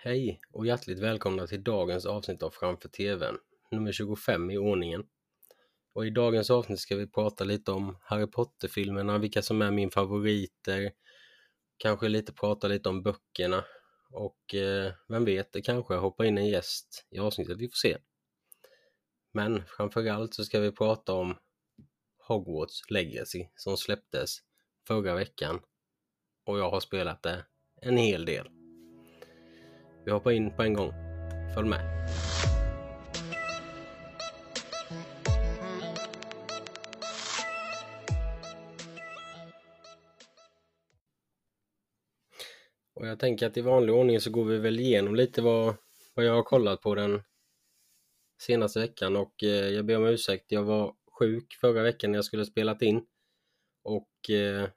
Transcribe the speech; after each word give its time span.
Hej 0.00 0.40
och 0.52 0.66
hjärtligt 0.66 0.98
välkomna 0.98 1.46
till 1.46 1.64
dagens 1.64 2.06
avsnitt 2.06 2.42
av 2.42 2.50
Framför 2.50 2.88
TVn, 2.88 3.38
nummer 3.70 3.92
25 3.92 4.50
i 4.50 4.58
ordningen. 4.58 5.06
Och 5.92 6.06
i 6.06 6.10
dagens 6.10 6.50
avsnitt 6.50 6.80
ska 6.80 6.96
vi 6.96 7.06
prata 7.06 7.44
lite 7.44 7.72
om 7.72 7.98
Harry 8.02 8.26
Potter-filmerna, 8.26 9.18
vilka 9.18 9.42
som 9.42 9.62
är 9.62 9.70
min 9.70 9.90
favoriter, 9.90 10.92
kanske 11.76 12.08
lite 12.08 12.32
prata 12.32 12.68
lite 12.68 12.88
om 12.88 13.02
böckerna 13.02 13.64
och 14.10 14.54
eh, 14.54 14.92
vem 15.08 15.24
vet, 15.24 15.52
det 15.52 15.62
kanske 15.62 15.94
hoppar 15.94 16.24
in 16.24 16.38
en 16.38 16.48
gäst 16.48 17.06
i 17.10 17.18
avsnittet, 17.18 17.58
vi 17.58 17.68
får 17.68 17.76
se. 17.76 17.98
Men 19.32 19.62
framförallt 19.66 20.34
så 20.34 20.44
ska 20.44 20.60
vi 20.60 20.72
prata 20.72 21.12
om 21.12 21.36
Hogwarts 22.18 22.90
Legacy 22.90 23.46
som 23.56 23.76
släpptes 23.76 24.38
förra 24.86 25.14
veckan 25.14 25.60
och 26.44 26.58
jag 26.58 26.70
har 26.70 26.80
spelat 26.80 27.22
det 27.22 27.44
en 27.82 27.96
hel 27.96 28.24
del. 28.24 28.57
Vi 30.08 30.12
hoppar 30.12 30.30
in 30.30 30.50
på 30.50 30.62
en 30.62 30.74
gång. 30.74 30.92
Följ 31.54 31.68
med. 31.68 31.80
Och 42.94 43.06
jag 43.06 43.18
tänker 43.18 43.46
att 43.46 43.56
i 43.56 43.60
vanlig 43.60 43.94
ordning 43.94 44.20
så 44.20 44.30
går 44.30 44.44
vi 44.44 44.58
väl 44.58 44.80
igenom 44.80 45.14
lite 45.14 45.42
vad, 45.42 45.74
vad 46.14 46.24
jag 46.24 46.34
har 46.34 46.42
kollat 46.42 46.80
på 46.80 46.94
den 46.94 47.22
senaste 48.40 48.80
veckan 48.80 49.16
och 49.16 49.42
eh, 49.42 49.48
jag 49.48 49.84
ber 49.84 49.96
om 49.96 50.04
ursäkt. 50.04 50.52
Jag 50.52 50.62
var 50.62 50.94
sjuk 51.18 51.54
förra 51.60 51.82
veckan 51.82 52.12
när 52.12 52.18
jag 52.18 52.24
skulle 52.24 52.44
spelat 52.44 52.82
in 52.82 53.06
och 53.82 54.30
eh, 54.30 54.68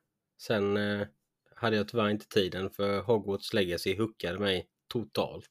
sen 0.42 0.78
eh, 0.78 1.08
hade 1.56 1.76
jag 1.76 1.88
tyvärr 1.88 2.10
inte 2.10 2.28
tiden 2.28 2.70
för 2.70 3.02
Hogwarts 3.02 3.54
Legacy 3.54 3.98
hookade 3.98 4.40
mig 4.40 4.68
totalt. 4.92 5.50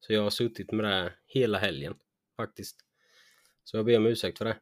Så 0.00 0.12
jag 0.12 0.22
har 0.22 0.30
suttit 0.30 0.72
med 0.72 0.84
det 0.84 1.12
hela 1.26 1.58
helgen 1.58 1.94
faktiskt. 2.36 2.76
Så 3.64 3.76
jag 3.76 3.86
ber 3.86 3.96
om 3.96 4.06
ursäkt 4.06 4.38
för 4.38 4.44
det. 4.44 4.56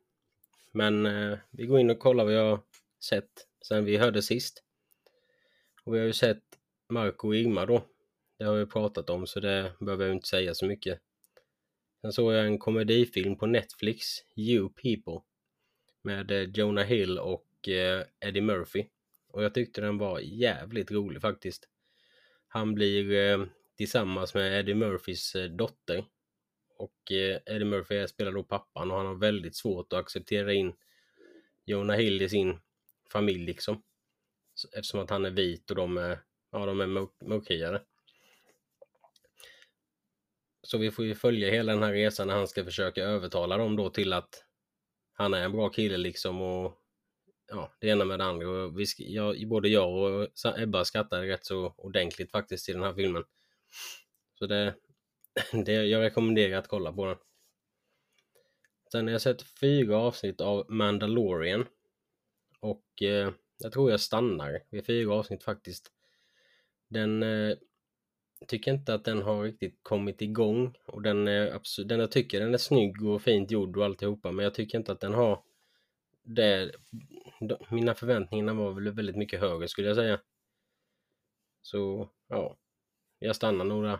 Men 0.72 1.06
eh, 1.06 1.38
vi 1.50 1.66
går 1.66 1.80
in 1.80 1.90
och 1.90 1.98
kollar 1.98 2.24
vad 2.24 2.34
jag 2.34 2.50
har 2.50 2.60
sett 3.00 3.46
sen 3.68 3.84
vi 3.84 3.96
hörde 3.96 4.22
sist. 4.22 4.62
Och 5.84 5.94
vi 5.94 5.98
har 5.98 6.06
ju 6.06 6.12
sett 6.12 6.42
Marco 6.88 7.28
och 7.28 7.36
Irma 7.36 7.66
då. 7.66 7.84
Det 8.38 8.44
har 8.44 8.54
vi 8.54 8.66
pratat 8.66 9.10
om 9.10 9.26
så 9.26 9.40
det 9.40 9.72
behöver 9.80 10.04
jag 10.04 10.14
inte 10.14 10.28
säga 10.28 10.54
så 10.54 10.66
mycket. 10.66 11.00
Sen 12.00 12.12
såg 12.12 12.32
jag 12.32 12.46
en 12.46 12.58
komedifilm 12.58 13.36
på 13.36 13.46
Netflix, 13.46 14.06
You 14.36 14.68
People. 14.68 15.20
Med 16.02 16.30
eh, 16.30 16.42
Jonah 16.42 16.84
Hill 16.84 17.18
och 17.18 17.68
eh, 17.68 18.04
Eddie 18.20 18.40
Murphy. 18.40 18.86
Och 19.28 19.44
jag 19.44 19.54
tyckte 19.54 19.80
den 19.80 19.98
var 19.98 20.20
jävligt 20.20 20.90
rolig 20.90 21.20
faktiskt. 21.20 21.68
Han 22.48 22.74
blir 22.74 23.12
eh, 23.12 23.46
tillsammans 23.76 24.34
med 24.34 24.60
Eddie 24.60 24.74
Murphys 24.74 25.34
eh, 25.34 25.50
dotter. 25.50 26.04
Och 26.76 27.12
eh, 27.12 27.40
Eddie 27.46 27.64
Murphy 27.64 28.08
spelar 28.08 28.32
då 28.32 28.42
pappan 28.42 28.90
och 28.90 28.96
han 28.96 29.06
har 29.06 29.14
väldigt 29.14 29.56
svårt 29.56 29.92
att 29.92 29.98
acceptera 29.98 30.52
in 30.52 30.72
Jonah 31.64 31.96
Hill 31.96 32.22
i 32.22 32.28
sin 32.28 32.60
familj 33.12 33.46
liksom. 33.46 33.82
Eftersom 34.72 35.00
att 35.00 35.10
han 35.10 35.24
är 35.24 35.30
vit 35.30 35.70
och 35.70 35.76
de 35.76 35.98
är, 35.98 36.18
ja, 36.50 36.66
de 36.66 36.80
är 36.80 36.86
mörkhyade. 37.24 37.82
Så 40.62 40.78
vi 40.78 40.90
får 40.90 41.04
ju 41.04 41.14
följa 41.14 41.50
hela 41.50 41.72
den 41.72 41.82
här 41.82 41.92
resan 41.92 42.26
när 42.26 42.34
han 42.34 42.48
ska 42.48 42.64
försöka 42.64 43.04
övertala 43.04 43.56
dem 43.56 43.76
då 43.76 43.90
till 43.90 44.12
att 44.12 44.44
han 45.12 45.34
är 45.34 45.44
en 45.44 45.52
bra 45.52 45.68
kille 45.68 45.96
liksom 45.96 46.42
och 46.42 46.78
ja, 47.48 47.72
det 47.80 47.88
ena 47.88 48.04
med 48.04 48.18
det 48.18 48.24
andra. 48.24 48.48
Och 48.48 48.80
vi, 48.80 48.84
ja, 48.98 49.34
både 49.46 49.68
jag 49.68 49.92
och 49.94 50.28
Ebba 50.58 50.84
skrattade 50.84 51.28
rätt 51.28 51.44
så 51.44 51.74
ordentligt 51.76 52.30
faktiskt 52.30 52.68
i 52.68 52.72
den 52.72 52.82
här 52.82 52.94
filmen. 52.94 53.24
Så 54.38 54.46
det, 54.46 54.74
det, 55.64 55.72
jag 55.72 56.02
rekommenderar 56.02 56.58
att 56.58 56.68
kolla 56.68 56.92
på 56.92 57.06
den. 57.06 57.16
Sen 58.92 59.06
har 59.06 59.12
jag 59.12 59.20
sett 59.20 59.42
fyra 59.42 59.98
avsnitt 59.98 60.40
av 60.40 60.70
Mandalorian. 60.70 61.66
Och 62.60 63.02
eh, 63.02 63.32
jag 63.58 63.72
tror 63.72 63.90
jag 63.90 64.00
stannar 64.00 64.62
vid 64.70 64.86
fyra 64.86 65.14
avsnitt 65.14 65.44
faktiskt. 65.44 65.92
Den 66.88 67.22
eh, 67.22 67.56
tycker 68.48 68.72
inte 68.72 68.94
att 68.94 69.04
den 69.04 69.22
har 69.22 69.42
riktigt 69.42 69.78
kommit 69.82 70.22
igång. 70.22 70.74
Och 70.86 71.02
den 71.02 71.28
eh, 71.28 71.34
är 71.34 71.54
absolut, 71.54 71.88
den 71.88 72.00
jag 72.00 72.10
tycker 72.10 72.40
den 72.40 72.54
är 72.54 72.58
snygg 72.58 73.04
och 73.04 73.22
fint 73.22 73.50
gjord 73.50 73.76
och 73.76 73.84
alltihopa. 73.84 74.32
Men 74.32 74.44
jag 74.44 74.54
tycker 74.54 74.78
inte 74.78 74.92
att 74.92 75.00
den 75.00 75.14
har 75.14 75.42
det. 76.22 76.72
Mina 77.70 77.94
förväntningar 77.94 78.54
var 78.54 78.72
väl 78.72 78.90
väldigt 78.90 79.16
mycket 79.16 79.40
högre 79.40 79.68
skulle 79.68 79.88
jag 79.88 79.96
säga. 79.96 80.20
Så 81.62 82.10
ja, 82.28 82.56
jag 83.22 83.36
stannar 83.36 83.64
nog 83.64 83.84
där. 83.84 83.98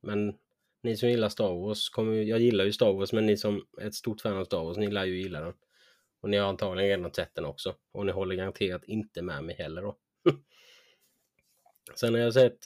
Men 0.00 0.38
ni 0.82 0.96
som 0.96 1.08
gillar 1.08 1.28
Star 1.28 1.54
Wars, 1.54 1.88
kommer, 1.88 2.12
jag 2.12 2.40
gillar 2.40 2.64
ju 2.64 2.72
Star 2.72 2.92
Wars, 2.92 3.12
men 3.12 3.26
ni 3.26 3.36
som 3.36 3.66
är 3.78 3.86
ett 3.86 3.94
stort 3.94 4.20
fan 4.20 4.36
av 4.36 4.44
Star 4.44 4.64
Wars, 4.64 4.76
ni 4.76 4.90
lär 4.90 5.04
ju 5.04 5.16
gilla 5.22 5.40
den. 5.40 5.54
Och 6.20 6.30
ni 6.30 6.36
har 6.36 6.48
antagligen 6.48 6.88
redan 6.88 7.14
sett 7.14 7.34
den 7.34 7.44
också. 7.44 7.74
Och 7.92 8.06
ni 8.06 8.12
håller 8.12 8.34
garanterat 8.34 8.84
inte 8.84 9.22
med 9.22 9.44
mig 9.44 9.54
heller 9.54 9.82
då. 9.82 9.98
Sen 11.94 12.14
har 12.14 12.20
jag 12.20 12.34
sett 12.34 12.58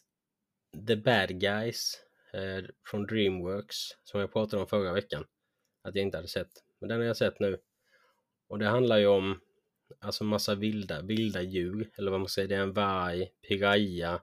The 0.89 0.97
Bad 0.97 1.41
Guys 1.41 2.01
eh, 2.33 2.65
från 2.91 3.07
Dreamworks 3.07 3.77
som 4.05 4.21
jag 4.21 4.33
pratade 4.33 4.63
om 4.63 4.69
förra 4.69 4.93
veckan. 4.93 5.25
Att 5.83 5.95
jag 5.95 6.03
inte 6.03 6.19
hade 6.19 6.29
sett. 6.29 6.51
Men 6.79 6.89
den 6.89 6.99
har 6.99 7.07
jag 7.07 7.17
sett 7.17 7.41
nu. 7.41 7.59
Och 8.49 8.59
det 8.59 8.67
handlar 8.67 8.99
ju 8.99 9.07
om 9.07 9.41
alltså 10.01 10.25
massa 10.25 10.55
vilda, 10.55 11.03
vilda 11.03 11.43
djur. 11.43 11.91
Eller 11.99 12.11
vad 12.11 12.21
man 12.21 12.29
säger, 12.29 12.49
det 12.49 12.55
är 12.55 12.61
en 12.61 12.73
varg, 12.73 13.29
piraya, 13.49 14.21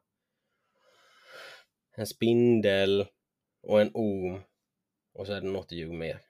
en 1.96 2.08
spindel 2.08 3.06
och 3.62 3.82
en 3.82 3.92
orm. 3.94 4.42
Och 5.14 5.28
så 5.28 5.34
är 5.34 5.42
det 5.42 5.48
något 5.48 5.72
djur 5.72 5.94
mer. 5.94 6.22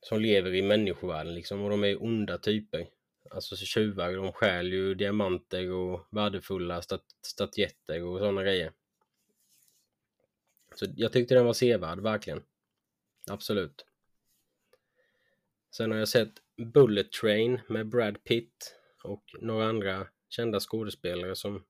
Som 0.00 0.20
lever 0.20 0.54
i 0.54 0.62
människovärlden 0.62 1.34
liksom 1.34 1.62
och 1.62 1.70
de 1.70 1.84
är 1.84 2.02
onda 2.02 2.38
typer. 2.38 2.86
Alltså 3.30 3.56
så 3.56 3.64
tjuvar, 3.64 4.12
de 4.12 4.32
stjäl 4.32 4.72
ju 4.72 4.94
diamanter 4.94 5.70
och 5.70 6.06
värdefulla 6.10 6.82
stat 6.82 7.04
statyetter 7.22 8.02
och 8.02 8.18
sådana 8.18 8.42
grejer. 8.42 8.72
Så 10.74 10.86
jag 10.96 11.12
tyckte 11.12 11.34
den 11.34 11.46
var 11.46 11.52
sevärd, 11.52 12.00
verkligen. 12.00 12.42
Absolut. 13.30 13.86
Sen 15.76 15.90
har 15.90 15.98
jag 15.98 16.08
sett 16.08 16.32
Bullet 16.56 17.12
Train 17.12 17.60
med 17.68 17.88
Brad 17.88 18.24
Pitt 18.24 18.76
och 19.04 19.24
några 19.40 19.66
andra 19.66 20.06
kända 20.28 20.60
skådespelare 20.60 21.36
som, 21.36 21.64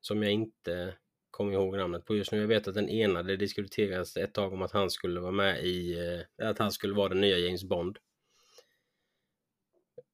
som 0.00 0.22
jag 0.22 0.32
inte 0.32 0.96
kommer 1.38 1.52
ihåg 1.52 1.76
namnet 1.76 2.04
på 2.04 2.16
just 2.16 2.32
nu. 2.32 2.40
Jag 2.40 2.48
vet 2.48 2.68
att 2.68 2.74
den 2.74 2.88
ena, 2.88 3.22
det 3.22 3.36
diskuterades 3.36 4.16
ett 4.16 4.34
tag 4.34 4.52
om 4.52 4.62
att 4.62 4.72
han 4.72 4.90
skulle 4.90 5.20
vara 5.20 5.32
med 5.32 5.64
i, 5.64 5.98
eh, 6.38 6.48
att 6.48 6.58
han 6.58 6.72
skulle 6.72 6.94
vara 6.94 7.08
den 7.08 7.20
nya 7.20 7.38
James 7.38 7.64
Bond. 7.64 7.98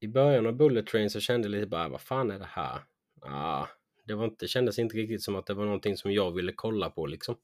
I 0.00 0.08
början 0.08 0.46
av 0.46 0.52
Bullet 0.52 0.86
Train 0.86 1.10
så 1.10 1.20
kände 1.20 1.48
jag 1.48 1.52
lite 1.52 1.66
bara, 1.66 1.88
vad 1.88 2.00
fan 2.00 2.30
är 2.30 2.38
det 2.38 2.48
här? 2.50 2.80
Ah, 3.20 3.66
det 4.04 4.14
var 4.14 4.24
inte, 4.24 4.48
kändes 4.48 4.78
inte 4.78 4.96
riktigt 4.96 5.22
som 5.22 5.36
att 5.36 5.46
det 5.46 5.54
var 5.54 5.64
någonting 5.64 5.96
som 5.96 6.12
jag 6.12 6.32
ville 6.32 6.52
kolla 6.52 6.90
på 6.90 7.06
liksom. 7.06 7.36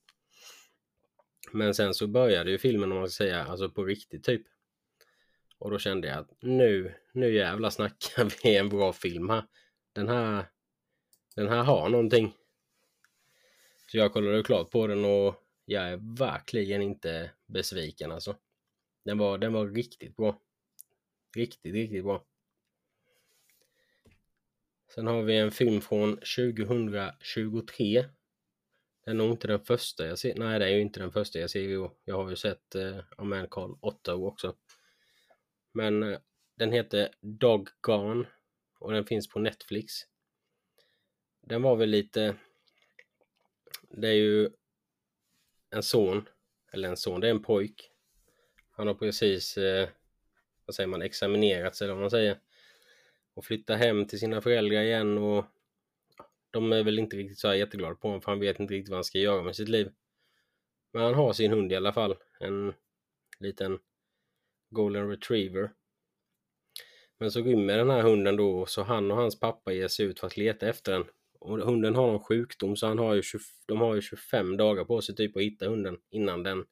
Men 1.52 1.74
sen 1.74 1.94
så 1.94 2.06
började 2.06 2.50
ju 2.50 2.58
filmen 2.58 2.92
om 2.92 2.98
man 2.98 3.08
ska 3.08 3.24
säga, 3.24 3.44
alltså 3.44 3.70
på 3.70 3.84
riktigt 3.84 4.24
typ. 4.24 4.42
Och 5.58 5.70
då 5.70 5.78
kände 5.78 6.08
jag 6.08 6.18
att 6.18 6.30
nu, 6.40 6.94
nu 7.12 7.34
jävlar 7.34 7.70
snackar 7.70 8.24
vi 8.42 8.56
en 8.56 8.68
bra 8.68 8.92
film 8.92 9.30
här. 9.30 9.44
Den 9.92 10.08
här, 10.08 10.44
den 11.36 11.48
här 11.48 11.62
har 11.62 11.88
någonting. 11.88 12.34
Så 13.90 13.96
jag 13.96 14.12
kollade 14.12 14.42
klart 14.42 14.70
på 14.70 14.86
den 14.86 15.04
och 15.04 15.34
jag 15.64 15.88
är 15.88 16.16
verkligen 16.18 16.82
inte 16.82 17.30
besviken 17.46 18.12
alltså. 18.12 18.36
Den 19.04 19.18
var, 19.18 19.38
den 19.38 19.52
var 19.52 19.68
riktigt 19.68 20.16
bra. 20.16 20.40
Riktigt, 21.36 21.74
riktigt 21.74 22.04
bra. 22.04 22.24
Sen 24.94 25.06
har 25.06 25.22
vi 25.22 25.36
en 25.36 25.50
film 25.50 25.80
från 25.80 26.16
2023. 26.16 28.04
Det 29.04 29.10
är 29.10 29.14
nog 29.14 29.30
inte 29.30 29.46
den 29.46 29.60
första 29.60 30.06
jag 30.06 30.18
ser. 30.18 30.34
Nej, 30.34 30.58
det 30.58 30.64
är 30.64 30.70
ju 30.70 30.80
inte 30.80 31.00
den 31.00 31.12
första 31.12 31.38
jag 31.38 31.50
ser. 31.50 31.90
Jag 32.04 32.16
har 32.16 32.30
ju 32.30 32.36
sett 32.36 32.74
eh, 32.74 32.98
A 33.16 33.24
Man 33.24 33.48
Called 33.48 33.76
Otto 33.80 34.26
också. 34.26 34.56
Men 35.72 36.02
eh, 36.02 36.18
den 36.56 36.72
heter 36.72 37.08
Dog 37.20 37.68
Gone 37.80 38.26
och 38.78 38.92
den 38.92 39.04
finns 39.04 39.28
på 39.28 39.38
Netflix. 39.38 39.92
Den 41.40 41.62
var 41.62 41.76
väl 41.76 41.88
lite 41.88 42.36
det 43.90 44.08
är 44.08 44.14
ju 44.14 44.50
en 45.70 45.82
son, 45.82 46.28
eller 46.72 46.88
en 46.88 46.96
son, 46.96 47.20
det 47.20 47.26
är 47.26 47.30
en 47.30 47.42
pojk. 47.42 47.90
Han 48.70 48.86
har 48.86 48.94
precis, 48.94 49.56
eh, 49.56 49.88
vad 50.66 50.74
säger 50.74 50.86
man, 50.86 51.02
examinerats 51.02 51.82
eller 51.82 51.92
vad 51.92 52.00
man 52.00 52.10
säger. 52.10 52.38
Och 53.34 53.44
flyttar 53.44 53.76
hem 53.76 54.06
till 54.06 54.18
sina 54.18 54.40
föräldrar 54.40 54.82
igen 54.82 55.18
och 55.18 55.44
de 56.50 56.72
är 56.72 56.82
väl 56.82 56.98
inte 56.98 57.16
riktigt 57.16 57.38
så 57.38 57.48
här 57.48 57.54
jätteglada 57.54 57.94
på 57.94 58.08
honom 58.08 58.20
för 58.20 58.32
han 58.32 58.40
vet 58.40 58.60
inte 58.60 58.74
riktigt 58.74 58.90
vad 58.90 58.96
han 58.96 59.04
ska 59.04 59.18
göra 59.18 59.42
med 59.42 59.56
sitt 59.56 59.68
liv. 59.68 59.92
Men 60.92 61.02
han 61.02 61.14
har 61.14 61.32
sin 61.32 61.52
hund 61.52 61.72
i 61.72 61.76
alla 61.76 61.92
fall. 61.92 62.16
En 62.40 62.74
liten 63.38 63.78
golden 64.70 65.08
retriever. 65.08 65.70
Men 67.18 67.30
så 67.30 67.42
rymmer 67.42 67.76
den 67.76 67.90
här 67.90 68.02
hunden 68.02 68.36
då 68.36 68.66
så 68.66 68.82
han 68.82 69.10
och 69.10 69.16
hans 69.16 69.40
pappa 69.40 69.72
ger 69.72 69.88
sig 69.88 70.06
ut 70.06 70.20
för 70.20 70.26
att 70.26 70.36
leta 70.36 70.68
efter 70.68 70.92
den. 70.92 71.04
Och 71.40 71.58
hunden 71.58 71.94
har 71.94 72.06
någon 72.06 72.20
sjukdom 72.20 72.76
så 72.76 72.86
han 72.86 72.98
har 72.98 73.14
ju 73.14 73.22
20, 73.22 73.38
de 73.66 73.80
har 73.80 73.94
ju 73.94 74.02
25 74.02 74.56
dagar 74.56 74.84
på 74.84 75.02
sig 75.02 75.16
typ 75.16 75.36
att 75.36 75.42
hitta 75.42 75.68
hunden 75.68 75.98
innan 76.10 76.42
den 76.42 76.64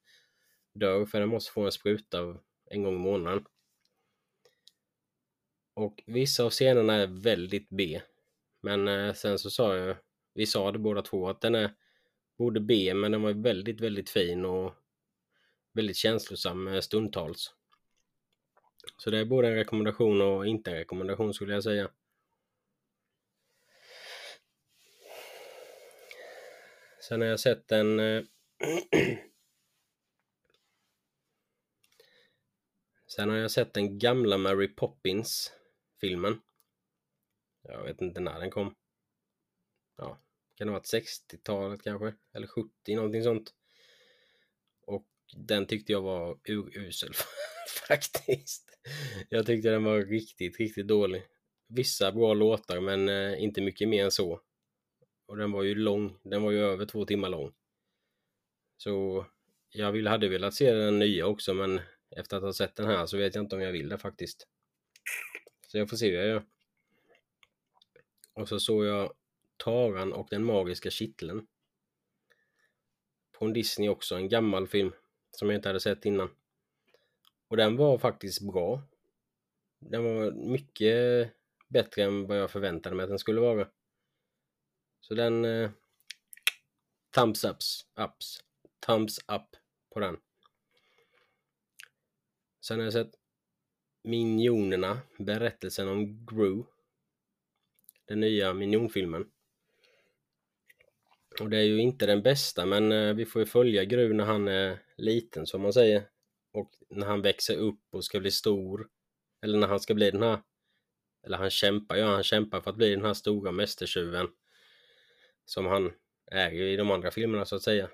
dör 0.75 1.07
för 1.07 1.21
den 1.21 1.29
måste 1.29 1.53
få 1.53 1.65
en 1.65 1.73
spruta 1.73 2.39
en 2.71 2.83
gång 2.83 2.95
i 2.95 2.99
månaden. 2.99 3.45
Och 5.75 6.03
vissa 6.07 6.45
av 6.45 6.51
scenerna 6.51 6.95
är 6.95 7.07
väldigt 7.07 7.69
B. 7.69 8.01
Men 8.61 8.89
eh, 8.89 9.15
sen 9.15 9.39
så 9.39 9.51
sa 9.51 9.77
jag, 9.77 9.97
vi 10.35 10.47
sa 10.47 10.73
det 10.73 10.79
båda 10.79 11.03
två, 11.03 11.29
att 11.29 11.41
den 11.41 11.55
är 11.55 11.75
både 12.39 12.61
B 12.61 12.95
men 12.95 13.13
den 13.13 13.23
var 13.23 13.33
väldigt, 13.33 13.81
väldigt 13.81 14.11
fin 14.11 14.45
och 14.45 14.75
väldigt 15.73 15.97
känslosam 15.97 16.69
eh, 16.69 16.81
stundtals. 16.81 17.55
Så 18.99 19.11
det 19.11 19.19
är 19.19 19.25
både 19.25 19.49
en 19.49 19.55
rekommendation 19.55 20.23
och 20.23 20.47
inte 20.47 20.71
en 20.71 20.77
rekommendation 20.77 21.35
skulle 21.35 21.55
jag 21.55 21.65
säga. 21.65 21.91
Sen 27.09 27.21
har 27.21 27.29
jag 27.29 27.41
sett 27.41 27.73
en 27.73 28.01
eh, 28.01 28.23
Sen 33.07 33.29
har 33.29 33.37
jag 33.37 33.51
sett 33.51 33.75
den 33.75 33.99
gamla 33.99 34.39
Mary 34.39 34.69
Poppins 34.69 35.53
filmen. 36.01 36.41
Jag 37.63 37.85
vet 37.85 38.01
inte 38.01 38.21
när 38.21 38.41
den 38.41 38.51
kom. 38.51 38.75
Ja, 39.97 40.21
kan 40.55 40.67
det 40.67 40.73
ha 40.73 40.79
varit 40.79 40.93
60-talet 41.33 41.83
kanske? 41.83 42.15
Eller 42.35 42.47
70, 42.47 42.97
någonting 42.97 43.23
sånt. 43.23 43.55
Och 44.87 45.07
den 45.37 45.67
tyckte 45.67 45.93
jag 45.93 46.03
var 46.03 46.39
urusel 46.45 47.13
faktiskt. 47.89 48.79
Jag 49.29 49.47
tyckte 49.47 49.71
den 49.71 49.85
var 49.85 50.03
riktigt, 50.03 50.59
riktigt 50.59 50.89
dålig. 50.89 51.23
Vissa 51.69 52.13
bra 52.13 52.35
låtar 52.35 52.81
men 52.81 53.09
eh, 53.09 53.43
inte 53.43 53.61
mycket 53.61 53.89
mer 53.89 54.05
än 54.05 54.11
så. 54.11 54.41
Och 55.29 55.37
den 55.37 55.53
var 55.53 55.63
ju 55.63 55.75
lång, 55.75 56.19
den 56.23 56.43
var 56.43 56.51
ju 56.51 56.59
över 56.59 56.87
två 56.87 57.05
timmar 57.05 57.29
lång. 57.29 57.53
Så 58.77 59.27
jag 59.71 59.93
vill, 59.93 60.07
hade 60.07 60.29
velat 60.29 60.55
se 60.55 60.73
den 60.73 60.99
nya 60.99 61.27
också 61.27 61.55
men 61.55 61.81
efter 62.17 62.37
att 62.37 62.43
ha 62.43 62.53
sett 62.53 62.77
den 62.77 62.87
här 62.87 63.07
så 63.07 63.17
vet 63.17 63.35
jag 63.35 63.45
inte 63.45 63.57
om 63.57 63.63
jag 63.63 63.73
vill 63.73 63.89
det 63.89 63.99
faktiskt. 63.99 64.49
Så 65.67 65.79
jag 65.79 65.91
får 65.91 65.97
se 65.97 66.11
hur 66.11 66.17
jag 66.17 66.27
gör. 66.27 66.43
Och 68.33 68.49
så 68.49 68.61
såg 68.61 68.85
jag 68.85 69.13
Taran 69.57 70.13
och 70.13 70.29
den 70.31 70.45
magiska 70.45 70.91
kitteln. 70.91 71.47
På 73.33 73.45
en 73.45 73.53
Disney 73.53 73.89
också, 73.89 74.15
en 74.15 74.29
gammal 74.29 74.69
film 74.69 74.93
som 75.31 75.49
jag 75.49 75.59
inte 75.59 75.69
hade 75.69 75.81
sett 75.81 76.05
innan. 76.05 76.31
Och 77.49 77.57
den 77.57 77.77
var 77.77 77.99
faktiskt 77.99 78.41
bra. 78.53 78.83
Den 79.79 80.05
var 80.05 80.31
mycket 80.31 81.31
bättre 81.69 82.03
än 82.03 82.27
vad 82.27 82.39
jag 82.39 82.51
förväntade 82.51 82.97
mig 82.97 83.05
att 83.05 83.11
den 83.11 83.19
skulle 83.19 83.41
vara. 83.41 83.69
Så 85.01 85.15
den... 85.15 85.45
Eh, 85.45 85.71
thumbs 87.15 87.45
ups, 87.45 87.87
ups, 88.01 88.45
thumbs 88.87 89.19
up 89.19 89.57
på 89.91 90.01
den. 90.01 90.17
Sen 92.61 92.79
har 92.79 92.85
jag 92.85 92.93
sett 92.93 93.15
Minionerna, 94.03 95.01
berättelsen 95.19 95.89
om 95.89 96.27
Gru. 96.27 96.65
Den 98.05 98.21
nya 98.21 98.55
Minionfilmen. 98.55 99.31
Och 101.41 101.51
det 101.51 101.57
är 101.57 101.63
ju 101.63 101.81
inte 101.81 102.07
den 102.07 102.23
bästa 102.23 102.67
men 102.67 102.93
eh, 102.93 103.15
vi 103.15 103.27
får 103.27 103.43
ju 103.43 103.47
följa 103.47 103.85
Gru 103.85 104.13
när 104.13 104.25
han 104.25 104.49
är 104.49 104.83
liten 104.97 105.47
som 105.47 105.63
man 105.63 105.73
säger. 105.73 106.09
Och 106.53 106.71
när 106.89 107.07
han 107.07 107.23
växer 107.23 107.57
upp 107.57 107.81
och 107.91 108.05
ska 108.05 108.21
bli 108.21 108.31
stor. 108.31 108.89
Eller 109.43 109.59
när 109.59 109.69
han 109.69 109.81
ska 109.81 109.95
bli 109.95 110.11
den 110.11 110.23
här 110.23 110.43
eller 111.23 111.37
han 111.37 111.51
kämpar, 111.51 111.97
ja 111.97 112.07
han 112.07 112.23
kämpar 112.23 112.61
för 112.61 112.71
att 112.71 112.77
bli 112.77 112.91
den 112.91 113.05
här 113.05 113.15
stora 113.15 113.53
mästertjuven 113.53 114.29
som 115.49 115.67
han 115.67 115.93
är 116.27 116.53
i 116.53 116.77
de 116.77 116.91
andra 116.91 117.11
filmerna 117.11 117.45
så 117.45 117.57
att 117.57 117.63
säga. 117.63 117.91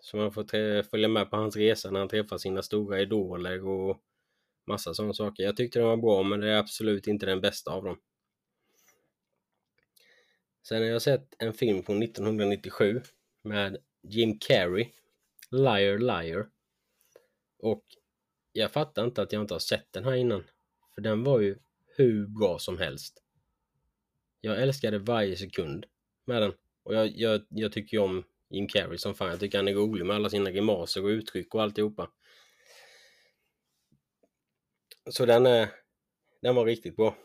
Så 0.00 0.16
man 0.16 0.32
får 0.32 0.82
följa 0.82 1.08
med 1.08 1.30
på 1.30 1.36
hans 1.36 1.56
resa 1.56 1.90
när 1.90 2.00
han 2.00 2.08
träffar 2.08 2.38
sina 2.38 2.62
stora 2.62 3.00
idoler 3.00 3.66
och 3.66 4.02
massa 4.66 4.94
sådana 4.94 5.14
saker. 5.14 5.42
Jag 5.42 5.56
tyckte 5.56 5.78
den 5.78 5.88
var 5.88 5.96
bra 5.96 6.22
men 6.22 6.40
det 6.40 6.48
är 6.48 6.58
absolut 6.58 7.06
inte 7.06 7.26
den 7.26 7.40
bästa 7.40 7.70
av 7.70 7.84
dem. 7.84 8.00
Sen 10.62 10.82
har 10.82 10.88
jag 10.88 11.02
sett 11.02 11.34
en 11.38 11.52
film 11.52 11.82
från 11.82 12.02
1997 12.02 13.02
med 13.42 13.76
Jim 14.02 14.38
Carrey, 14.38 14.88
Liar 15.50 15.98
Liar. 15.98 16.48
Och 17.58 17.84
jag 18.52 18.72
fattar 18.72 19.04
inte 19.04 19.22
att 19.22 19.32
jag 19.32 19.42
inte 19.42 19.54
har 19.54 19.58
sett 19.58 19.92
den 19.92 20.04
här 20.04 20.14
innan. 20.14 20.44
För 20.94 21.00
den 21.00 21.24
var 21.24 21.40
ju 21.40 21.58
hur 21.96 22.26
bra 22.26 22.58
som 22.58 22.78
helst. 22.78 23.22
Jag 24.40 24.62
älskade 24.62 24.98
varje 24.98 25.36
sekund 25.36 25.86
med 26.24 26.42
den. 26.42 26.52
Och 26.88 26.94
jag, 26.94 27.12
jag, 27.16 27.46
jag 27.48 27.72
tycker 27.72 27.96
ju 27.96 28.02
om 28.02 28.24
Jim 28.50 28.68
Carrey 28.68 28.98
som 28.98 29.14
fan. 29.14 29.28
Jag 29.30 29.40
tycker 29.40 29.58
han 29.58 29.68
är 29.68 29.74
rolig 29.74 30.06
med 30.06 30.16
alla 30.16 30.30
sina 30.30 30.50
grimaser 30.50 31.04
och 31.04 31.08
uttryck 31.08 31.54
och 31.54 31.62
alltihopa. 31.62 32.10
Så 35.10 35.26
den, 35.26 35.46
är, 35.46 35.68
den 36.40 36.54
var 36.54 36.66
riktigt 36.66 36.96
bra. 36.96 37.16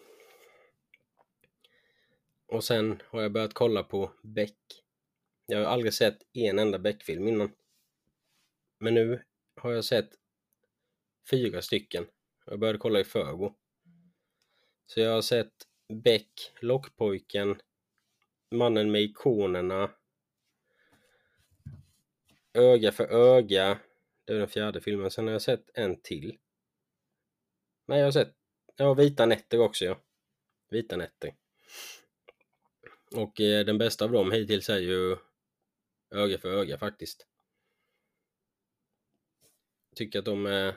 Och 2.48 2.64
sen 2.64 3.02
har 3.08 3.22
jag 3.22 3.32
börjat 3.32 3.54
kolla 3.54 3.84
på 3.84 4.12
Beck. 4.24 4.58
Jag 5.46 5.60
har 5.60 5.66
aldrig 5.66 5.94
sett 5.94 6.18
en 6.34 6.60
enda 6.60 6.80
Beck-film 6.80 7.28
innan. 7.28 7.52
Men 8.80 8.94
nu 8.94 9.24
har 9.56 9.72
jag 9.72 9.86
sett 9.86 10.10
fyra 11.30 11.62
stycken. 11.62 12.06
Jag 12.46 12.60
började 12.60 12.80
kolla 12.80 13.00
i 13.00 13.04
förrgår. 13.04 13.54
Så 14.86 15.00
jag 15.00 15.12
har 15.12 15.22
sett 15.22 15.54
Beck, 16.04 16.52
Lockpojken, 16.60 17.62
Mannen 18.54 18.92
med 18.92 19.02
ikonerna, 19.02 19.90
Öga 22.54 22.92
för 22.92 23.04
öga. 23.04 23.80
Det 24.26 24.34
är 24.34 24.38
den 24.38 24.48
fjärde 24.48 24.82
filmen. 24.82 25.12
Sen 25.12 25.26
har 25.26 25.32
jag 25.32 25.42
sett 25.42 25.70
en 25.74 26.02
till. 26.02 26.38
Nej, 27.86 28.00
jag 28.00 28.08
har 28.08 28.12
sett 28.12 28.36
ja, 28.76 28.94
Vita 28.94 29.26
nätter 29.26 29.60
också. 29.60 29.86
Ja. 29.86 30.00
Vita 30.70 30.98
nätter. 30.98 31.36
Och 33.16 33.42
eh, 33.42 33.66
den 33.66 33.78
bästa 33.78 34.06
av 34.06 34.12
dem 34.12 34.32
hittills 34.32 34.70
är 34.70 34.80
ju 34.80 35.18
Öga 36.12 36.38
för 36.38 36.50
öga 36.50 36.78
faktiskt. 36.78 37.28
Tycker 39.96 40.20
att 40.20 40.26
de 40.26 40.46
är... 40.46 40.76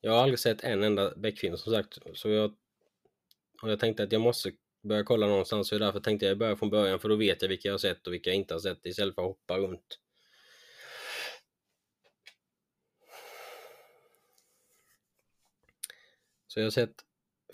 Jag 0.00 0.12
har 0.12 0.22
aldrig 0.22 0.38
sett 0.38 0.64
en 0.64 0.82
enda 0.82 1.16
Beck-film 1.16 1.56
som 1.56 1.72
sagt. 1.72 1.98
Så 2.14 2.28
jag... 2.28 2.56
Och 3.62 3.70
jag 3.70 3.80
tänkte 3.80 4.02
att 4.02 4.12
jag 4.12 4.20
måste 4.20 4.52
börja 4.82 5.04
kolla 5.04 5.26
någonstans. 5.26 5.68
Så 5.68 5.78
därför 5.78 6.00
tänkte 6.00 6.26
jag 6.26 6.38
börja 6.38 6.56
från 6.56 6.70
början 6.70 7.00
för 7.00 7.08
då 7.08 7.16
vet 7.16 7.42
jag 7.42 7.48
vilka 7.48 7.68
jag 7.68 7.72
har 7.72 7.78
sett 7.78 8.06
och 8.06 8.12
vilka 8.12 8.30
jag 8.30 8.36
inte 8.36 8.54
har 8.54 8.60
sett 8.60 8.86
istället 8.86 9.14
för 9.14 9.22
att 9.22 9.28
hoppa 9.28 9.58
runt. 9.58 9.98
Så 16.46 16.60
jag 16.60 16.66
har 16.66 16.70
sett 16.70 17.04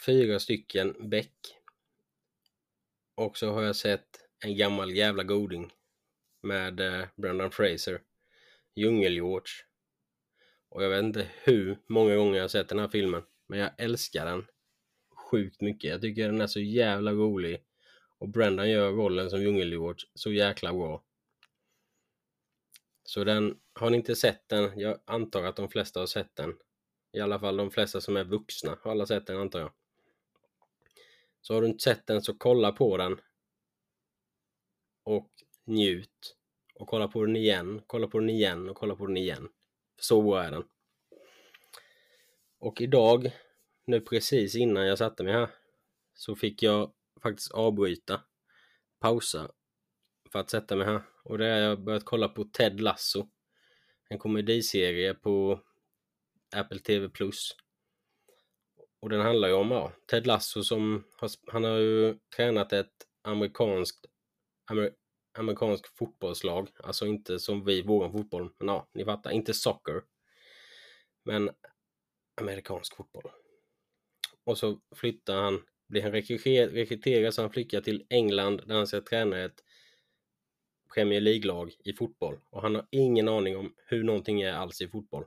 fyra 0.07 0.39
stycken 0.41 1.11
Beck. 1.11 1.33
Och 3.15 3.39
så 3.39 3.53
har 3.53 3.63
jag 3.63 3.77
sett 3.77 4.07
en 4.45 4.57
gammal 4.57 4.93
jävla 4.93 5.23
goding 5.23 5.73
med 6.43 6.81
eh, 6.81 7.07
Brendan 7.17 7.51
Fraser. 7.51 8.01
Djungel-George. 8.75 9.65
Och 10.69 10.85
jag 10.85 10.91
vet 10.91 11.03
inte 11.03 11.31
hur 11.45 11.79
många 11.87 12.17
gånger 12.17 12.35
jag 12.35 12.45
har 12.45 12.49
sett 12.49 12.69
den 12.69 12.79
här 12.79 12.89
filmen. 12.89 13.23
Men 13.47 13.59
jag 13.59 13.71
älskar 13.79 14.27
den 14.27 14.47
sjukt 15.31 15.61
mycket. 15.61 15.91
Jag 15.91 16.01
tycker 16.01 16.27
den 16.27 16.41
är 16.41 16.47
så 16.47 16.61
jävla 16.61 17.13
rolig. 17.13 17.63
Och 18.19 18.29
Brendan 18.29 18.71
gör 18.71 18.93
rollen 18.93 19.31
som 19.31 19.43
djungel 19.43 19.69
så 20.15 20.33
jäkla 20.33 20.73
bra. 20.73 21.03
Så 23.05 23.25
den, 23.25 23.59
har 23.73 23.91
ni 23.91 23.97
inte 23.97 24.17
sett 24.17 24.49
den, 24.49 24.81
jag 24.81 24.99
antar 25.05 25.43
att 25.43 25.57
de 25.57 25.69
flesta 25.69 26.01
har 26.01 26.07
sett 26.07 26.37
den, 26.37 26.55
i 27.13 27.21
alla 27.21 27.39
fall 27.39 27.57
de 27.57 27.71
flesta 27.71 28.01
som 28.01 28.17
är 28.17 28.25
vuxna 28.25 28.79
har 28.83 28.91
alla 28.91 29.07
sett 29.07 29.27
den 29.27 29.41
antar 29.41 29.61
jag. 29.61 29.73
Så 31.41 31.55
har 31.55 31.63
du 31.63 31.69
inte 31.69 31.83
sett 31.83 32.07
den 32.07 32.23
så 32.23 32.35
kolla 32.35 32.73
på 32.73 32.97
den. 32.97 33.21
Och 35.03 35.31
njut. 35.65 36.37
Och 36.75 36.89
kolla 36.89 37.09
på 37.09 37.25
den 37.25 37.37
igen, 37.37 37.83
kolla 37.87 38.07
på 38.07 38.19
den 38.19 38.31
igen 38.31 38.69
och 38.69 38.77
kolla 38.77 38.97
på 38.97 39.07
den 39.07 39.17
igen. 39.17 39.49
Så 40.01 40.23
bra 40.23 40.43
är 40.43 40.51
den. 40.51 40.65
Och 42.59 42.81
idag, 42.81 43.31
nu 43.87 44.01
precis 44.01 44.55
innan 44.57 44.87
jag 44.87 44.99
satte 44.99 45.25
mig 45.25 45.33
här, 45.33 45.49
så 46.15 46.37
fick 46.37 46.63
jag 46.63 46.93
faktiskt 47.23 47.51
avbryta, 47.53 48.21
pausa, 49.01 49.51
för 50.33 50.39
att 50.39 50.51
sätta 50.51 50.77
mig 50.77 50.87
här. 50.87 51.03
Och 51.25 51.39
det 51.39 51.47
är 51.47 51.69
jag 51.69 51.85
börjat 51.85 52.05
kolla 52.05 52.29
på 52.29 52.45
Ted 52.45 52.81
Lasso. 52.81 53.29
En 54.09 54.19
komediserie 54.19 55.15
på 55.15 55.61
Apple 56.57 56.79
TV 56.79 57.09
Plus. 57.09 57.57
Och 59.01 59.09
den 59.09 59.21
handlar 59.21 59.49
ju 59.49 59.55
om 59.55 59.71
ja, 59.71 59.93
Ted 60.11 60.27
Lasso 60.27 60.63
som 60.63 61.05
har, 61.17 61.31
han 61.53 61.65
har 61.65 61.79
ju 61.79 62.19
tränat 62.37 62.73
ett 62.73 63.07
amerikanskt 63.23 64.07
amer, 64.65 64.93
amerikansk 65.39 65.97
fotbollslag. 65.99 66.69
Alltså 66.79 67.07
inte 67.07 67.39
som 67.39 67.65
vi, 67.65 67.83
våran 67.83 68.13
fotboll. 68.13 68.51
Men 68.59 68.69
ja, 68.69 68.89
ni 68.93 69.05
fattar. 69.05 69.31
Inte 69.31 69.55
soccer. 69.55 70.03
Men 71.25 71.51
amerikansk 72.41 72.97
fotboll. 72.97 73.31
Och 74.47 74.59
så 74.59 74.81
flyttar 74.95 75.43
han, 75.43 75.63
blir 75.87 76.03
han 76.03 76.13
rekryterad 76.13 77.35
som 77.35 77.51
flyttar 77.51 77.81
till 77.81 78.07
England 78.09 78.63
där 78.67 78.75
han 78.75 78.87
ska 78.87 79.01
träna 79.01 79.39
ett 79.39 79.65
Premier 80.95 81.21
League-lag 81.21 81.73
i 81.85 81.93
fotboll 81.93 82.39
och 82.51 82.63
han 82.63 82.75
har 82.75 82.87
ingen 82.91 83.29
aning 83.29 83.57
om 83.57 83.75
hur 83.87 84.05
någonting 84.05 84.43
är 84.43 84.53
alls 84.53 84.81
i 84.81 84.89
fotboll. 84.89 85.25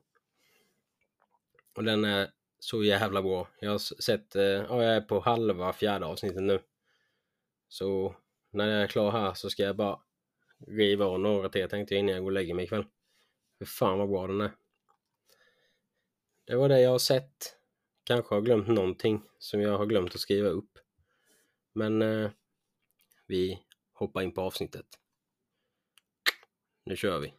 Och 1.75 1.83
den 1.83 2.05
är 2.05 2.31
så 2.59 2.83
jävla 2.83 3.21
bra. 3.21 3.47
Jag 3.59 3.71
har 3.71 4.01
sett, 4.01 4.35
eh, 4.35 4.43
ja 4.43 4.83
jag 4.83 4.95
är 4.95 5.01
på 5.01 5.19
halva 5.19 5.73
fjärde 5.73 6.05
avsnittet 6.05 6.43
nu. 6.43 6.59
Så 7.67 8.15
när 8.51 8.67
jag 8.67 8.81
är 8.81 8.87
klar 8.87 9.11
här 9.11 9.33
så 9.33 9.49
ska 9.49 9.63
jag 9.63 9.75
bara 9.75 9.99
riva 10.67 11.05
av 11.05 11.19
några 11.19 11.49
till 11.49 11.69
tänkte 11.69 11.93
jag 11.93 11.99
innan 11.99 12.15
jag 12.15 12.23
går 12.23 12.29
och 12.29 12.33
lägger 12.33 12.53
mig 12.53 12.65
ikväll. 12.65 12.85
fy 13.59 13.65
fan 13.65 13.99
vad 13.99 14.09
bra 14.09 14.27
den 14.27 14.41
är. 14.41 14.51
Det 16.45 16.55
var 16.55 16.69
det 16.69 16.81
jag 16.81 16.91
har 16.91 16.99
sett. 16.99 17.58
Kanske 18.09 18.35
har 18.35 18.41
glömt 18.41 18.67
någonting 18.67 19.21
som 19.39 19.61
jag 19.61 19.77
har 19.77 19.85
glömt 19.85 20.15
att 20.15 20.21
skriva 20.21 20.49
upp. 20.49 20.79
Men 21.73 22.01
eh, 22.01 22.31
vi 23.27 23.59
hoppar 23.93 24.21
in 24.21 24.33
på 24.33 24.41
avsnittet. 24.41 24.85
Nu 26.85 26.95
kör 26.95 27.19
vi. 27.19 27.33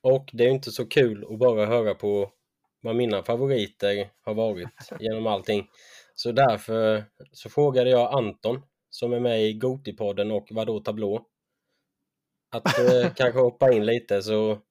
Och 0.00 0.30
det 0.32 0.44
är 0.44 0.50
inte 0.50 0.70
så 0.72 0.86
kul 0.86 1.26
att 1.30 1.38
bara 1.38 1.66
höra 1.66 1.94
på 1.94 2.32
vad 2.80 2.96
mina 2.96 3.22
favoriter 3.22 4.10
har 4.20 4.34
varit 4.34 4.68
genom 5.00 5.26
allting. 5.26 5.70
Så 6.14 6.32
därför 6.32 7.04
så 7.32 7.50
frågade 7.50 7.90
jag 7.90 8.14
Anton 8.14 8.62
som 8.90 9.12
är 9.12 9.20
med 9.20 9.44
i 9.44 9.52
Gotipodden 9.52 10.30
och 10.30 10.48
Vadå 10.50 10.80
Tablå 10.80 11.26
att 12.50 12.78
eh, 12.78 13.12
kanske 13.16 13.40
hoppa 13.40 13.72
in 13.72 13.86
lite 13.86 14.22
så 14.22 14.62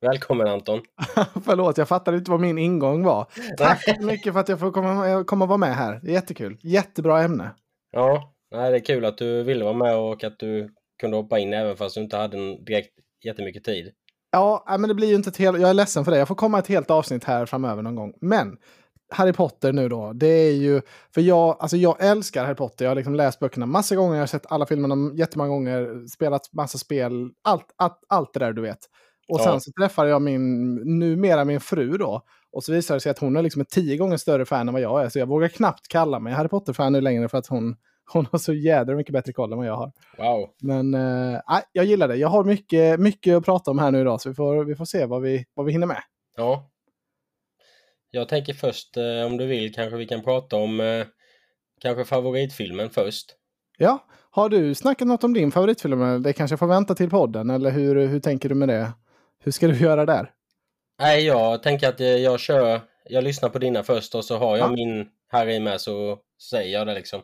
välkommen 0.00 0.46
Anton! 0.46 0.80
Förlåt, 1.44 1.78
jag 1.78 1.88
fattade 1.88 2.16
inte 2.16 2.30
vad 2.30 2.40
min 2.40 2.58
ingång 2.58 3.04
var. 3.04 3.26
Tack 3.56 3.84
så 3.84 4.04
mycket 4.06 4.32
för 4.32 4.40
att 4.40 4.48
jag 4.48 4.60
får 4.60 4.72
komma, 4.72 5.24
komma 5.24 5.44
och 5.44 5.48
vara 5.48 5.58
med 5.58 5.74
här. 5.74 6.00
Det 6.02 6.10
är 6.10 6.14
jättekul. 6.14 6.58
Jättebra 6.62 7.22
ämne. 7.22 7.50
Ja, 7.92 8.34
nej, 8.50 8.70
det 8.70 8.76
är 8.76 8.84
kul 8.84 9.04
att 9.04 9.18
du 9.18 9.42
ville 9.42 9.64
vara 9.64 9.74
med 9.74 9.96
och 9.96 10.24
att 10.24 10.38
du 10.38 10.74
kunde 11.00 11.16
hoppa 11.16 11.38
in 11.38 11.52
även 11.52 11.76
fast 11.76 11.94
du 11.94 12.00
inte 12.00 12.16
hade 12.16 12.36
en 12.36 12.64
direkt 12.64 12.90
jättemycket 13.24 13.64
tid. 13.64 13.92
Ja, 14.30 14.76
men 14.78 14.88
det 14.88 14.94
blir 14.94 15.08
ju 15.08 15.14
inte 15.14 15.30
ett 15.30 15.36
helt... 15.36 15.60
Jag 15.60 15.70
är 15.70 15.74
ledsen 15.74 16.04
för 16.04 16.12
det. 16.12 16.18
Jag 16.18 16.28
får 16.28 16.34
komma 16.34 16.58
ett 16.58 16.66
helt 16.66 16.90
avsnitt 16.90 17.24
här 17.24 17.46
framöver 17.46 17.82
någon 17.82 17.94
gång. 17.94 18.12
Men 18.20 18.56
Harry 19.10 19.32
Potter 19.32 19.72
nu 19.72 19.88
då, 19.88 20.12
det 20.12 20.26
är 20.26 20.52
ju... 20.52 20.80
För 21.14 21.20
jag, 21.20 21.56
alltså 21.60 21.76
jag 21.76 22.04
älskar 22.04 22.44
Harry 22.44 22.54
Potter. 22.54 22.84
Jag 22.84 22.90
har 22.90 22.96
liksom 22.96 23.14
läst 23.14 23.40
böckerna 23.40 23.66
massa 23.66 23.96
gånger, 23.96 24.14
jag 24.14 24.22
har 24.22 24.26
sett 24.26 24.52
alla 24.52 24.66
filmerna 24.66 25.14
jättemånga 25.14 25.50
gånger, 25.50 26.06
spelat 26.06 26.52
massa 26.52 26.78
spel, 26.78 27.30
allt, 27.44 27.66
allt, 27.76 28.00
allt 28.08 28.34
det 28.34 28.40
där 28.40 28.52
du 28.52 28.62
vet. 28.62 28.78
Och 29.28 29.40
ja. 29.40 29.44
sen 29.44 29.60
så 29.60 29.72
träffade 29.72 30.10
jag 30.10 30.22
min, 30.22 30.74
numera 30.98 31.44
min 31.44 31.60
fru 31.60 31.96
då. 31.96 32.22
Och 32.52 32.64
så 32.64 32.72
visade 32.72 32.96
det 32.96 33.00
sig 33.00 33.10
att 33.10 33.18
hon 33.18 33.36
är 33.36 33.42
liksom 33.42 33.62
ett 33.62 33.68
tio 33.68 33.96
gånger 33.96 34.16
större 34.16 34.44
fan 34.44 34.68
än 34.68 34.74
vad 34.74 34.82
jag 34.82 35.04
är. 35.04 35.08
Så 35.08 35.18
jag 35.18 35.26
vågar 35.26 35.48
knappt 35.48 35.88
kalla 35.88 36.18
mig 36.18 36.32
Harry 36.32 36.48
Potter-fan 36.48 36.92
nu 36.92 37.00
längre 37.00 37.28
för 37.28 37.38
att 37.38 37.46
hon, 37.46 37.76
hon 38.12 38.26
har 38.32 38.38
så 38.38 38.52
jädra 38.52 38.96
mycket 38.96 39.12
bättre 39.12 39.32
koll 39.32 39.52
än 39.52 39.58
vad 39.58 39.66
jag 39.66 39.76
har. 39.76 39.92
Wow. 40.18 40.48
Men 40.60 40.94
äh, 40.94 41.40
jag 41.72 41.84
gillar 41.84 42.08
det. 42.08 42.16
Jag 42.16 42.28
har 42.28 42.44
mycket, 42.44 43.00
mycket 43.00 43.36
att 43.36 43.44
prata 43.44 43.70
om 43.70 43.78
här 43.78 43.90
nu 43.90 44.00
idag, 44.00 44.20
så 44.20 44.28
vi 44.28 44.34
får, 44.34 44.64
vi 44.64 44.74
får 44.74 44.84
se 44.84 45.06
vad 45.06 45.22
vi, 45.22 45.44
vad 45.54 45.66
vi 45.66 45.72
hinner 45.72 45.86
med. 45.86 46.02
Ja. 46.36 46.70
Jag 48.10 48.28
tänker 48.28 48.54
först, 48.54 48.96
eh, 48.96 49.26
om 49.26 49.36
du 49.36 49.46
vill, 49.46 49.74
kanske 49.74 49.96
vi 49.96 50.06
kan 50.06 50.22
prata 50.22 50.56
om 50.56 50.80
eh, 50.80 51.06
kanske 51.80 52.04
favoritfilmen 52.04 52.90
först. 52.90 53.34
Ja, 53.78 54.04
har 54.30 54.48
du 54.48 54.74
snackat 54.74 55.08
något 55.08 55.24
om 55.24 55.34
din 55.34 55.50
favoritfilm? 55.50 56.22
Det 56.22 56.32
kanske 56.32 56.56
får 56.56 56.66
vänta 56.66 56.94
till 56.94 57.10
podden, 57.10 57.50
eller 57.50 57.70
hur, 57.70 58.06
hur 58.06 58.20
tänker 58.20 58.48
du 58.48 58.54
med 58.54 58.68
det? 58.68 58.92
Hur 59.44 59.52
ska 59.52 59.66
du 59.66 59.76
göra 59.76 60.06
där? 60.06 60.30
Nej, 60.98 61.26
jag 61.26 61.62
tänker 61.62 61.88
att 61.88 62.00
jag 62.00 62.40
kör, 62.40 62.80
jag 63.04 63.24
lyssnar 63.24 63.48
på 63.48 63.58
dina 63.58 63.82
först 63.82 64.14
och 64.14 64.24
så 64.24 64.36
har 64.36 64.56
jag 64.56 64.70
ja. 64.70 64.72
min 64.72 65.08
här 65.28 65.48
i 65.48 65.60
med 65.60 65.80
så 65.80 66.18
säger 66.50 66.78
jag 66.78 66.86
det 66.86 66.94
liksom. 66.94 67.22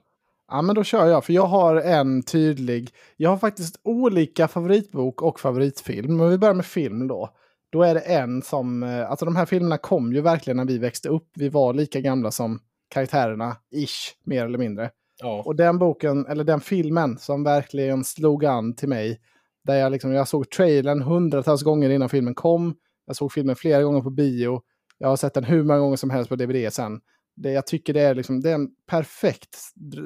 Ja, 0.50 0.62
men 0.62 0.74
då 0.74 0.84
kör 0.84 1.06
jag, 1.06 1.24
för 1.24 1.32
jag 1.32 1.46
har 1.46 1.76
en 1.76 2.22
tydlig... 2.22 2.90
Jag 3.16 3.30
har 3.30 3.36
faktiskt 3.36 3.80
olika 3.84 4.48
favoritbok 4.48 5.22
och 5.22 5.40
favoritfilm. 5.40 6.16
Men 6.16 6.30
vi 6.30 6.38
börjar 6.38 6.54
med 6.54 6.66
film 6.66 7.08
då. 7.08 7.30
Då 7.70 7.82
är 7.82 7.94
det 7.94 8.00
en 8.00 8.42
som... 8.42 8.82
Eh, 8.82 9.10
alltså 9.10 9.24
de 9.24 9.36
här 9.36 9.46
filmerna 9.46 9.78
kom 9.78 10.12
ju 10.12 10.20
verkligen 10.20 10.56
när 10.56 10.64
vi 10.64 10.78
växte 10.78 11.08
upp. 11.08 11.28
Vi 11.34 11.48
var 11.48 11.74
lika 11.74 12.00
gamla 12.00 12.30
som 12.30 12.60
karaktärerna, 12.88 13.56
ish, 13.70 14.14
mer 14.24 14.44
eller 14.44 14.58
mindre. 14.58 14.90
Ja. 15.20 15.42
Och 15.46 15.56
den 15.56 15.78
boken, 15.78 16.26
eller 16.26 16.44
den 16.44 16.60
filmen 16.60 17.18
som 17.18 17.44
verkligen 17.44 18.04
slog 18.04 18.44
an 18.44 18.76
till 18.76 18.88
mig. 18.88 19.20
Där 19.64 19.74
jag 19.74 19.92
liksom, 19.92 20.12
jag 20.12 20.28
såg 20.28 20.50
trailern 20.50 21.02
hundratals 21.02 21.62
gånger 21.62 21.90
innan 21.90 22.08
filmen 22.08 22.34
kom. 22.34 22.74
Jag 23.06 23.16
såg 23.16 23.32
filmen 23.32 23.56
flera 23.56 23.82
gånger 23.82 24.00
på 24.00 24.10
bio. 24.10 24.60
Jag 24.98 25.08
har 25.08 25.16
sett 25.16 25.34
den 25.34 25.44
hur 25.44 25.64
många 25.64 25.78
gånger 25.78 25.96
som 25.96 26.10
helst 26.10 26.28
på 26.28 26.36
DVD 26.36 26.72
sen. 26.72 27.00
Det, 27.36 27.50
jag 27.50 27.66
tycker 27.66 27.94
det 27.94 28.00
är, 28.00 28.14
liksom, 28.14 28.40
det 28.40 28.50
är 28.50 28.54
en 28.54 28.68
perfekt 28.90 29.56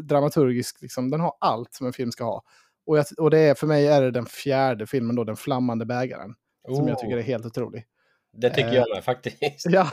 dramaturgisk, 0.08 0.82
liksom, 0.82 1.10
den 1.10 1.20
har 1.20 1.32
allt 1.40 1.74
som 1.74 1.86
en 1.86 1.92
film 1.92 2.12
ska 2.12 2.24
ha. 2.24 2.42
Och, 2.86 2.98
jag, 2.98 3.06
och 3.18 3.30
det 3.30 3.38
är, 3.38 3.54
för 3.54 3.66
mig 3.66 3.86
är 3.86 4.02
det 4.02 4.10
den 4.10 4.26
fjärde 4.26 4.86
filmen 4.86 5.16
då, 5.16 5.24
Den 5.24 5.36
flammande 5.36 5.86
bägaren. 5.86 6.34
Oh. 6.68 6.76
Som 6.76 6.88
jag 6.88 6.98
tycker 6.98 7.16
är 7.16 7.22
helt 7.22 7.46
otrolig. 7.46 7.84
Det 8.32 8.50
tycker 8.50 8.72
jag 8.72 8.86
med 8.94 9.04
faktiskt. 9.04 9.66
ja, 9.68 9.90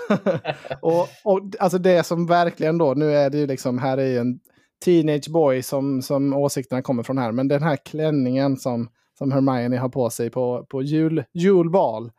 och, 0.82 1.08
och 1.24 1.42
alltså 1.60 1.78
det 1.78 2.04
som 2.04 2.28
verkligen 2.28 2.78
då, 2.78 2.94
nu 2.94 3.16
är 3.16 3.30
det 3.30 3.38
ju 3.38 3.48
liksom, 3.48 3.78
här 3.78 3.98
är 3.98 4.08
ju 4.08 4.18
en 4.18 4.40
teenage 4.86 5.32
boy 5.32 5.62
som, 5.62 6.02
som 6.02 6.34
åsikterna 6.34 6.82
kommer 6.82 7.04
från 7.04 7.18
här, 7.18 7.32
men 7.32 7.48
den 7.48 7.64
här 7.64 7.76
klänningen 7.86 8.58
som, 8.58 8.90
som 9.18 9.32
Hermione 9.32 9.78
har 9.78 9.90
på 9.90 10.10
sig 10.10 10.30
på, 10.30 10.66
på 10.70 10.82
jul, 10.82 11.24
julbal, 11.34 12.12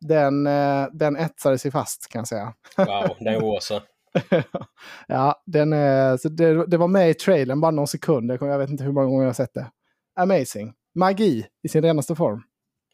den, 0.00 0.46
eh, 0.46 0.86
den 0.92 1.16
etsade 1.16 1.58
sig 1.58 1.70
fast 1.70 2.08
kan 2.08 2.20
jag 2.20 2.28
säga. 2.28 2.54
Wow, 2.76 3.16
den 3.18 3.34
är 3.34 3.40
rosa. 3.40 3.82
ja, 5.08 5.42
den 5.46 5.72
är, 5.72 6.16
så 6.16 6.28
det, 6.28 6.66
det, 6.66 6.76
var 6.76 6.88
med 6.88 7.10
i 7.10 7.14
trailern 7.14 7.60
bara 7.60 7.70
någon 7.70 7.86
sekund. 7.86 8.30
Jag 8.30 8.58
vet 8.58 8.70
inte 8.70 8.84
hur 8.84 8.92
många 8.92 9.06
gånger 9.06 9.22
jag 9.22 9.28
har 9.28 9.34
sett 9.34 9.54
det. 9.54 9.70
Amazing. 10.16 10.72
Magi 10.94 11.46
i 11.62 11.68
sin 11.68 11.82
renaste 11.82 12.14
form. 12.14 12.42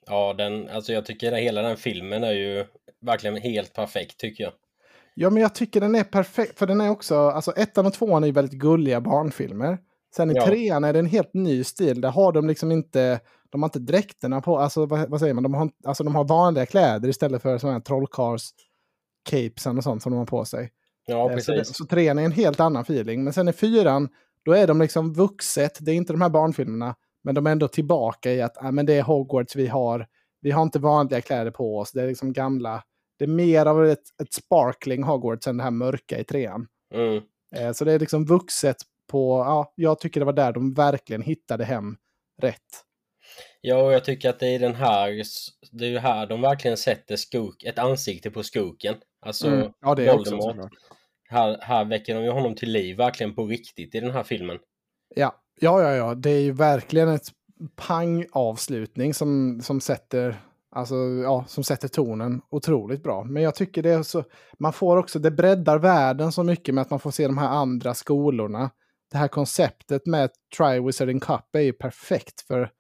Ja, 0.07 0.35
den, 0.39 0.69
alltså 0.69 0.93
jag 0.93 1.07
tycker 1.07 1.33
att 1.33 1.39
hela 1.39 1.63
den 1.63 1.77
filmen 1.77 2.25
är 2.25 2.33
ju 2.33 2.65
verkligen 3.01 3.37
helt 3.37 3.73
perfekt 3.75 4.19
tycker 4.19 4.45
jag. 4.45 4.53
Ja, 5.15 5.31
men 5.31 5.43
jag 5.43 5.55
tycker 5.55 5.81
den 5.81 5.95
är 5.95 6.05
perfekt. 6.05 6.59
För 6.59 6.67
den 6.67 6.81
är 6.81 6.91
också, 6.91 7.17
alltså 7.17 7.53
ettan 7.53 7.87
och 7.87 7.93
tvåan 7.93 8.23
är 8.23 8.27
ju 8.27 8.33
väldigt 8.33 8.61
gulliga 8.61 9.01
barnfilmer. 9.01 9.79
Sen 10.17 10.31
i 10.31 10.35
ja. 10.35 10.47
trean 10.47 10.85
är 10.85 10.93
det 10.93 10.99
en 10.99 11.07
helt 11.07 11.35
ny 11.35 11.65
stil. 11.65 12.01
Där 12.01 12.11
har 12.11 12.33
de 12.33 12.49
liksom 12.49 12.73
inte, 12.73 13.21
de 13.55 13.63
har 13.63 13.69
inte 13.69 13.79
dräkterna 13.79 14.41
på, 14.41 14.59
alltså 14.59 14.87
vad, 14.87 15.11
vad 15.11 15.21
säger 15.21 15.35
man, 15.35 15.43
de 15.43 15.55
har, 15.55 15.71
alltså 15.85 16.05
de 16.05 16.15
har 16.15 16.25
vanliga 16.25 16.67
kläder 16.67 17.09
istället 17.09 17.43
för 17.43 17.59
sådana 17.59 17.79
här 17.79 17.81
trollkars 17.81 18.51
capesen 19.31 19.79
och 19.79 19.85
sånt 19.85 20.03
som 20.03 20.13
de 20.13 20.19
har 20.19 20.27
på 20.27 20.45
sig. 20.45 20.73
Ja, 21.07 21.29
precis. 21.29 21.49
Eh, 21.49 21.63
så, 21.63 21.75
så 21.75 21.85
trean 21.87 22.19
är 22.19 22.23
en 22.23 22.33
helt 22.33 22.61
annan 22.61 22.83
feeling. 22.83 23.25
Men 23.25 23.33
sen 23.33 23.49
i 23.49 23.53
fyran, 23.53 24.09
då 24.45 24.53
är 24.53 24.67
de 24.67 24.81
liksom 24.81 25.13
vuxet. 25.13 25.79
Det 25.81 25.91
är 25.91 25.95
inte 25.95 26.13
de 26.13 26.21
här 26.21 26.29
barnfilmerna. 26.29 26.95
Men 27.25 27.35
de 27.35 27.47
är 27.47 27.51
ändå 27.51 27.69
tillbaka 27.69 28.33
i 28.33 28.43
att 28.43 28.63
äh, 28.63 28.73
men 28.73 28.87
det 28.87 28.95
är 28.95 29.03
Hogwarts 29.03 29.57
vi 29.57 29.67
har. 29.67 30.07
Vi 30.41 30.51
har 30.51 30.63
inte 30.63 30.79
vanliga 30.79 31.21
kläder 31.21 31.51
på 31.51 31.79
oss. 31.79 31.93
Det 31.93 32.03
är 32.03 32.07
liksom 32.07 32.33
gamla. 32.33 32.83
Det 33.19 33.25
är 33.25 33.29
mer 33.29 33.67
av 33.67 33.87
ett, 33.87 34.21
ett 34.23 34.33
sparkling 34.33 35.03
Hogwarts 35.03 35.47
än 35.47 35.57
det 35.57 35.63
här 35.63 35.71
mörka 35.71 36.19
i 36.19 36.25
trean. 36.25 36.67
Mm. 36.95 37.23
Eh, 37.57 37.73
så 37.73 37.85
det 37.85 37.93
är 37.93 37.99
liksom 37.99 38.25
vuxet 38.25 38.77
på, 39.11 39.39
ja, 39.39 39.73
jag 39.75 40.01
tycker 40.01 40.21
det 40.21 40.27
var 40.27 40.33
där 40.33 40.53
de 40.53 40.75
verkligen 40.75 41.23
hittade 41.23 41.65
hem 41.65 41.97
rätt. 42.43 42.85
Ja, 43.67 43.83
och 43.83 43.93
jag 43.93 44.05
tycker 44.05 44.31
att 44.31 44.39
det 44.39 44.47
är 44.47 44.59
den 44.59 44.75
här, 44.75 45.23
det 45.73 45.85
är 45.85 45.91
ju 45.91 45.99
här 45.99 46.27
de 46.27 46.41
verkligen 46.41 46.77
sätter 46.77 47.17
skok, 47.17 47.63
ett 47.63 47.79
ansikte 47.79 48.31
på 48.31 48.43
skoken. 48.43 48.95
Alltså 49.27 49.47
mm. 49.47 49.71
ja, 49.81 49.95
det 49.95 50.07
är 50.07 50.17
Voldemort. 50.17 50.57
Också, 50.57 50.69
här, 51.29 51.59
här 51.61 51.85
väcker 51.85 52.15
de 52.15 52.25
ju 52.25 52.31
honom 52.31 52.55
till 52.55 52.71
liv 52.71 52.97
verkligen 52.97 53.35
på 53.35 53.47
riktigt 53.47 53.95
i 53.95 54.01
den 54.01 54.11
här 54.11 54.23
filmen. 54.23 54.59
Ja, 55.15 55.35
ja, 55.61 55.83
ja, 55.83 55.95
ja. 55.95 56.15
det 56.15 56.31
är 56.31 56.41
ju 56.41 56.53
verkligen 56.53 57.09
ett 57.09 57.27
pang-avslutning 57.77 59.15
som, 59.15 59.61
som 59.63 59.81
sätter 59.81 60.37
Alltså, 60.77 60.95
ja, 61.23 61.45
som 61.49 61.65
sätter 61.65 61.89
tonen 61.89 62.41
otroligt 62.51 63.03
bra. 63.03 63.25
Men 63.25 63.43
jag 63.43 63.55
tycker 63.55 63.83
det 63.83 63.91
är 63.91 64.03
så, 64.03 64.25
man 64.59 64.73
får 64.73 64.97
också, 64.97 65.19
det 65.19 65.31
breddar 65.31 65.79
världen 65.79 66.33
så 66.33 66.43
mycket 66.43 66.75
med 66.75 66.83
att 66.83 66.91
man 66.91 67.01
får 67.01 67.11
se 67.11 67.27
de 67.27 67.39
här 67.39 67.49
andra 67.49 67.95
skolorna. 67.95 68.71
Det 69.11 69.19
här 69.19 69.29
konceptet 69.29 70.07
med 70.07 70.31
Triwizard 70.57 71.23
Cup 71.23 71.55
är 71.57 71.61
ju 71.61 71.73
perfekt 71.73 72.41
för 72.41 72.71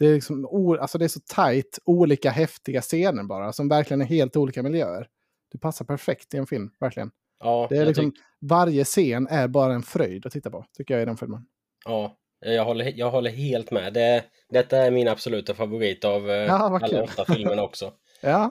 det 0.00 0.06
är, 0.06 0.14
liksom, 0.14 0.44
alltså 0.80 0.98
det 0.98 1.04
är 1.04 1.08
så 1.08 1.20
tajt, 1.20 1.78
olika 1.84 2.30
häftiga 2.30 2.80
scener 2.80 3.22
bara, 3.22 3.52
som 3.52 3.68
verkligen 3.68 4.00
är 4.00 4.06
helt 4.06 4.36
olika 4.36 4.62
miljöer. 4.62 5.06
Det 5.52 5.58
passar 5.58 5.84
perfekt 5.84 6.34
i 6.34 6.36
en 6.36 6.46
film, 6.46 6.70
verkligen. 6.80 7.10
Ja, 7.40 7.66
det 7.70 7.76
är 7.76 7.86
liksom, 7.86 8.12
varje 8.40 8.84
scen 8.84 9.26
är 9.30 9.48
bara 9.48 9.74
en 9.74 9.82
fröjd 9.82 10.26
att 10.26 10.32
titta 10.32 10.50
på, 10.50 10.64
tycker 10.76 10.94
jag 10.94 11.02
i 11.02 11.06
den 11.06 11.16
filmen. 11.16 11.46
Ja, 11.84 12.16
jag 12.46 12.64
håller, 12.64 12.92
jag 12.96 13.10
håller 13.10 13.30
helt 13.30 13.70
med. 13.70 13.92
Det, 13.92 14.24
detta 14.50 14.78
är 14.78 14.90
min 14.90 15.08
absoluta 15.08 15.54
favorit 15.54 16.04
av 16.04 16.30
eh, 16.30 16.36
ja, 16.36 16.52
alla 16.52 17.02
åtta 17.02 17.24
filmerna 17.34 17.62
också. 17.62 17.92
ja, 18.20 18.50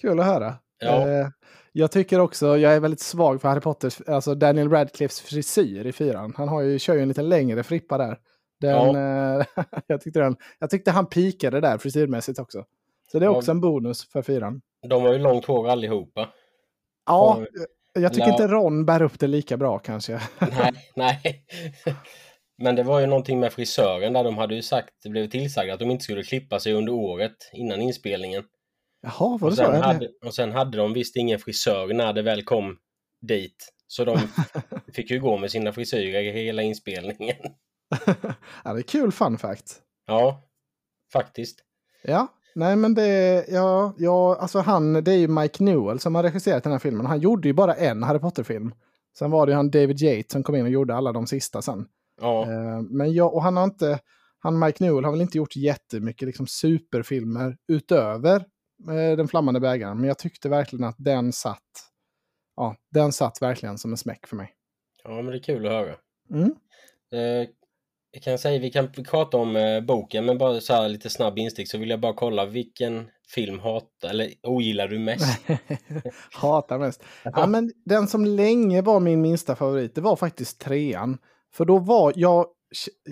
kul 0.00 0.20
att 0.20 0.26
höra. 0.26 0.54
Ja. 0.78 1.08
Eh, 1.08 1.28
jag 1.72 1.92
tycker 1.92 2.20
också, 2.20 2.58
jag 2.58 2.74
är 2.74 2.80
välcket 2.80 3.00
svag 3.00 3.40
för 3.40 3.48
Harry 3.48 3.60
Potters, 3.60 4.00
alltså 4.06 4.34
Daniel 4.34 4.70
Radcliffes 4.70 5.20
frisyr 5.20 5.86
i 5.86 5.92
fyran. 5.92 6.34
Han 6.36 6.48
har 6.48 6.62
ju, 6.62 6.78
kör 6.78 6.94
ju 6.94 7.00
en 7.02 7.08
lite 7.08 7.22
längre 7.22 7.62
frippa 7.62 7.98
där. 7.98 8.18
Den, 8.60 8.94
ja. 8.94 9.40
Eh, 9.40 9.64
jag, 9.86 10.00
tyckte 10.00 10.20
den, 10.20 10.36
jag 10.58 10.70
tyckte 10.70 10.90
han 10.90 11.06
pikade 11.06 11.60
där 11.60 11.78
frisyrmässigt 11.78 12.38
också. 12.38 12.64
Så 13.12 13.18
det 13.18 13.26
är 13.26 13.30
också 13.30 13.50
ja. 13.50 13.54
en 13.54 13.60
bonus 13.60 14.08
för 14.08 14.22
fyran. 14.22 14.60
De 14.88 15.02
har 15.02 15.12
ju 15.12 15.18
långt 15.18 15.44
hår 15.44 15.68
allihopa. 15.68 16.28
Ja, 17.06 17.44
jag 17.94 18.12
tycker 18.12 18.26
ja. 18.26 18.32
inte 18.32 18.46
Ron 18.46 18.84
bär 18.84 19.02
upp 19.02 19.18
det 19.18 19.26
lika 19.26 19.56
bra 19.56 19.78
kanske. 19.78 20.12
Nej, 20.40 20.72
nej. 20.94 21.44
Men 22.58 22.76
det 22.76 22.82
var 22.82 23.00
ju 23.00 23.06
någonting 23.06 23.40
med 23.40 23.52
frisören 23.52 24.12
där 24.12 24.24
de 24.24 24.38
hade 24.38 24.54
ju 24.54 24.62
sagt, 24.62 24.90
det 25.02 25.08
blev 25.08 25.30
tillsagda 25.30 25.74
att 25.74 25.78
de 25.80 25.90
inte 25.90 26.04
skulle 26.04 26.22
klippa 26.22 26.60
sig 26.60 26.72
under 26.72 26.92
året 26.92 27.36
innan 27.52 27.80
inspelningen. 27.80 28.44
Jaha, 29.02 29.38
var 29.38 29.48
Och 29.48 29.50
det 29.50 29.56
så? 29.56 29.72
hade, 29.72 30.08
och 30.24 30.34
sen 30.34 30.52
hade 30.52 30.78
de 30.78 30.92
visst 30.92 31.16
ingen 31.16 31.38
frisör 31.38 31.94
när 31.94 32.12
det 32.12 32.22
väl 32.22 32.42
kom 32.42 32.78
dit. 33.20 33.72
Så 33.86 34.04
de 34.04 34.18
fick 34.94 35.10
ju 35.10 35.20
gå 35.20 35.36
med 35.36 35.50
sina 35.50 35.72
frisyrer 35.72 36.32
hela 36.32 36.62
inspelningen. 36.62 37.36
ja, 38.64 38.72
det 38.72 38.80
är 38.80 38.82
kul 38.82 39.12
fun 39.12 39.38
fact. 39.38 39.82
Ja, 40.06 40.42
faktiskt. 41.12 41.58
Ja, 42.02 42.26
nej 42.54 42.76
men 42.76 42.94
det, 42.94 43.44
ja, 43.48 43.94
ja, 43.98 44.36
alltså 44.36 44.58
han, 44.58 44.92
det 44.92 45.12
är 45.12 45.18
ju 45.18 45.28
Mike 45.28 45.64
Newell 45.64 46.00
som 46.00 46.14
har 46.14 46.22
regisserat 46.22 46.62
den 46.62 46.72
här 46.72 46.78
filmen. 46.78 47.06
Han 47.06 47.20
gjorde 47.20 47.48
ju 47.48 47.54
bara 47.54 47.74
en 47.74 48.02
Harry 48.02 48.18
Potter-film. 48.18 48.74
Sen 49.18 49.30
var 49.30 49.46
det 49.46 49.50
ju 49.50 49.56
han 49.56 49.70
David 49.70 50.02
Yates 50.02 50.32
som 50.32 50.42
kom 50.42 50.56
in 50.56 50.64
och 50.64 50.70
gjorde 50.70 50.94
alla 50.94 51.12
de 51.12 51.26
sista 51.26 51.62
sen. 51.62 51.86
Ja, 52.20 52.42
Eh, 52.42 52.82
Men 52.82 53.12
jag, 53.12 53.34
och 53.34 53.42
han 53.42 53.56
har 53.56 53.64
inte, 53.64 53.98
han 54.38 54.58
Mike 54.58 54.84
Newell 54.84 55.04
har 55.04 55.12
väl 55.12 55.20
inte 55.20 55.38
gjort 55.38 55.56
jättemycket 55.56 56.26
liksom 56.26 56.46
superfilmer 56.46 57.56
utöver 57.68 58.36
eh, 58.90 59.16
Den 59.16 59.28
flammande 59.28 59.60
bägaren. 59.60 59.96
Men 59.96 60.08
jag 60.08 60.18
tyckte 60.18 60.48
verkligen 60.48 60.84
att 60.84 60.96
den 60.98 61.32
satt, 61.32 61.62
ja, 62.56 62.76
den 62.90 63.12
satt 63.12 63.42
verkligen 63.42 63.78
som 63.78 63.90
en 63.90 63.96
smäck 63.96 64.26
för 64.26 64.36
mig. 64.36 64.52
ja 65.04 65.10
men 65.16 65.26
det 65.26 65.36
är 65.36 65.42
kul 65.42 65.66
att 65.66 65.72
höra. 65.72 65.94
Mm. 66.30 66.54
Eh, 67.12 67.48
jag 68.16 68.22
kan 68.22 68.38
säga, 68.38 68.60
vi 68.60 68.70
kan 68.70 68.92
prata 68.92 69.36
om 69.36 69.56
eh, 69.56 69.80
boken, 69.80 70.24
men 70.24 70.38
bara 70.38 70.60
så 70.60 70.72
här 70.72 70.88
lite 70.88 71.10
snabb 71.10 71.38
instick 71.38 71.70
så 71.70 71.78
vill 71.78 71.90
jag 71.90 72.00
bara 72.00 72.12
kolla 72.12 72.46
vilken 72.46 73.08
film 73.28 73.58
hatar 73.58 74.08
eller 74.08 74.32
ogillar 74.42 74.88
du 74.88 74.98
mest? 74.98 75.38
Hatar 76.32 76.78
mest. 76.78 77.02
Ja, 77.24 77.46
men 77.46 77.72
den 77.84 78.08
som 78.08 78.24
länge 78.24 78.82
var 78.82 79.00
min 79.00 79.20
minsta 79.20 79.56
favorit, 79.56 79.94
det 79.94 80.00
var 80.00 80.16
faktiskt 80.16 80.60
trean. 80.60 81.18
För 81.54 81.64
då 81.64 81.78
var 81.78 82.12
jag 82.16 82.46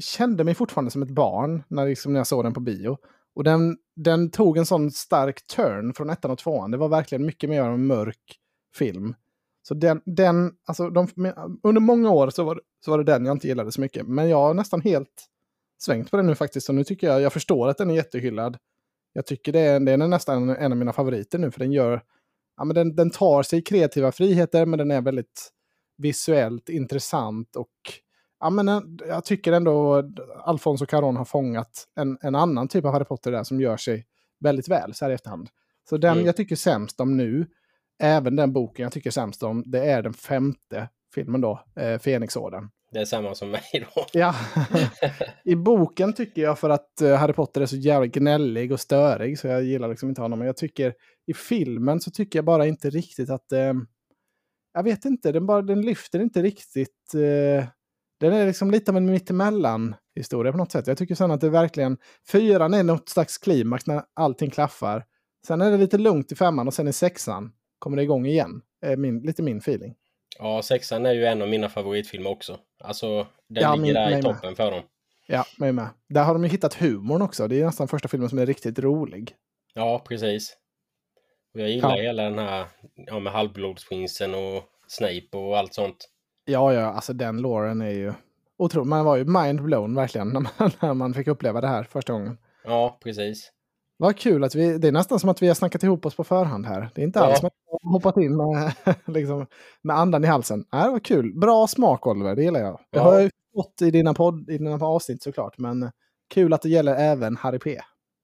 kände 0.00 0.44
mig 0.44 0.54
fortfarande 0.54 0.90
som 0.90 1.02
ett 1.02 1.10
barn 1.10 1.62
när, 1.68 1.88
liksom, 1.88 2.12
när 2.12 2.20
jag 2.20 2.26
såg 2.26 2.44
den 2.44 2.54
på 2.54 2.60
bio. 2.60 2.96
Och 3.34 3.44
den, 3.44 3.76
den 3.96 4.30
tog 4.30 4.58
en 4.58 4.66
sån 4.66 4.90
stark 4.90 5.46
turn 5.46 5.94
från 5.94 6.10
ettan 6.10 6.30
och 6.30 6.38
tvåan. 6.38 6.70
Det 6.70 6.76
var 6.76 6.88
verkligen 6.88 7.26
mycket 7.26 7.50
mer 7.50 7.60
av 7.62 7.74
en 7.74 7.86
mörk 7.86 8.38
film. 8.76 9.14
Så 9.68 9.74
den, 9.74 10.00
den 10.04 10.52
alltså 10.66 10.90
de, 10.90 11.08
under 11.62 11.80
många 11.80 12.10
år 12.10 12.30
så 12.30 12.44
var, 12.44 12.60
så 12.84 12.90
var 12.90 12.98
det 12.98 13.04
den 13.04 13.26
jag 13.26 13.34
inte 13.34 13.48
gillade 13.48 13.72
så 13.72 13.80
mycket. 13.80 14.06
Men 14.06 14.28
jag 14.28 14.36
har 14.36 14.54
nästan 14.54 14.80
helt 14.80 15.26
svängt 15.78 16.10
på 16.10 16.16
den 16.16 16.26
nu 16.26 16.34
faktiskt. 16.34 16.68
Och 16.68 16.74
nu 16.74 16.84
tycker 16.84 17.06
jag, 17.06 17.20
jag 17.20 17.32
förstår 17.32 17.68
att 17.68 17.78
den 17.78 17.90
är 17.90 17.94
jättehyllad. 17.94 18.56
Jag 19.12 19.26
tycker 19.26 19.52
det 19.52 19.60
är, 19.60 19.80
den 19.80 20.02
är 20.02 20.08
nästan 20.08 20.48
en 20.50 20.72
av 20.72 20.78
mina 20.78 20.92
favoriter 20.92 21.38
nu, 21.38 21.50
för 21.50 21.58
den 21.58 21.72
gör, 21.72 22.02
ja 22.56 22.64
men 22.64 22.74
den, 22.74 22.96
den 22.96 23.10
tar 23.10 23.42
sig 23.42 23.62
kreativa 23.62 24.12
friheter, 24.12 24.66
men 24.66 24.78
den 24.78 24.90
är 24.90 25.00
väldigt 25.00 25.50
visuellt 25.96 26.68
intressant 26.68 27.56
och 27.56 27.70
ja 28.40 28.50
men 28.50 28.68
en- 28.68 28.98
jag 29.08 29.24
tycker 29.24 29.52
ändå 29.52 30.02
Alfonso 30.44 30.86
Caron 30.86 31.16
har 31.16 31.24
fångat 31.24 31.88
en, 31.96 32.18
en 32.20 32.34
annan 32.34 32.68
typ 32.68 32.84
av 32.84 32.92
Harry 32.92 33.04
Potter 33.04 33.32
där 33.32 33.44
som 33.44 33.60
gör 33.60 33.76
sig 33.76 34.06
väldigt 34.40 34.68
väl 34.68 34.94
så 34.94 35.04
här 35.04 35.10
i 35.12 35.14
efterhand. 35.14 35.48
Så 35.88 35.96
den 35.96 36.12
Mm. 36.12 36.26
jag 36.26 36.36
tycker 36.36 36.56
sämst 36.56 37.00
om 37.00 37.16
nu, 37.16 37.46
även 38.02 38.36
den 38.36 38.52
boken 38.52 38.82
jag 38.82 38.92
tycker 38.92 39.10
sämst 39.10 39.42
om, 39.42 39.62
det 39.66 39.90
är 39.90 40.02
den 40.02 40.14
femte 40.14 40.88
filmen 41.14 41.40
då, 41.40 41.64
eh, 41.76 41.98
Fenixorden. 41.98 42.70
Det 42.94 43.00
är 43.00 43.04
samma 43.04 43.34
som 43.34 43.50
mig 43.50 43.62
då. 43.94 44.06
Ja, 44.12 44.34
i 45.44 45.56
boken 45.56 46.12
tycker 46.12 46.42
jag 46.42 46.58
för 46.58 46.70
att 46.70 47.00
eh, 47.00 47.16
Harry 47.16 47.32
Potter 47.32 47.60
är 47.60 47.66
så 47.66 47.76
jävla 47.76 48.06
gnällig 48.06 48.72
och 48.72 48.80
störig 48.80 49.38
så 49.38 49.46
jag 49.46 49.64
gillar 49.64 49.88
liksom 49.88 50.08
inte 50.08 50.22
honom. 50.22 50.38
Men 50.38 50.46
jag 50.46 50.56
tycker 50.56 50.94
i 51.26 51.34
filmen 51.34 52.00
så 52.00 52.10
tycker 52.10 52.38
jag 52.38 52.44
bara 52.44 52.66
inte 52.66 52.90
riktigt 52.90 53.30
att... 53.30 53.52
Eh, 53.52 53.72
jag 54.72 54.82
vet 54.82 55.04
inte, 55.04 55.32
den, 55.32 55.46
bara, 55.46 55.62
den 55.62 55.82
lyfter 55.82 56.20
inte 56.20 56.42
riktigt... 56.42 57.14
Eh, 57.14 57.66
den 58.20 58.32
är 58.32 58.46
liksom 58.46 58.70
lite 58.70 58.90
av 58.90 58.96
en 58.96 59.10
mittemellan 59.10 59.94
historia 60.14 60.52
på 60.52 60.58
något 60.58 60.72
sätt. 60.72 60.86
Jag 60.86 60.98
tycker 60.98 61.14
sen 61.14 61.30
att 61.30 61.40
det 61.40 61.50
verkligen... 61.50 61.98
Fyran 62.28 62.74
är 62.74 62.82
något 62.82 63.08
slags 63.08 63.38
klimax 63.38 63.86
när 63.86 64.02
allting 64.14 64.50
klaffar. 64.50 65.04
Sen 65.46 65.60
är 65.60 65.70
det 65.70 65.76
lite 65.76 65.98
lugnt 65.98 66.32
i 66.32 66.34
femman 66.34 66.66
och 66.66 66.74
sen 66.74 66.88
i 66.88 66.92
sexan 66.92 67.52
kommer 67.84 67.96
det 67.96 68.02
igång 68.02 68.26
igen. 68.26 68.62
Eh, 68.86 68.96
min, 68.96 69.20
lite 69.20 69.42
min 69.42 69.58
feeling. 69.58 69.94
Ja, 70.38 70.62
sexan 70.62 71.06
är 71.06 71.12
ju 71.12 71.24
en 71.26 71.42
av 71.42 71.48
mina 71.48 71.68
favoritfilmer 71.68 72.30
också. 72.30 72.58
Alltså, 72.84 73.26
den 73.48 73.62
Ja, 73.62 73.74
ligger 73.74 73.94
där 73.94 74.10
i 74.10 74.14
med. 74.14 74.22
toppen 74.22 74.56
för 74.56 74.70
dem. 74.70 74.82
Ja, 75.26 75.44
mig 75.58 75.72
med. 75.72 75.88
Där 76.08 76.24
har 76.24 76.32
de 76.34 76.44
ju 76.44 76.50
hittat 76.50 76.74
humorn 76.74 77.22
också. 77.22 77.48
Det 77.48 77.60
är 77.60 77.64
nästan 77.66 77.88
första 77.88 78.08
filmen 78.08 78.28
som 78.28 78.38
är 78.38 78.46
riktigt 78.46 78.78
rolig. 78.78 79.32
Ja, 79.74 80.04
precis. 80.08 80.56
Och 81.54 81.60
jag 81.60 81.68
gillar 81.70 81.96
Ja. 81.96 82.02
hela 82.02 82.22
den 82.22 82.38
här 82.38 82.66
ja, 82.94 83.18
med 83.18 83.32
halvblodsprinsen 83.32 84.34
och 84.34 84.62
Snape 84.86 85.28
och 85.36 85.58
allt 85.58 85.74
sånt. 85.74 85.96
Ja, 86.44 86.72
ja, 86.74 86.80
alltså 86.86 87.12
den 87.12 87.40
låren 87.42 87.80
är 87.80 87.90
ju 87.90 88.12
otrolig. 88.56 88.86
Man 88.86 89.04
var 89.04 89.16
ju 89.16 89.24
mind-blown 89.24 89.94
verkligen 89.96 90.28
när 90.32 90.40
man, 90.40 90.70
när 90.80 90.94
man 90.94 91.14
fick 91.14 91.26
uppleva 91.26 91.60
det 91.60 91.68
här 91.68 91.84
första 91.84 92.12
gången. 92.12 92.38
Ja, 92.64 92.98
precis. 93.02 93.52
Vad 93.96 94.16
kul 94.18 94.44
att 94.44 94.54
vi, 94.54 94.78
det 94.78 94.88
är 94.88 94.92
nästan 94.92 95.20
som 95.20 95.30
att 95.30 95.42
vi 95.42 95.48
har 95.48 95.54
snackat 95.54 95.82
ihop 95.82 96.06
oss 96.06 96.16
på 96.16 96.24
förhand 96.24 96.66
här. 96.66 96.90
Det 96.94 97.00
är 97.00 97.04
inte 97.04 97.18
Ja. 97.18 97.24
alls 97.26 97.38
som 97.38 97.46
att 97.46 97.52
vi 97.66 97.70
har 97.82 97.92
hoppat 97.92 98.16
in 98.16 98.36
med, 98.36 98.72
liksom, 99.16 99.46
med 99.82 99.96
andan 99.98 100.24
i 100.24 100.26
halsen. 100.26 100.64
Nej, 100.72 100.84
det 100.84 100.90
var 100.90 100.98
kul. 100.98 101.32
Bra 101.40 101.66
smak 101.66 102.06
Oliver, 102.06 102.36
det 102.36 102.42
gillar 102.42 102.60
jag. 102.60 102.72
Det 102.92 102.98
Ja. 102.98 103.02
har 103.02 103.12
jag 103.14 103.22
ju 103.22 103.30
fått 103.56 103.82
i 103.82 103.90
dina, 103.90 104.14
podd, 104.14 104.50
i 104.50 104.58
dina 104.58 104.86
avsnitt 104.86 105.22
såklart, 105.22 105.58
men 105.58 105.90
kul 106.34 106.52
att 106.52 106.62
det 106.62 106.68
gäller 106.68 106.94
även 106.94 107.36
Harry 107.36 107.58
P. 107.58 107.80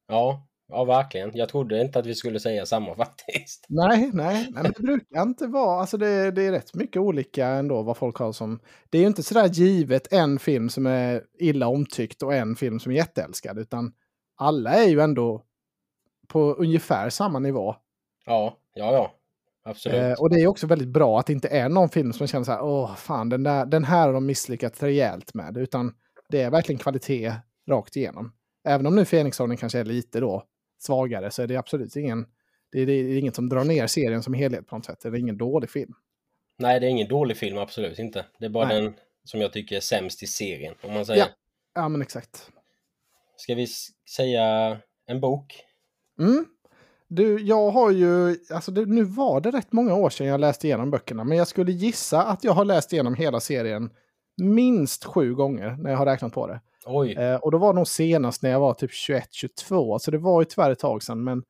Ja, 0.08 0.46
ja, 0.72 0.84
verkligen. 0.84 1.30
Jag 1.34 1.48
trodde 1.48 1.80
inte 1.80 1.98
att 1.98 2.06
vi 2.06 2.14
skulle 2.14 2.40
säga 2.40 2.66
samma 2.66 2.94
faktiskt. 2.96 3.66
Nej, 3.68 4.10
nej, 4.12 4.34
nej 4.34 4.48
men 4.54 4.72
det 4.76 4.82
brukar 4.82 5.22
inte 5.22 5.46
vara, 5.46 5.80
alltså 5.80 5.96
det, 5.96 6.30
det 6.30 6.42
är 6.46 6.50
rätt 6.52 6.74
mycket 6.74 7.02
olika 7.02 7.46
ändå 7.46 7.82
vad 7.82 7.96
folk 7.96 8.16
har 8.16 8.32
som, 8.32 8.60
det 8.90 8.98
är 8.98 9.02
ju 9.02 9.06
inte 9.08 9.22
sådär 9.22 9.46
givet 9.48 10.12
en 10.12 10.38
film 10.38 10.68
som 10.68 10.86
är 10.86 11.22
illa 11.38 11.68
omtyckt 11.68 12.22
och 12.22 12.34
en 12.34 12.56
film 12.56 12.80
som 12.80 12.92
är 12.92 12.96
jätteälskad, 12.96 13.58
utan 13.58 13.92
alla 14.36 14.70
är 14.70 14.88
ju 14.88 15.00
ändå 15.00 15.42
på 16.30 16.54
ungefär 16.54 17.10
samma 17.10 17.38
nivå. 17.38 17.76
Ja, 18.26 18.56
ja, 18.74 18.92
ja. 18.92 19.14
Absolut. 19.62 19.98
Eh, 19.98 20.12
och 20.12 20.30
det 20.30 20.40
är 20.40 20.46
också 20.46 20.66
väldigt 20.66 20.88
bra 20.88 21.18
att 21.18 21.26
det 21.26 21.32
inte 21.32 21.48
är 21.48 21.68
någon 21.68 21.88
film 21.88 22.12
som 22.12 22.26
känner 22.26 22.44
så 22.44 22.52
här, 22.52 22.62
åh 22.62 22.94
fan, 22.96 23.28
den, 23.28 23.42
där, 23.42 23.66
den 23.66 23.84
här 23.84 24.06
har 24.06 24.12
de 24.12 24.26
misslyckats 24.26 24.82
rejält 24.82 25.34
med, 25.34 25.56
utan 25.56 25.94
det 26.28 26.42
är 26.42 26.50
verkligen 26.50 26.78
kvalitet 26.78 27.32
rakt 27.68 27.96
igenom. 27.96 28.32
Även 28.64 28.86
om 28.86 28.96
nu 28.96 29.04
Fenixorden 29.04 29.56
kanske 29.56 29.78
är 29.78 29.84
lite 29.84 30.20
då 30.20 30.44
svagare 30.78 31.30
så 31.30 31.42
är 31.42 31.46
det 31.46 31.56
absolut 31.56 31.96
ingen, 31.96 32.26
det 32.72 32.80
är, 32.80 32.86
det 32.86 32.92
är 32.92 33.18
inget 33.18 33.34
som 33.34 33.48
drar 33.48 33.64
ner 33.64 33.86
serien 33.86 34.22
som 34.22 34.34
helhet 34.34 34.66
på 34.66 34.76
något 34.76 34.84
sätt. 34.84 35.00
Det 35.00 35.08
är 35.08 35.16
ingen 35.16 35.38
dålig 35.38 35.70
film. 35.70 35.94
Nej, 36.58 36.80
det 36.80 36.86
är 36.86 36.90
ingen 36.90 37.08
dålig 37.08 37.36
film, 37.36 37.58
absolut 37.58 37.98
inte. 37.98 38.26
Det 38.38 38.44
är 38.44 38.50
bara 38.50 38.68
Nej. 38.68 38.82
den 38.82 38.94
som 39.24 39.40
jag 39.40 39.52
tycker 39.52 39.76
är 39.76 39.80
sämst 39.80 40.22
i 40.22 40.26
serien, 40.26 40.74
om 40.82 40.92
man 40.92 41.06
säger. 41.06 41.20
Ja. 41.20 41.28
Ja, 41.74 41.88
men 41.88 42.02
exakt. 42.02 42.50
Ska 43.36 43.54
vi 43.54 43.66
säga 44.16 44.78
en 45.06 45.20
bok? 45.20 45.64
Mm. 46.20 46.44
Du, 47.08 47.40
jag 47.40 47.70
har 47.70 47.90
ju, 47.90 48.36
alltså 48.50 48.70
det, 48.70 48.86
nu 48.86 49.04
var 49.04 49.40
det 49.40 49.50
rätt 49.50 49.72
många 49.72 49.94
år 49.94 50.10
sedan 50.10 50.26
jag 50.26 50.40
läste 50.40 50.66
igenom 50.66 50.90
böckerna, 50.90 51.24
men 51.24 51.38
jag 51.38 51.48
skulle 51.48 51.72
gissa 51.72 52.22
att 52.22 52.44
jag 52.44 52.52
har 52.52 52.64
läst 52.64 52.92
igenom 52.92 53.14
hela 53.14 53.40
serien 53.40 53.90
minst 54.36 55.04
sju 55.04 55.34
gånger 55.34 55.76
när 55.76 55.90
jag 55.90 55.98
har 55.98 56.06
räknat 56.06 56.32
på 56.32 56.46
det. 56.46 56.60
Oj, 56.86 57.14
Eh, 57.14 57.34
och 57.36 57.50
då 57.50 57.58
var 57.58 57.72
det 57.72 57.76
nog 57.76 57.88
senast 57.88 58.42
när 58.42 58.50
jag 58.50 58.60
var 58.60 58.74
typ 58.74 58.90
21-22, 58.90 59.98
så 59.98 60.10
det 60.10 60.18
var 60.18 60.40
ju 60.40 60.44
tyvärr 60.44 60.70
ett 60.70 60.78
tag 60.78 61.02
sedan. 61.02 61.24
Men 61.24 61.42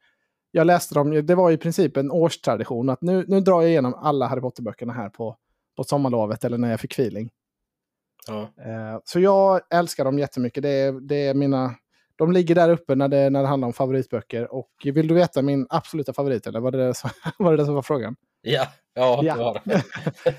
jag 0.51 0.67
läste 0.67 0.95
dem, 0.95 1.27
det 1.27 1.35
var 1.35 1.51
i 1.51 1.57
princip 1.57 1.97
en 1.97 2.11
årstradition 2.11 2.89
att 2.89 3.03
nu, 3.03 3.25
nu 3.29 3.41
drar 3.41 3.63
jag 3.63 3.71
igenom 3.71 3.95
alla 3.95 4.27
Harry 4.27 4.41
Potter-böckerna 4.41 4.93
här 4.93 5.09
på, 5.09 5.37
på 5.77 5.85
sommarlovet 5.85 6.45
eller 6.45 6.59
när 6.59 6.71
jag 6.71 6.81
fick 6.81 6.93
feeling. 6.93 7.31
ja. 8.27 8.41
Eh, 8.43 9.01
så 9.05 9.21
jag 9.21 9.61
älskar 9.71 10.05
dem 10.05 10.19
jättemycket. 10.19 10.63
Det 10.63 10.69
är, 10.69 10.93
det 10.93 11.27
är 11.27 11.35
mina, 11.35 11.75
de 12.21 12.33
ligger 12.33 12.55
där 12.55 12.69
uppe 12.71 12.95
när 12.95 13.09
det, 13.09 13.31
när 13.31 13.43
det 13.43 13.49
handlar 13.49 13.67
om 13.67 13.73
favoritböcker. 13.73 14.55
Och 14.55 14.71
vill 14.85 15.09
du 15.09 15.15
veta 15.15 15.43
min 15.43 15.67
absoluta 15.71 16.13
favorit, 16.13 16.47
eller 16.47 16.61
var 16.61 16.71
det 16.71 16.87
det 16.87 16.95
som 16.95 17.11
var, 17.39 17.51
det 17.51 17.57
det 17.57 17.65
som 17.67 17.75
var 17.75 17.83
frågan? 17.83 18.17
Ja, 18.43 18.67
ja, 18.95 19.21
Ja. 19.25 19.61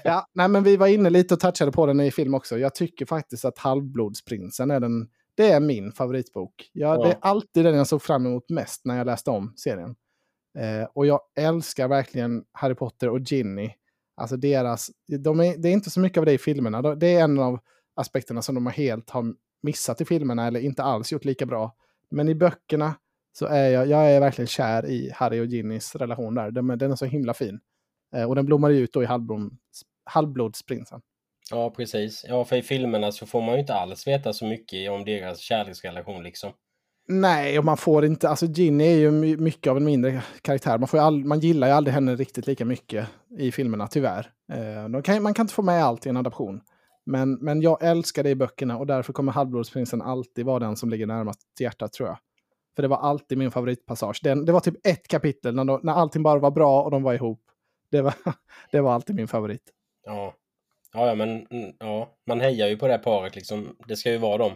Ja, 0.04 0.26
nej, 0.34 0.48
men 0.48 0.64
vi 0.64 0.78
var 0.78 0.88
inne 0.88 1.10
lite 1.10 1.34
och 1.34 1.40
touchade 1.40 1.72
på 1.72 1.86
den 1.86 2.00
i 2.00 2.12
film 2.12 2.34
också. 2.34 2.58
Jag 2.58 2.76
tycker 2.76 3.06
faktiskt 3.06 3.46
att 3.46 3.58
Halvblodsprinsen 3.58 4.72
är 4.72 4.80
den, 4.80 5.08
det 5.36 5.52
är 5.52 5.60
min 5.60 5.92
favoritbok. 5.92 6.70
Ja, 6.74 6.96
Ja. 6.96 7.04
Det 7.04 7.12
är 7.12 7.18
alltid 7.22 7.66
den 7.66 7.76
jag 7.76 7.88
såg 7.88 8.02
fram 8.02 8.26
emot 8.26 8.50
mest 8.50 8.82
när 8.86 8.98
jag 8.98 9.06
läste 9.06 9.30
om 9.30 9.54
serien. 9.58 9.96
Eh, 10.60 10.88
och 10.94 11.06
jag 11.06 11.20
älskar 11.40 11.88
verkligen 11.88 12.44
Harry 12.52 12.76
Potter 12.76 13.10
och 13.10 13.20
Ginny. 13.20 13.70
Alltså 14.18 14.38
deras, 14.38 14.90
de 15.20 15.40
är, 15.40 15.58
det 15.58 15.70
är 15.70 15.74
inte 15.74 15.90
så 15.90 16.00
mycket 16.00 16.18
av 16.18 16.26
det 16.26 16.34
i 16.34 16.38
filmerna. 16.38 16.82
De- 16.82 17.00
Det 17.00 17.16
är 17.16 17.24
en 17.24 17.40
av 17.40 17.60
aspekterna 17.96 18.42
som 18.42 18.56
de 18.56 18.66
har 18.66 18.74
helt 18.74 19.10
har 19.10 19.34
missat 19.62 20.02
i 20.02 20.06
filmerna 20.06 20.48
eller 20.48 20.60
inte 20.60 20.84
alls 20.84 21.12
gjort 21.12 21.26
lika 21.26 21.46
bra. 21.46 21.76
Men 22.10 22.30
i 22.30 22.36
böckerna 22.36 22.96
så 23.34 23.46
är 23.46 23.70
jag, 23.70 23.88
jag 23.88 24.12
är 24.12 24.20
verkligen 24.20 24.48
kär 24.48 24.86
i 24.86 25.12
Harry 25.14 25.40
och 25.40 25.46
Ginnys 25.46 25.96
relation 25.96 26.36
där. 26.36 26.52
Den, 26.52 26.68
den 26.68 26.92
är 26.92 26.96
så 26.96 27.06
himla 27.06 27.34
fin. 27.34 27.60
Eh, 28.16 28.24
och 28.24 28.36
den 28.36 28.46
blommar 28.46 28.70
ju 28.70 28.78
ut 28.78 28.94
då 28.94 29.04
i 29.04 29.06
halvblom, 29.06 29.58
halvblodsprinsen. 30.06 31.02
Ja, 31.52 31.70
precis. 31.70 32.26
Ja, 32.28 32.46
för 32.46 32.56
i 32.56 32.62
filmerna 32.62 33.12
så 33.12 33.26
får 33.26 33.42
man 33.42 33.54
ju 33.54 33.60
inte 33.60 33.74
alls 33.74 34.08
veta 34.08 34.34
så 34.34 34.46
mycket 34.46 34.92
om 34.92 35.06
deras 35.06 35.40
kärleksrelation 35.40 36.24
liksom. 36.24 36.52
Nej, 37.08 37.60
och 37.60 37.66
man 37.66 37.78
får 37.78 38.06
inte, 38.06 38.30
alltså 38.30 38.46
Ginny 38.46 38.84
är 38.84 38.98
ju 38.98 39.12
my- 39.12 39.38
mycket 39.38 39.72
av 39.72 39.78
en 39.78 39.86
mindre 39.86 40.24
karaktär. 40.42 40.78
Man, 40.78 40.88
får 40.88 40.98
all, 40.98 41.26
man 41.26 41.40
gillar 41.40 41.68
ju 41.68 41.74
aldrig 41.74 41.94
henne 41.94 42.16
riktigt 42.16 42.48
lika 42.48 42.66
mycket 42.66 43.08
i 43.40 43.52
filmerna, 43.52 43.88
tyvärr. 43.88 44.32
Eh, 44.52 45.02
kan, 45.02 45.24
man 45.24 45.34
kan 45.34 45.44
inte 45.44 45.54
få 45.54 45.62
med 45.62 45.84
allt 45.84 46.06
i 46.06 46.10
en 46.10 46.18
adaption. 46.18 46.62
Men, 47.06 47.34
men 47.34 47.62
jag 47.62 47.84
älskar 47.84 48.24
det 48.24 48.30
i 48.30 48.36
böckerna 48.36 48.78
och 48.78 48.88
därför 48.88 49.14
kommer 49.14 49.32
Halvblodsprinsen 49.32 50.02
alltid 50.02 50.46
vara 50.46 50.60
den 50.60 50.76
som 50.76 50.90
ligger 50.90 51.06
närmast 51.08 51.60
hjärtat 51.60 51.94
tror 51.94 52.10
jag. 52.10 52.18
För 52.76 52.82
det 52.82 52.88
var 52.88 52.98
alltid 52.98 53.38
min 53.38 53.52
favoritpassage. 53.52 54.20
Den, 54.24 54.46
det 54.46 54.52
var 54.52 54.60
typ 54.60 54.88
ett 54.88 55.08
kapitel 55.08 55.56
när, 55.56 55.66
de, 55.66 55.80
när 55.84 55.94
allting 55.94 56.24
bara 56.24 56.40
var 56.40 56.52
bra 56.52 56.84
och 56.84 56.92
de 56.92 57.04
var 57.04 57.14
ihop. 57.14 57.42
Det 57.92 58.02
var, 58.02 58.14
det 58.72 58.82
var 58.82 58.94
alltid 58.94 59.16
min 59.16 59.28
favorit. 59.28 59.64
Ja. 60.06 60.34
Ja, 60.94 61.16
men 61.16 61.30
mm, 61.30 61.74
ja, 61.80 62.10
man 62.28 62.42
hejar 62.42 62.68
ju 62.68 62.78
på 62.78 62.88
det 62.88 62.94
här 62.94 63.00
paret 63.00 63.36
liksom. 63.36 63.76
Det 63.88 63.96
ska 63.96 64.12
ju 64.12 64.18
vara 64.18 64.38
dem. 64.38 64.52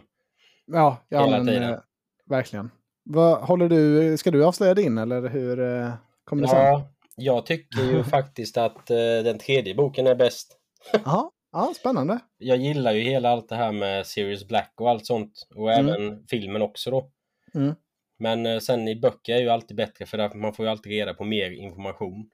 Ja, 0.66 0.96
ja 1.08 1.24
Hela 1.24 1.36
men 1.36 1.46
tiden. 1.46 1.72
eh, 1.72 1.78
verkligen. 2.26 2.70
Vad, 3.04 3.38
håller 3.40 3.68
du, 3.68 4.16
ska 4.18 4.30
du 4.30 4.44
avslöja 4.44 4.74
din 4.74 4.98
eller 4.98 5.28
hur 5.28 5.60
eh, 5.60 5.92
kommer 6.24 6.42
det? 6.42 6.48
Ja, 6.52 6.90
jag 7.16 7.46
tycker 7.46 7.82
ju 7.82 8.04
faktiskt 8.10 8.56
att 8.56 8.90
eh, 8.90 8.96
den 8.96 9.38
tredje 9.38 9.74
boken 9.74 10.06
är 10.06 10.14
bäst. 10.14 10.56
Ja, 11.04 11.30
ja, 11.56 11.72
spännande. 11.76 12.18
Jag 12.38 12.56
gillar 12.58 12.92
ju 12.92 13.00
hela 13.00 13.30
allt 13.30 13.48
det 13.48 13.56
här 13.56 13.72
med 13.72 14.06
Sirius 14.06 14.48
Black 14.48 14.72
och 14.76 14.90
allt 14.90 15.06
sånt. 15.06 15.32
Och 15.54 15.72
Mm. 15.72 15.88
även 15.88 16.26
filmen 16.26 16.62
också 16.62 16.90
då. 16.90 17.10
Mm. 17.54 17.74
Men 18.18 18.46
eh, 18.46 18.58
sen 18.58 18.88
i 18.88 18.96
böcker 19.00 19.34
är 19.34 19.40
ju 19.40 19.48
alltid 19.48 19.76
bättre 19.76 20.06
för 20.06 20.34
man 20.34 20.52
får 20.52 20.64
ju 20.64 20.70
alltid 20.70 20.92
reda 20.92 21.14
på 21.14 21.24
mer 21.24 21.50
information. 21.50 22.30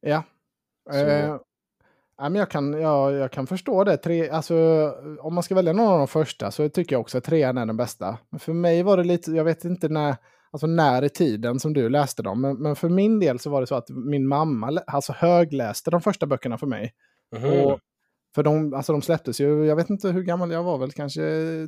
Ja. 0.00 0.22
Så- 0.90 0.96
Eh, 0.96 1.36
men 2.20 2.34
jag, 2.34 2.50
kan, 2.50 2.72
ja, 2.72 3.12
jag 3.12 3.32
kan 3.32 3.46
förstå 3.46 3.84
det. 3.84 3.96
Tre, 3.96 4.28
alltså, 4.30 4.54
om 5.20 5.34
man 5.34 5.42
ska 5.42 5.54
välja 5.54 5.72
någon 5.72 5.92
av 5.92 5.98
de 5.98 6.08
första 6.08 6.50
så 6.50 6.68
tycker 6.68 6.94
jag 6.94 7.00
också 7.00 7.18
att 7.18 7.24
trean 7.24 7.58
är 7.58 7.66
den 7.66 7.76
bästa. 7.76 8.18
Men 8.30 8.40
för 8.40 8.52
mig 8.52 8.82
var 8.82 8.96
det 8.96 9.04
lite, 9.04 9.30
jag 9.30 9.44
vet 9.44 9.64
inte 9.64 9.88
när, 9.88 10.16
alltså 10.50 10.66
när 10.66 11.04
i 11.04 11.08
tiden 11.08 11.60
som 11.60 11.72
du 11.72 11.88
läste 11.88 12.22
dem. 12.22 12.40
Men, 12.40 12.56
men 12.62 12.76
för 12.76 12.88
min 12.88 13.20
del 13.20 13.38
så 13.38 13.50
var 13.50 13.60
det 13.60 13.66
så 13.66 13.74
att 13.74 13.88
min 13.90 14.28
mamma 14.28 14.80
alltså 14.86 15.12
högläste 15.12 15.90
de 15.90 16.00
första 16.00 16.26
böckerna 16.26 16.58
för 16.58 16.66
mig. 16.66 16.94
Mhm. 17.36 17.50
Och, 17.50 17.80
för 18.36 18.42
de, 18.42 18.74
alltså 18.74 18.92
de 18.92 19.02
släpptes 19.02 19.40
ju, 19.40 19.64
jag 19.64 19.76
vet 19.76 19.90
inte 19.90 20.08
hur 20.08 20.22
gammal 20.22 20.50
jag 20.50 20.62
var, 20.62 20.78
väl 20.78 20.92
kanske 20.92 21.22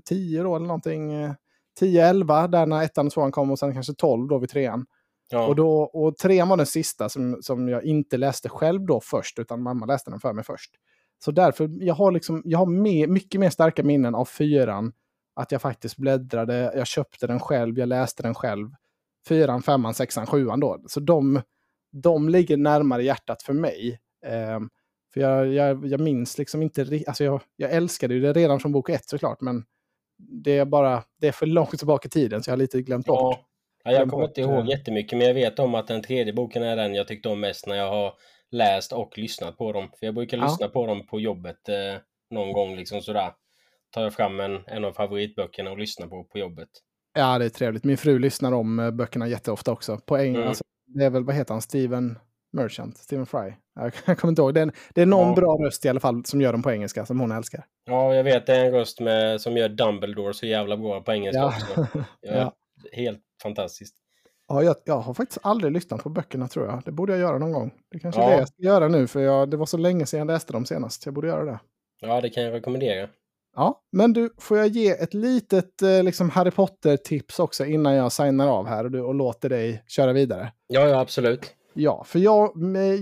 10 0.05 0.43
då 0.43 0.57
eller 0.57 0.67
någonting. 0.67 1.13
eh, 1.13 1.33
10-11 1.81 2.49
där 2.49 2.67
när 2.67 2.83
ettan 2.83 3.07
och 3.07 3.13
tvåan 3.13 3.33
kom 3.33 3.51
och 3.51 3.59
sen 3.59 3.75
kanske 3.75 3.95
12 3.95 4.29
då 4.29 4.39
vid 4.39 4.51
trean. 4.51 4.87
ja. 5.31 5.47
Och, 5.47 5.57
då, 5.57 5.83
och 5.83 6.17
trean 6.17 6.49
var 6.49 6.57
den 6.57 6.67
sista 6.67 7.09
som, 7.09 7.39
som 7.41 7.69
jag 7.69 7.85
inte 7.85 8.17
läste 8.17 8.49
själv 8.49 8.87
då 8.87 9.01
först, 9.01 9.39
utan 9.39 9.63
mamma 9.63 9.87
läste 9.87 10.11
den 10.11 10.21
för 10.21 10.33
mig 10.33 10.45
först. 10.45 10.71
Så 11.25 11.31
därför, 11.31 11.71
jag 11.85 11.95
har, 11.95 12.13
liksom, 12.13 12.43
jag 12.45 12.59
har 12.59 12.67
mer, 12.67 13.07
mycket 13.07 13.41
mer 13.41 13.51
starka 13.51 13.83
minnen 13.83 14.15
av 14.15 14.25
fyran. 14.25 14.93
Att 15.37 15.53
jag 15.53 15.63
faktiskt 15.63 15.97
bläddrade, 15.97 16.73
jag 16.77 16.87
köpte 16.87 17.27
den 17.27 17.41
själv, 17.41 17.79
jag 17.79 17.89
läste 17.89 18.23
den 18.23 18.35
själv. 18.35 18.71
Fyran, 19.29 19.63
femman, 19.63 19.95
sexan, 19.95 20.27
sjuan 20.27 20.61
då. 20.61 20.83
Så 20.87 21.01
de, 21.01 21.43
de 21.93 22.29
ligger 22.29 22.57
närmare 22.57 23.05
hjärtat 23.05 23.43
för 23.43 23.53
mig. 23.53 24.01
Ehm, 24.27 24.69
för 25.15 25.21
jag, 25.21 25.53
jag, 25.53 25.87
jag 25.87 26.01
minns 26.01 26.39
liksom 26.39 26.63
inte, 26.63 27.03
alltså 27.07 27.25
jag, 27.25 27.41
jag 27.57 27.73
älskade 27.73 28.15
ju 28.15 28.21
det 28.21 28.33
redan 28.33 28.61
från 28.61 28.73
bok 28.73 28.91
ett 28.91 29.09
såklart, 29.09 29.41
men 29.41 29.65
det 30.19 30.59
är 30.59 30.65
bara, 30.65 31.03
det 31.21 31.29
är 31.29 31.33
för 31.33 31.47
långt 31.47 31.79
tillbaka 31.79 32.07
i 32.07 32.11
tiden 32.11 32.43
så 32.43 32.51
jag 32.51 32.53
har 32.53 32.59
lite 32.59 32.83
glömt 32.83 33.07
bort. 33.07 33.19
Ja. 33.21 33.45
Ja, 33.85 33.93
jag 33.93 34.11
kommer 34.11 34.25
inte 34.25 34.41
ihåg 34.41 34.59
eh, 34.65 34.69
jättemycket 34.69 35.19
men 35.19 35.27
jag 35.27 35.35
vet 35.35 35.59
om 35.59 35.75
att 35.75 35.87
den 35.87 36.03
tredje 36.03 36.33
boken 36.33 36.63
är 36.63 36.77
den 36.77 36.95
jag 36.95 37.09
tyckte 37.09 37.29
om 37.29 37.41
mest 37.41 37.67
när 37.67 37.75
jag 37.75 37.91
har 37.91 38.13
läst 38.51 38.93
och 38.93 39.19
lyssnat 39.19 39.59
på 39.59 39.73
dem. 39.73 39.89
För 39.99 40.07
jag 40.07 40.15
brukar 40.15 40.37
Ja. 40.39 40.45
lyssna 40.45 40.69
på 40.69 40.87
dem 40.87 41.07
på 41.07 41.21
jobbet 41.21 41.69
eh, 41.69 42.01
någon 42.31 42.53
gång 42.53 42.77
liksom 42.77 43.01
sådär. 43.03 43.33
Tar 43.91 44.03
jag 44.03 44.15
fram 44.15 44.41
en, 44.41 44.65
en 44.67 44.85
av 44.85 44.93
favoritböckerna 44.93 45.71
och 45.71 45.79
lyssnar 45.79 46.07
på 46.07 46.25
på 46.25 46.39
jobbet. 46.39 46.69
Ja, 47.15 47.39
det 47.39 47.45
är 47.45 47.49
trevligt. 47.49 47.85
Min 47.85 47.97
fru 47.97 48.19
lyssnar 48.19 48.53
om 48.53 48.79
eh, 48.79 48.91
böckerna 48.91 49.29
jätteofta 49.29 49.73
också. 49.73 49.97
På 50.07 50.17
eng- 50.17 50.35
Mm. 50.37 50.49
alltså, 50.49 50.65
det 50.87 51.05
är 51.05 51.11
väl, 51.11 51.25
vad 51.25 51.35
heter 51.35 51.55
han, 51.55 51.63
Steven 51.63 52.19
Merchant? 52.53 52.97
Steven 52.97 53.27
Fry? 53.27 53.53
Jag, 54.07 54.19
kommer 54.19 54.33
inte 54.33 54.43
ihåg. 54.43 54.55
Det 54.55 54.61
är, 54.61 54.71
det 54.95 55.03
är 55.03 55.07
någon 55.07 55.29
Ja. 55.29 55.35
bra 55.35 55.57
röst 55.67 55.85
i 55.85 55.89
alla 55.89 56.01
fall 56.01 56.25
som 56.25 56.41
gör 56.41 56.53
dem 56.53 56.63
på 56.63 56.71
engelska, 56.73 57.07
som 57.07 57.21
hon 57.21 57.33
älskar. 57.33 57.65
Ja, 57.85 58.15
jag 58.15 58.25
vet 58.25 58.47
det 58.47 58.57
är 58.57 58.65
en 58.65 58.73
röst 58.73 59.01
med, 59.01 59.41
som 59.41 59.57
gör 59.57 59.69
Dumbledore 59.69 60.35
så 60.35 60.47
jävla 60.47 60.77
bra 60.77 61.01
på 61.01 61.13
engelska 61.13 61.41
Ja. 61.41 61.47
också. 61.79 61.87
Ja. 62.21 62.53
Helt 62.93 63.21
fantastiskt. 63.43 63.95
Ja, 64.49 64.63
jag, 64.63 64.77
jag 64.85 64.99
har 64.99 65.15
faktiskt 65.15 65.39
aldrig 65.43 65.73
lyssnat 65.73 66.03
på 66.03 66.09
böckerna 66.09 66.49
tror 66.49 66.67
jag. 66.67 66.83
Det 66.85 66.93
borde 66.93 67.13
jag 67.13 67.21
göra 67.21 67.39
någon 67.39 67.53
gång. 67.53 67.71
Det 67.91 67.99
kanske 67.99 68.21
är 68.21 68.25
Ja. 68.25 68.31
det 68.31 68.39
jag 68.39 68.49
ska 68.49 68.63
göra 68.63 68.89
nu, 68.89 69.07
för 69.07 69.21
jag, 69.21 69.51
det 69.51 69.57
var 69.57 69.67
så 69.67 69.77
länge 69.77 70.07
sedan 70.07 70.19
jag 70.19 70.27
läste 70.27 70.53
dem 70.53 70.67
senast. 70.67 71.05
Jag 71.07 71.15
borde 71.15 71.29
göra 71.29 71.45
det. 71.45 71.59
Ja, 72.01 72.21
det 72.21 72.31
kan 72.31 72.43
jag 72.43 72.53
rekommendera. 72.55 73.09
Ja, 73.57 73.81
men 73.93 74.13
du, 74.13 74.31
får 74.39 74.59
jag 74.59 74.67
ge 74.69 74.91
ett 74.91 75.15
litet 75.15 75.83
eh, 75.83 76.03
liksom 76.03 76.31
Harry 76.31 76.51
Potter-tips 76.51 77.39
också 77.39 77.65
innan 77.65 77.95
jag 77.95 78.13
signar 78.13 78.49
av 78.49 78.67
här 78.67 78.85
och, 78.85 78.91
du, 78.91 79.01
och 79.01 79.15
låter 79.15 79.49
dig 79.49 79.83
köra 79.87 80.13
vidare? 80.13 80.53
Ja, 80.67 80.89
ja 80.89 81.01
absolut. 81.01 81.55
Ja, 81.81 82.05
för 82.05 82.19
jag, 82.19 82.53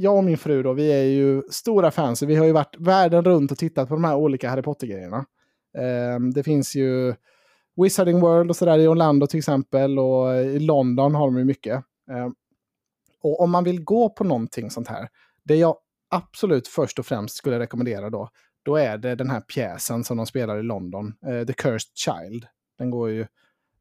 jag 0.01 0.17
och 0.17 0.25
min 0.25 0.39
fru 0.39 0.63
då, 0.63 0.73
vi 0.73 0.93
är 0.93 1.05
ju 1.05 1.43
stora 1.51 1.91
fans. 1.91 2.23
Vi 2.23 2.37
har 2.37 2.47
ju 2.47 2.53
varit 2.53 2.77
världen 2.79 3.25
runt 3.25 3.53
och 3.53 3.59
tittat 3.59 3.89
på 3.89 3.95
de 3.95 4.05
här 4.05 4.17
olika 4.17 4.51
Harry 4.51 4.63
Potter-grejerna. 4.63 5.25
Um, 6.17 6.33
det 6.33 6.43
finns 6.43 6.75
ju 6.75 7.15
Wizarding 7.83 8.21
World 8.21 8.51
och 8.51 8.57
sådär 8.57 8.79
i 8.79 8.87
Orlando 8.87 9.27
till 9.27 9.39
exempel 9.39 9.99
och 9.99 10.35
i 10.35 10.59
London 10.59 11.15
har 11.15 11.27
de 11.27 11.39
ju 11.39 11.45
mycket. 11.45 11.85
Um, 12.11 12.35
och 13.23 13.41
om 13.41 13.51
man 13.51 13.65
vill 13.65 13.85
gå 13.85 14.09
på 14.09 14.25
någonting 14.25 14.71
sånt 14.71 14.89
här, 14.89 15.09
det 15.45 15.57
jag 15.57 15.77
absolut 16.11 16.69
först 16.69 16.99
och 16.99 17.07
främst 17.07 17.37
skulle 17.37 17.59
rekommendera 17.59 18.11
då, 18.11 18.29
då 18.63 18.77
är 18.77 18.99
det 18.99 19.15
den 19.15 19.31
här 19.31 19.41
pjäsen 19.41 20.05
som 20.05 20.17
de 20.17 20.27
spelar 20.27 20.59
i 20.59 20.63
London, 20.63 21.15
uh, 21.27 21.47
The 21.47 21.53
Cursed 21.53 21.97
Child. 21.97 22.47
Den 22.79 22.91
går 22.91 23.11
ju 23.11 23.27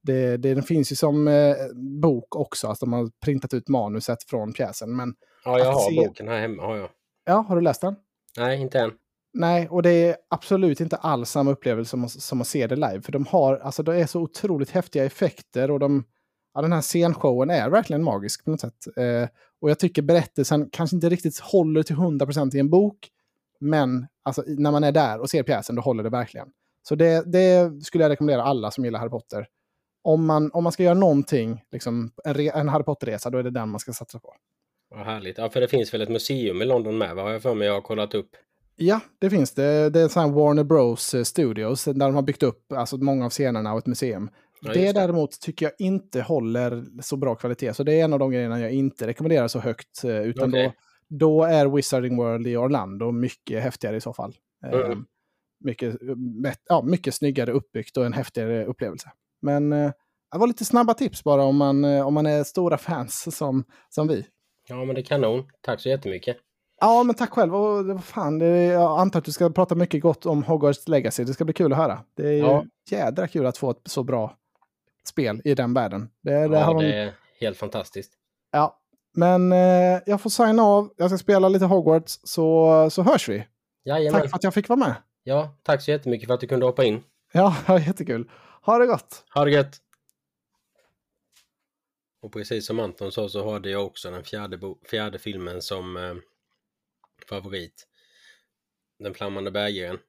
det, 0.05 0.37
det, 0.37 0.53
den 0.53 0.63
finns 0.63 0.91
ju 0.91 0.95
som 0.95 1.27
eh, 1.27 1.55
bok 2.01 2.35
också, 2.35 2.67
alltså 2.67 2.85
de 2.85 2.93
har 2.93 3.09
printat 3.23 3.53
ut 3.53 3.67
manuset 3.69 4.23
från 4.23 4.53
pjäsen. 4.53 4.95
Men 4.95 5.13
Ja, 5.45 5.59
jag 5.59 5.71
har 5.71 5.89
se- 5.89 5.95
boken 5.95 6.27
här 6.27 6.39
hemma. 6.39 6.63
Har 6.63 6.75
jag. 6.75 6.89
ja, 7.25 7.45
har 7.47 7.55
du 7.55 7.61
läst 7.61 7.81
den? 7.81 7.95
Nej, 8.37 8.61
inte 8.61 8.79
än. 8.79 8.91
Nej, 9.33 9.67
och 9.69 9.83
det 9.83 9.89
är 9.89 10.15
absolut 10.29 10.79
inte 10.81 10.95
alls 10.95 11.29
samma 11.29 11.51
upplevelse 11.51 11.89
som, 11.89 12.09
som 12.09 12.41
att 12.41 12.47
se 12.47 12.67
det 12.67 12.75
live. 12.75 13.01
För 13.01 13.11
de 13.11 13.25
har, 13.25 13.57
alltså 13.57 13.83
det 13.83 13.95
är 14.01 14.05
så 14.07 14.21
otroligt 14.21 14.69
häftiga 14.71 15.05
effekter 15.05 15.71
och 15.71 15.79
de, 15.79 16.03
ja, 16.53 16.61
den 16.61 16.73
här 16.73 16.81
scenshowen 16.81 17.49
är 17.49 17.69
verkligen 17.69 18.03
magisk 18.03 18.45
på 18.45 18.51
något 18.51 18.59
sätt. 18.61 18.87
Eh, 18.97 19.29
och 19.61 19.69
jag 19.69 19.79
tycker 19.79 20.01
berättelsen 20.01 20.69
kanske 20.71 20.95
inte 20.95 21.09
riktigt 21.09 21.39
håller 21.39 21.83
till 21.83 21.95
100% 21.95 22.55
i 22.55 22.59
en 22.59 22.69
bok. 22.69 23.09
Men 23.59 24.07
alltså, 24.23 24.43
när 24.47 24.71
man 24.71 24.83
är 24.83 24.91
där 24.91 25.19
och 25.19 25.29
ser 25.29 25.43
pjäsen, 25.43 25.75
då 25.75 25.81
håller 25.81 26.03
det 26.03 26.09
verkligen. 26.09 26.47
Så 26.83 26.95
det, 26.95 27.31
det 27.31 27.71
skulle 27.85 28.03
jag 28.03 28.09
rekommendera 28.11 28.43
alla 28.43 28.71
som 28.71 28.85
gillar 28.85 28.99
Harry 28.99 29.09
Potter. 29.09 29.47
Om 30.05 30.25
man, 30.25 30.51
om 30.53 30.63
man 30.63 30.71
ska 30.71 30.83
göra 30.83 30.93
någonting, 30.93 31.63
liksom, 31.71 32.11
en, 32.23 32.33
re, 32.33 32.49
en 32.49 32.69
Harry 32.69 32.83
Potter-resa, 32.83 33.29
då 33.29 33.37
är 33.37 33.43
det 33.43 33.51
den 33.51 33.69
man 33.69 33.79
ska 33.79 33.93
satsa 33.93 34.19
på. 34.19 34.33
Vad 34.89 35.05
härligt. 35.05 35.37
Ja, 35.37 35.49
för 35.49 35.61
det 35.61 35.67
finns 35.67 35.93
väl 35.93 36.01
ett 36.01 36.09
museum 36.09 36.61
i 36.61 36.65
London 36.65 36.97
med, 36.97 37.15
vad 37.15 37.25
har 37.25 37.31
jag 37.31 37.41
för 37.41 37.53
mig? 37.53 37.67
Jag 37.67 37.73
har 37.73 37.81
kollat 37.81 38.13
upp. 38.13 38.29
Ja, 38.75 38.99
det 39.19 39.29
finns 39.29 39.51
det. 39.51 39.89
Det 39.89 39.99
är 40.01 40.07
sån 40.07 40.23
här 40.23 40.31
Warner 40.31 40.63
Bros 40.63 41.15
Studios 41.23 41.83
där 41.83 41.93
de 41.93 42.15
har 42.15 42.21
byggt 42.21 42.43
upp 42.43 42.71
alltså, 42.71 42.97
många 42.97 43.25
av 43.25 43.29
scenerna 43.29 43.73
och 43.73 43.79
ett 43.79 43.85
museum. 43.85 44.29
Ja, 44.61 44.73
det 44.73 44.79
det. 44.79 44.91
däremot 44.91 45.41
tycker 45.41 45.65
jag 45.65 45.73
inte 45.87 46.21
håller 46.21 46.85
så 47.01 47.17
bra 47.17 47.35
kvalitet. 47.35 47.73
Så 47.73 47.83
det 47.83 47.99
är 47.99 48.03
en 48.03 48.13
av 48.13 48.19
de 48.19 48.31
grejerna 48.31 48.59
jag 48.59 48.71
inte 48.71 49.07
rekommenderar 49.07 49.47
så 49.47 49.59
högt. 49.59 50.03
eh, 50.03 50.21
Utan 50.21 50.49
Okej. 50.49 50.73
då, 51.09 51.17
då 51.17 51.43
är 51.43 51.67
Wizarding 51.67 52.17
World 52.17 52.47
i 52.47 52.57
Orlando 52.57 53.11
mycket 53.11 53.63
häftigare 53.63 53.95
i 53.95 54.01
så 54.01 54.13
fall. 54.13 54.35
Mm. 54.65 55.05
Mycket, 55.59 56.01
eh, 56.01 56.53
ja, 56.69 56.81
mycket 56.81 57.13
snyggare 57.15 57.51
uppbyggt 57.51 57.97
och 57.97 58.05
en 58.05 58.13
häftigare 58.13 58.65
upplevelse. 58.65 59.11
Men 59.45 59.73
eh, 59.73 59.91
det 60.31 60.37
var 60.37 60.47
lite 60.47 60.65
snabba 60.65 60.93
tips 60.93 61.23
bara 61.23 61.43
om 61.43 61.57
man, 61.57 61.85
eh, 61.85 62.07
om 62.07 62.13
man 62.13 62.25
är 62.25 62.43
stora 62.43 62.77
fans 62.77 63.35
som, 63.37 63.63
som 63.89 64.07
vi. 64.07 64.25
Ja, 64.67 64.75
men 64.85 64.95
det 64.95 65.01
är 65.01 65.05
kanon. 65.05 65.43
Tack 65.61 65.81
så 65.81 65.89
jättemycket. 65.89 66.37
Ja, 66.81 67.03
men 67.03 67.15
tack 67.15 67.29
själv. 67.29 67.55
Och, 67.55 67.85
det- 67.85 67.93
vad 67.93 68.03
fan, 68.03 68.39
det, 68.39 68.47
jag 68.65 68.99
antar 68.99 69.19
att 69.19 69.25
du 69.25 69.31
ska 69.31 69.49
prata 69.49 69.75
mycket 69.75 70.01
gott 70.01 70.25
om 70.25 70.43
Hogwarts 70.43 70.87
Legacy. 70.87 71.23
Det 71.23 71.33
ska 71.33 71.45
bli 71.45 71.53
kul 71.53 71.71
att 71.73 71.77
höra. 71.77 71.99
Det 72.17 72.27
är 72.27 72.37
Ja. 72.37 72.65
jädra 72.89 73.27
kul 73.27 73.45
att 73.45 73.57
få 73.57 73.71
ett 73.71 73.81
så 73.85 74.03
bra 74.03 74.35
spel 75.07 75.41
i 75.45 75.55
den 75.55 75.73
världen. 75.73 76.09
Det, 76.23 76.31
det 76.47 76.57
Ja, 76.57 76.63
har 76.63 76.73
de, 76.73 76.83
det 76.83 76.93
är 76.93 77.13
helt 77.41 77.57
fantastiskt. 77.57 78.11
ja. 78.51 78.79
Men 79.17 79.51
eh, 79.51 79.99
jag 80.05 80.21
får 80.21 80.29
signa 80.29 80.63
av. 80.63 80.89
Jag 80.97 81.09
ska 81.09 81.17
spela 81.17 81.49
lite 81.49 81.65
Hogwarts, 81.65 82.19
så, 82.23 82.87
så 82.91 83.01
hörs 83.01 83.29
vi. 83.29 83.47
Jajamän. 83.85 84.21
Tack 84.21 84.29
för 84.29 84.35
att 84.37 84.43
jag 84.43 84.53
fick 84.53 84.69
vara 84.69 84.79
med. 84.79 84.95
Ja, 85.23 85.55
tack 85.63 85.81
så 85.81 85.91
jättemycket 85.91 86.27
för 86.27 86.33
att 86.33 86.39
du 86.39 86.47
kunde 86.47 86.65
hoppa 86.65 86.83
in. 86.83 87.03
Ja, 87.33 87.55
jättekul. 87.87 88.29
Ha 88.65 88.79
det 88.79 88.85
gott. 88.87 89.25
Ha 89.33 89.45
det 89.45 89.51
gött! 89.51 89.77
Och 92.21 92.33
precis 92.33 92.65
som 92.65 92.79
Anton 92.79 93.11
sa 93.11 93.29
så 93.29 93.51
hade 93.51 93.69
jag 93.69 93.85
också 93.85 94.11
den 94.11 94.23
fjärde, 94.23 94.59
fjärde 94.89 95.19
filmen 95.19 95.61
som 95.61 95.97
eh, 95.97 96.15
favorit. 97.29 97.87
Den 98.99 99.13
flammande 99.13 99.51
bägaren. 99.51 99.99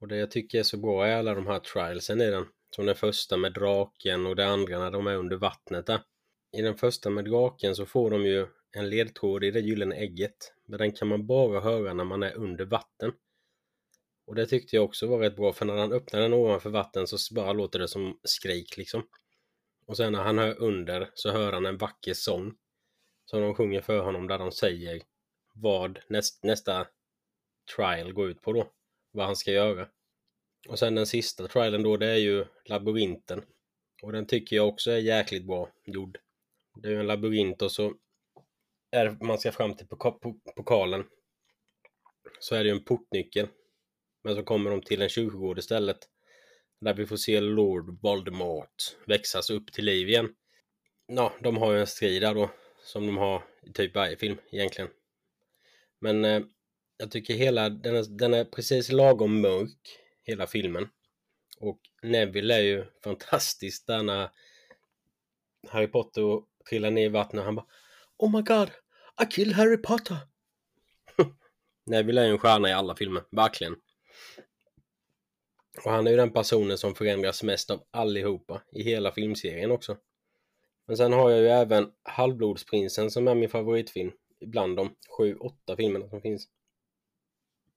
Och 0.00 0.08
det 0.08 0.16
jag 0.16 0.30
tycker 0.30 0.58
är 0.58 0.62
så 0.62 0.76
bra 0.76 1.06
är 1.06 1.16
alla 1.16 1.34
de 1.34 1.46
här 1.46 1.58
trialsen 1.58 2.20
i 2.20 2.30
den. 2.30 2.46
Som 2.70 2.86
den 2.86 2.96
första 2.96 3.36
med 3.36 3.52
draken 3.52 4.26
och 4.26 4.36
det 4.36 4.46
andra 4.46 4.78
när 4.78 4.90
de 4.90 5.06
är 5.06 5.16
under 5.16 5.36
vattnet 5.36 5.86
där. 5.86 6.00
I 6.56 6.62
den 6.62 6.76
första 6.76 7.10
med 7.10 7.24
draken 7.24 7.74
så 7.74 7.86
får 7.86 8.10
de 8.10 8.24
ju 8.24 8.46
en 8.72 8.90
ledtråd 8.90 9.44
i 9.44 9.50
det 9.50 9.60
gyllene 9.60 9.96
ägget. 9.96 10.54
Men 10.66 10.78
den 10.78 10.92
kan 10.92 11.08
man 11.08 11.26
bara 11.26 11.60
höra 11.60 11.94
när 11.94 12.04
man 12.04 12.22
är 12.22 12.34
under 12.34 12.64
vatten. 12.64 13.12
Och 14.28 14.34
det 14.34 14.46
tyckte 14.46 14.76
jag 14.76 14.84
också 14.84 15.06
var 15.06 15.18
rätt 15.18 15.36
bra 15.36 15.52
för 15.52 15.64
när 15.64 15.76
han 15.76 15.92
öppnar 15.92 16.20
den 16.20 16.32
ovanför 16.32 16.70
vatten 16.70 17.06
så 17.06 17.34
bara 17.34 17.52
låter 17.52 17.78
det 17.78 17.88
som 17.88 18.20
skrik 18.22 18.76
liksom. 18.76 19.08
Och 19.86 19.96
sen 19.96 20.12
när 20.12 20.22
han 20.22 20.38
hör 20.38 20.60
under 20.60 21.10
så 21.14 21.30
hör 21.30 21.52
han 21.52 21.66
en 21.66 21.78
vacker 21.78 22.14
sång. 22.14 22.54
Som 23.24 23.40
de 23.40 23.54
sjunger 23.54 23.80
för 23.80 23.98
honom 23.98 24.26
där 24.26 24.38
de 24.38 24.52
säger 24.52 25.02
vad 25.54 25.98
näst, 26.08 26.44
nästa 26.44 26.86
trial 27.76 28.12
går 28.12 28.30
ut 28.30 28.42
på 28.42 28.52
då. 28.52 28.72
vad 29.10 29.26
han 29.26 29.36
ska 29.36 29.52
göra. 29.52 29.88
Och 30.68 30.78
sen 30.78 30.94
den 30.94 31.06
sista 31.06 31.48
trialen 31.48 31.82
då, 31.82 31.96
det 31.96 32.06
är 32.06 32.16
ju 32.16 32.44
labyrinten. 32.64 33.42
Och 34.02 34.12
den 34.12 34.26
tycker 34.26 34.56
jag 34.56 34.68
också 34.68 34.90
är 34.90 34.98
jäkligt 34.98 35.44
bra 35.46 35.70
gjord. 35.84 36.18
Det 36.82 36.88
är 36.88 36.92
ju 36.92 37.00
en 37.00 37.06
labyrint 37.06 37.62
och 37.62 37.72
så 37.72 37.94
är 38.90 39.04
det, 39.04 39.24
man 39.24 39.38
ska 39.38 39.52
fram 39.52 39.74
till 39.74 39.86
pokalen. 40.56 41.04
Så 42.40 42.54
är 42.54 42.58
det 42.64 42.70
ju 42.70 42.76
en 42.76 42.84
portnyckel. 42.84 43.48
Men 44.24 44.34
så 44.34 44.42
kommer 44.42 44.70
de 44.70 44.82
till 44.82 45.02
en 45.02 45.08
kyrkogård 45.08 45.58
istället. 45.58 45.98
Där 46.80 46.94
vi 46.94 47.06
får 47.06 47.16
se 47.16 47.40
Lord 47.40 48.02
Voldemort 48.02 48.96
växas 49.06 49.50
upp 49.50 49.72
till 49.72 49.84
liv 49.84 50.08
igen. 50.08 50.34
Ja, 51.06 51.34
de 51.40 51.56
har 51.56 51.72
ju 51.72 51.80
en 51.80 51.86
strid 51.86 52.22
där 52.22 52.34
då. 52.34 52.50
Som 52.82 53.06
de 53.06 53.16
har 53.16 53.42
i 53.62 53.72
typ 53.72 53.94
varje 53.94 54.16
film 54.16 54.38
egentligen. 54.52 54.90
Men 56.00 56.24
eh, 56.24 56.42
jag 56.96 57.10
tycker 57.10 57.34
hela, 57.34 57.68
den 57.68 57.96
är, 57.96 58.18
den 58.18 58.34
är 58.34 58.44
precis 58.44 58.92
lagom 58.92 59.40
mörk. 59.40 59.98
Hela 60.22 60.46
filmen. 60.46 60.88
Och 61.60 61.80
Neville 62.02 62.54
är 62.54 62.62
ju 62.62 62.84
fantastisk 63.04 63.86
där 63.86 64.02
när 64.02 64.30
Harry 65.68 65.86
Potter 65.86 66.42
trillar 66.68 66.90
ner 66.90 67.04
i 67.04 67.08
vattnet 67.08 67.40
och 67.40 67.44
han 67.44 67.54
bara 67.54 67.66
Oh 68.18 68.36
my 68.36 68.42
god, 68.42 68.70
I 69.22 69.26
killed 69.30 69.54
Harry 69.54 69.76
Potter! 69.76 70.16
Neville 71.86 72.20
är 72.20 72.26
ju 72.26 72.32
en 72.32 72.38
stjärna 72.38 72.68
i 72.68 72.72
alla 72.72 72.96
filmer, 72.96 73.22
verkligen. 73.30 73.76
Och 75.84 75.90
han 75.90 76.06
är 76.06 76.10
ju 76.10 76.16
den 76.16 76.32
personen 76.32 76.78
som 76.78 76.94
förändras 76.94 77.42
mest 77.42 77.70
av 77.70 77.82
allihopa 77.90 78.62
i 78.72 78.82
hela 78.82 79.12
filmserien 79.12 79.70
också. 79.70 79.96
Men 80.86 80.96
sen 80.96 81.12
har 81.12 81.30
jag 81.30 81.40
ju 81.40 81.48
även 81.48 81.92
Halvblodsprinsen 82.02 83.10
som 83.10 83.28
är 83.28 83.34
min 83.34 83.48
favoritfilm 83.48 84.12
bland 84.40 84.76
de 84.76 84.96
sju, 85.18 85.34
åtta 85.34 85.76
filmerna 85.76 86.08
som 86.08 86.20
finns. 86.20 86.48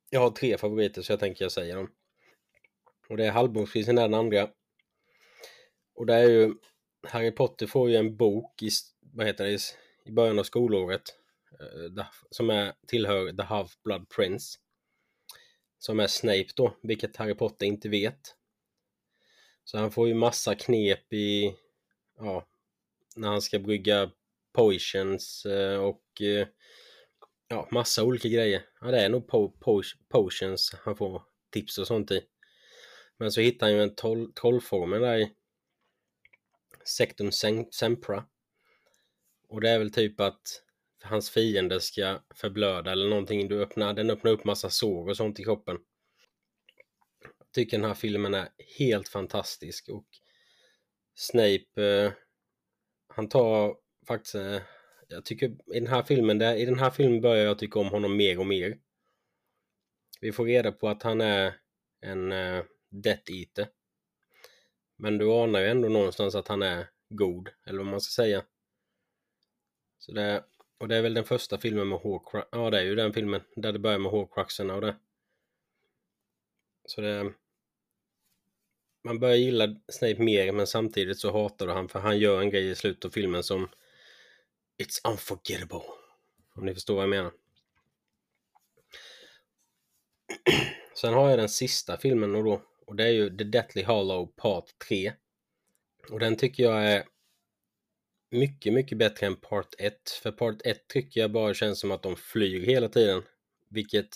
Jag 0.10 0.20
har 0.20 0.30
tre 0.30 0.58
favoriter 0.58 1.02
så 1.02 1.12
jag 1.12 1.20
tänker 1.20 1.46
jag 1.46 1.52
säger 1.52 1.76
dem. 1.76 1.92
Och 3.10 3.18
det 3.18 3.26
är 3.26 3.32
Halvblodsprinsen 3.32 3.98
är 3.98 4.02
den 4.02 4.14
andra. 4.14 4.50
Och 5.96 6.06
det 6.06 6.14
är 6.14 6.30
ju 6.30 6.54
Harry 7.08 7.32
Potter 7.32 7.68
får 7.68 7.90
ju 7.90 7.96
en 7.96 8.18
bok 8.18 8.64
i, 8.64 8.70
vad 9.14 9.28
heter 9.28 9.44
det, 9.44 9.60
i 10.06 10.12
början 10.12 10.40
av 10.40 10.44
skolåret 10.44 11.02
eh, 11.60 12.06
som 12.30 12.50
är, 12.50 12.74
tillhör 12.88 13.32
The 13.32 13.44
Half-Blood 13.44 14.06
Prince 14.16 14.58
som 15.82 16.00
är 16.00 16.08
Snape 16.08 16.48
då, 16.56 16.78
vilket 16.82 17.16
Harry 17.16 17.36
Potter 17.36 17.66
inte 17.66 17.90
vet. 17.90 18.36
Så 19.64 19.78
han 19.78 19.92
får 19.92 20.08
ju 20.08 20.14
massa 20.14 20.56
knep 20.56 21.14
i, 21.14 21.56
ja, 22.18 22.48
när 23.16 23.28
han 23.28 23.42
ska 23.42 23.60
brygga 23.60 24.12
potions 24.54 25.46
eh, 25.46 25.80
och 25.80 26.22
eh, 26.22 26.48
ja, 27.48 27.68
massa 27.72 28.04
olika 28.04 28.28
grejer. 28.28 28.66
Ja, 28.82 28.92
det 28.92 29.02
är 29.02 29.10
nog 29.10 29.28
po 29.28 29.50
po 29.50 29.82
potions 30.10 30.76
han 30.84 30.96
får 30.96 31.24
tips 31.50 31.78
och 31.78 31.88
sånt 31.88 32.12
i. 32.12 32.22
Men 33.18 33.32
så 33.32 33.42
hittar 33.42 33.68
han 33.68 33.76
ju 33.76 33.84
en 33.84 33.96
troll 33.96 34.34
trollformel 34.34 35.02
där 35.02 35.18
i 35.18 35.32
Sectum 36.86 37.32
Sempra. 37.72 38.26
Och 39.48 39.62
det 39.62 39.70
är 39.70 39.80
väl 39.80 39.94
typ 39.94 40.20
att 40.20 40.64
hans 41.04 41.30
fiende 41.30 41.82
ska 41.82 42.20
förblöda 42.36 42.92
eller 42.92 43.10
någonting. 43.10 43.48
Du 43.48 43.62
öppnar, 43.62 43.94
den 43.94 44.10
öppnar 44.10 44.32
upp 44.32 44.44
massa 44.44 44.70
sår 44.70 45.10
och 45.10 45.18
sånt 45.18 45.40
i 45.40 45.44
kroppen. 45.44 45.78
Jag 47.40 47.52
tycker 47.54 47.78
den 47.78 47.88
här 47.88 47.94
filmen 47.94 48.34
är 48.34 48.50
helt 48.78 49.08
fantastisk 49.10 49.90
och 49.90 50.06
Snape, 51.14 51.84
eh, 51.84 52.12
han 53.08 53.30
tar 53.30 53.76
faktiskt, 54.08 54.36
eh, 54.36 54.62
jag 55.08 55.26
tycker 55.26 55.48
i 55.48 55.80
den 55.80 55.88
här 55.88 56.04
filmen, 56.04 56.38
där, 56.38 56.56
i 56.56 56.66
den 56.66 56.80
här 56.80 56.90
filmen 56.90 57.22
börjar 57.22 57.46
jag 57.46 57.60
tycka 57.60 57.80
om 57.80 57.88
honom 57.88 58.18
mer 58.18 58.40
och 58.40 58.46
mer. 58.46 58.80
Vi 60.22 60.32
får 60.32 60.46
reda 60.46 60.72
på 60.72 60.90
att 60.90 61.04
han 61.04 61.22
är 61.22 61.54
en 62.02 62.32
eh, 62.32 62.64
Death 62.90 63.32
Eater. 63.32 63.68
Men 64.98 65.18
du 65.18 65.32
anar 65.32 65.60
ju 65.60 65.68
ändå 65.68 65.90
någonstans 65.90 66.36
att 66.36 66.48
han 66.48 66.62
är 66.62 66.90
god, 67.10 67.50
eller 67.66 67.78
vad 67.78 67.88
man 67.88 68.02
ska 68.02 68.24
säga. 68.24 68.44
Så 69.98 70.12
det, 70.12 70.44
och 70.82 70.88
det 70.88 70.96
är 70.96 71.02
väl 71.02 71.14
den 71.14 71.24
första 71.24 71.58
filmen 71.58 71.88
med 71.88 72.00
Horcrux, 72.00 72.48
ja 72.52 72.70
det 72.70 72.80
är 72.80 72.84
ju 72.84 72.96
den 72.96 73.14
filmen 73.14 73.42
där 73.56 73.74
det 73.74 73.80
börjar 73.80 74.00
med 74.00 74.12
Horcruxerna 74.12 74.76
och 74.76 74.82
det. 74.82 74.96
Så 76.86 77.02
det... 77.02 77.34
Man 79.04 79.20
börjar 79.20 79.36
gilla 79.36 79.76
Snape 79.92 80.22
mer 80.22 80.52
men 80.52 80.68
samtidigt 80.68 81.20
så 81.20 81.32
hatar 81.32 81.68
du 81.68 81.74
han 81.74 81.90
för 81.90 82.00
han 82.00 82.20
gör 82.20 82.42
en 82.42 82.50
grej 82.50 82.70
i 82.70 82.76
slutet 82.76 83.06
av 83.06 83.10
filmen 83.10 83.44
som 83.44 83.70
It's 84.84 85.10
unforgettable. 85.12 85.82
Om 86.54 86.66
ni 86.66 86.74
förstår 86.74 86.96
vad 86.96 87.04
jag 87.04 87.10
menar. 87.10 87.32
Sen 90.96 91.14
har 91.14 91.30
jag 91.30 91.40
den 91.40 91.50
sista 91.50 91.98
filmen 91.98 92.36
och 92.36 92.44
då 92.44 92.62
och 92.86 92.96
det 92.96 93.04
är 93.04 93.12
ju 93.12 93.38
The 93.38 93.44
Deathly 93.44 93.84
Hollow 93.84 94.26
Part 94.26 94.80
3. 94.88 95.14
Och 96.10 96.20
den 96.20 96.36
tycker 96.36 96.64
jag 96.64 96.86
är 96.86 97.04
mycket, 98.32 98.74
mycket 98.74 98.98
bättre 98.98 99.28
än 99.28 99.36
Part 99.36 99.76
1. 99.78 100.10
För 100.24 100.32
Part 100.32 100.62
1 100.66 100.88
tycker 100.88 101.22
jag 101.22 101.32
bara 101.32 101.54
känns 101.54 101.80
som 101.80 101.92
att 101.92 102.04
de 102.04 102.16
flyr 102.16 102.66
hela 102.66 102.90
tiden. 102.90 103.24
Vilket 103.70 104.10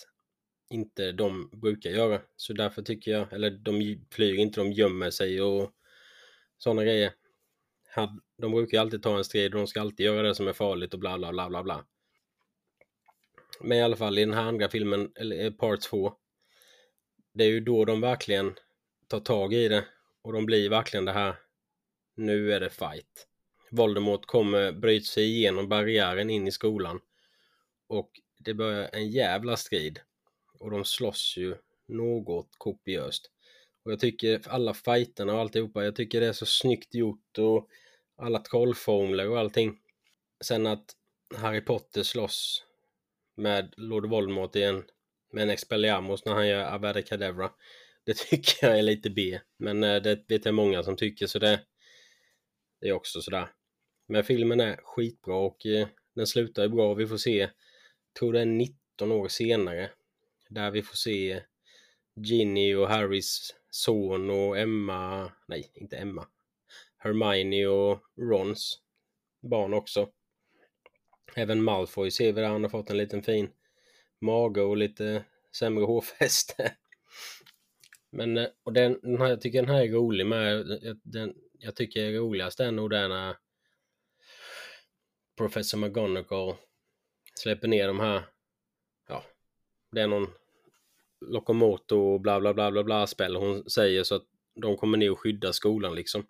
inte 0.70 1.12
de 1.12 1.50
brukar 1.52 1.90
göra. 1.90 2.20
Så 2.36 2.52
därför 2.52 2.82
tycker 2.82 3.10
jag, 3.10 3.32
eller 3.32 3.50
de 3.50 4.06
flyr 4.10 4.34
inte, 4.34 4.60
de 4.60 4.72
gömmer 4.72 5.10
sig 5.10 5.42
och 5.42 5.70
sådana 6.58 6.84
grejer. 6.84 7.12
De 8.38 8.52
brukar 8.52 8.80
alltid 8.80 9.02
ta 9.02 9.16
en 9.16 9.24
strid 9.24 9.54
och 9.54 9.60
de 9.60 9.66
ska 9.66 9.80
alltid 9.80 10.06
göra 10.06 10.22
det 10.22 10.34
som 10.34 10.48
är 10.48 10.52
farligt 10.52 10.94
och 10.94 11.00
bla 11.00 11.18
bla 11.18 11.32
bla 11.32 11.48
bla 11.48 11.62
bla. 11.62 11.84
Men 13.60 13.78
i 13.78 13.82
alla 13.82 13.96
fall 13.96 14.18
i 14.18 14.24
den 14.24 14.34
här 14.34 14.42
andra 14.42 14.68
filmen, 14.68 15.12
eller 15.14 15.44
eh, 15.44 15.52
Part 15.52 15.80
2. 15.80 16.12
Det 17.34 17.44
är 17.44 17.48
ju 17.48 17.60
då 17.60 17.84
de 17.84 18.00
verkligen 18.00 18.54
tar 19.08 19.20
tag 19.20 19.54
i 19.54 19.68
det 19.68 19.84
och 20.22 20.32
de 20.32 20.46
blir 20.46 20.70
verkligen 20.70 21.04
det 21.04 21.12
här 21.12 21.36
nu 22.14 22.52
är 22.52 22.60
det 22.60 22.70
fight. 22.70 23.26
Voldemort 23.70 24.26
kommer 24.26 24.72
bryta 24.72 25.04
sig 25.04 25.24
igenom 25.24 25.68
barriären 25.68 26.30
in 26.30 26.46
i 26.46 26.50
skolan 26.50 27.00
och 27.88 28.10
det 28.38 28.54
börjar 28.54 28.90
en 28.92 29.10
jävla 29.10 29.56
strid 29.56 30.00
och 30.58 30.70
de 30.70 30.84
slåss 30.84 31.34
ju 31.36 31.56
något 31.88 32.48
kopiöst. 32.58 33.30
Och 33.84 33.92
jag 33.92 34.00
tycker 34.00 34.42
alla 34.48 34.74
fighterna 34.74 35.34
och 35.34 35.40
alltihopa, 35.40 35.84
jag 35.84 35.96
tycker 35.96 36.20
det 36.20 36.26
är 36.26 36.32
så 36.32 36.46
snyggt 36.46 36.94
gjort 36.94 37.38
och 37.38 37.68
alla 38.16 38.38
trollformler 38.38 39.28
och 39.28 39.38
allting. 39.38 39.78
Sen 40.40 40.66
att 40.66 40.96
Harry 41.34 41.60
Potter 41.60 42.02
slåss 42.02 42.64
med 43.34 43.74
Lord 43.76 44.06
Voldemort 44.06 44.56
i 44.56 44.62
en, 44.62 44.84
med 45.32 45.42
en 45.42 45.50
Expelliarmus 45.50 46.24
när 46.24 46.34
han 46.34 46.48
gör 46.48 46.64
Avada 46.64 47.02
Kedavra. 47.02 47.50
Det 48.04 48.16
tycker 48.30 48.66
jag 48.66 48.78
är 48.78 48.82
lite 48.82 49.10
B, 49.10 49.40
men 49.56 49.84
eh, 49.84 50.02
det 50.02 50.24
vet 50.28 50.44
jag 50.44 50.54
många 50.54 50.82
som 50.82 50.96
tycker 50.96 51.26
så 51.26 51.38
det, 51.38 51.60
det 52.80 52.88
är 52.88 52.92
också 52.92 53.20
sådär. 53.20 53.55
Men 54.06 54.24
filmen 54.24 54.60
är 54.60 54.76
skitbra 54.76 55.36
och 55.36 55.66
eh, 55.66 55.88
den 56.14 56.26
slutar 56.26 56.62
ju 56.62 56.68
bra. 56.68 56.94
Vi 56.94 57.06
får 57.06 57.16
se, 57.16 57.50
tror 58.18 58.32
det 58.32 58.40
är 58.40 58.46
19 58.46 59.12
år 59.12 59.28
senare, 59.28 59.90
där 60.48 60.70
vi 60.70 60.82
får 60.82 60.96
se 60.96 61.42
Ginny 62.16 62.74
och 62.74 62.88
Harrys 62.88 63.54
son 63.70 64.30
och 64.30 64.58
Emma, 64.58 65.32
nej 65.48 65.70
inte 65.74 65.96
Emma, 65.96 66.26
Hermione 66.98 67.66
och 67.66 68.00
Rons 68.16 68.80
barn 69.42 69.74
också. 69.74 70.10
Även 71.34 71.62
Malfoy 71.62 72.10
ser 72.10 72.32
vi 72.32 72.40
där 72.40 72.48
han 72.48 72.62
har 72.62 72.70
fått 72.70 72.90
en 72.90 72.96
liten 72.96 73.22
fin 73.22 73.50
mage 74.20 74.62
och 74.62 74.76
lite 74.76 75.24
sämre 75.58 75.84
hårfäste. 75.84 76.72
Men 78.10 78.36
eh, 78.36 78.46
och 78.62 78.72
den, 78.72 78.98
den 79.02 79.18
här, 79.18 79.28
jag 79.28 79.40
tycker 79.40 79.62
den 79.62 79.74
här 79.74 79.82
är 79.82 79.88
rolig 79.88 80.26
med. 80.26 80.66
Den, 81.02 81.34
jag 81.58 81.76
tycker 81.76 82.12
roligast 82.12 82.60
är 82.60 82.70
nog 82.70 82.90
den 82.90 83.10
när 83.10 83.36
Professor 85.36 85.78
McGonagall 85.78 86.54
släpper 87.34 87.68
ner 87.68 87.86
de 87.86 88.00
här. 88.00 88.22
Ja, 89.08 89.24
det 89.92 90.00
är 90.00 90.06
någon 90.06 90.26
lokomotor 91.20 91.98
och 91.98 92.20
bla 92.20 92.40
bla 92.40 92.54
bla 92.54 92.70
bla 92.70 92.84
bla 92.84 93.06
spel 93.06 93.36
hon 93.36 93.70
säger 93.70 94.04
så 94.04 94.14
att 94.14 94.24
de 94.54 94.76
kommer 94.76 94.98
ner 94.98 95.10
och 95.10 95.20
skyddar 95.20 95.52
skolan 95.52 95.94
liksom. 95.94 96.26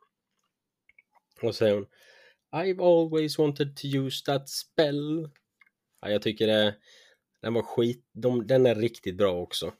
Och 1.34 1.40
så 1.40 1.52
säger 1.52 1.74
hon 1.74 1.86
I've 2.52 2.82
always 2.82 3.38
wanted 3.38 3.76
to 3.76 3.86
use 3.86 4.24
that 4.24 4.48
spell. 4.48 5.30
Ja, 6.00 6.10
jag 6.10 6.22
tycker 6.22 6.46
det, 6.46 6.76
den 7.40 7.54
var 7.54 7.62
skit, 7.62 8.04
de, 8.12 8.46
den 8.46 8.66
är 8.66 8.74
riktigt 8.74 9.16
bra 9.16 9.32
också. 9.32 9.72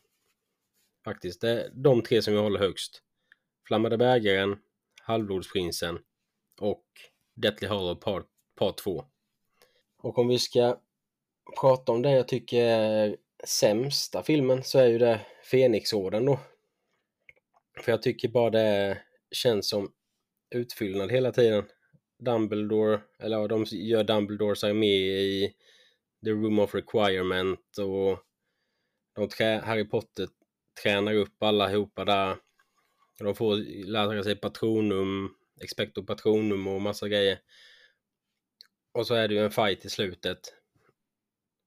Faktiskt, 1.05 1.41
det 1.41 1.51
är 1.51 1.71
de 1.75 2.03
tre 2.03 2.23
som 2.23 2.35
jag 2.35 2.43
håller 2.43 2.61
högst. 2.61 3.03
Flammade 3.67 3.99
bägaren, 3.99 4.59
Halvblodsprinsen 5.03 5.99
och 6.61 6.85
Deathly 7.35 7.69
Hollow 7.69 7.95
Part, 7.95 8.27
part 8.55 8.77
2. 8.79 9.05
Och 10.03 10.19
om 10.19 10.29
vi 10.29 10.39
ska 10.39 10.81
prata 11.61 11.93
om 11.93 12.03
det 12.03 12.11
jag 12.11 12.29
tycker 12.29 12.65
är 12.65 13.17
sämsta 13.45 14.23
filmen 14.23 14.63
så 14.63 14.79
är 14.79 14.87
ju 14.87 14.99
det 14.99 15.21
Fenixorden 15.51 16.25
då. 16.25 16.41
För 17.81 17.93
jag 17.93 18.03
tycker 18.03 18.29
bara 18.29 18.51
det 18.51 18.99
känns 19.31 19.69
som 19.69 19.93
utfyllnad 20.51 21.13
hela 21.13 21.33
tiden. 21.33 21.65
Dumbledore, 22.19 23.01
eller 23.19 23.37
ja, 23.37 23.49
de 23.49 23.65
gör 23.65 24.05
Dumbledores 24.05 24.65
armé 24.65 24.87
i 24.87 25.55
The 26.25 26.31
Room 26.31 26.59
of 26.59 26.75
Requirement 26.75 27.79
och 27.79 28.19
de 29.15 29.29
trä, 29.29 29.61
Harry 29.65 29.89
Potter 29.89 30.29
tränar 30.83 31.15
upp 31.15 31.43
allihopa 31.43 32.05
där. 32.05 32.37
De 33.19 33.35
får 33.35 33.57
lära 33.87 34.23
sig 34.23 34.37
patronum, 34.37 35.35
expecto 35.61 36.07
patronum 36.07 36.67
och 36.67 36.83
massa 36.83 37.09
grejer. 37.09 37.39
Och 38.97 39.07
så 39.07 39.15
är 39.15 39.29
det 39.29 39.35
ju 39.35 39.45
en 39.45 39.51
fight 39.51 39.85
i 39.85 39.91
slutet. 39.91 40.55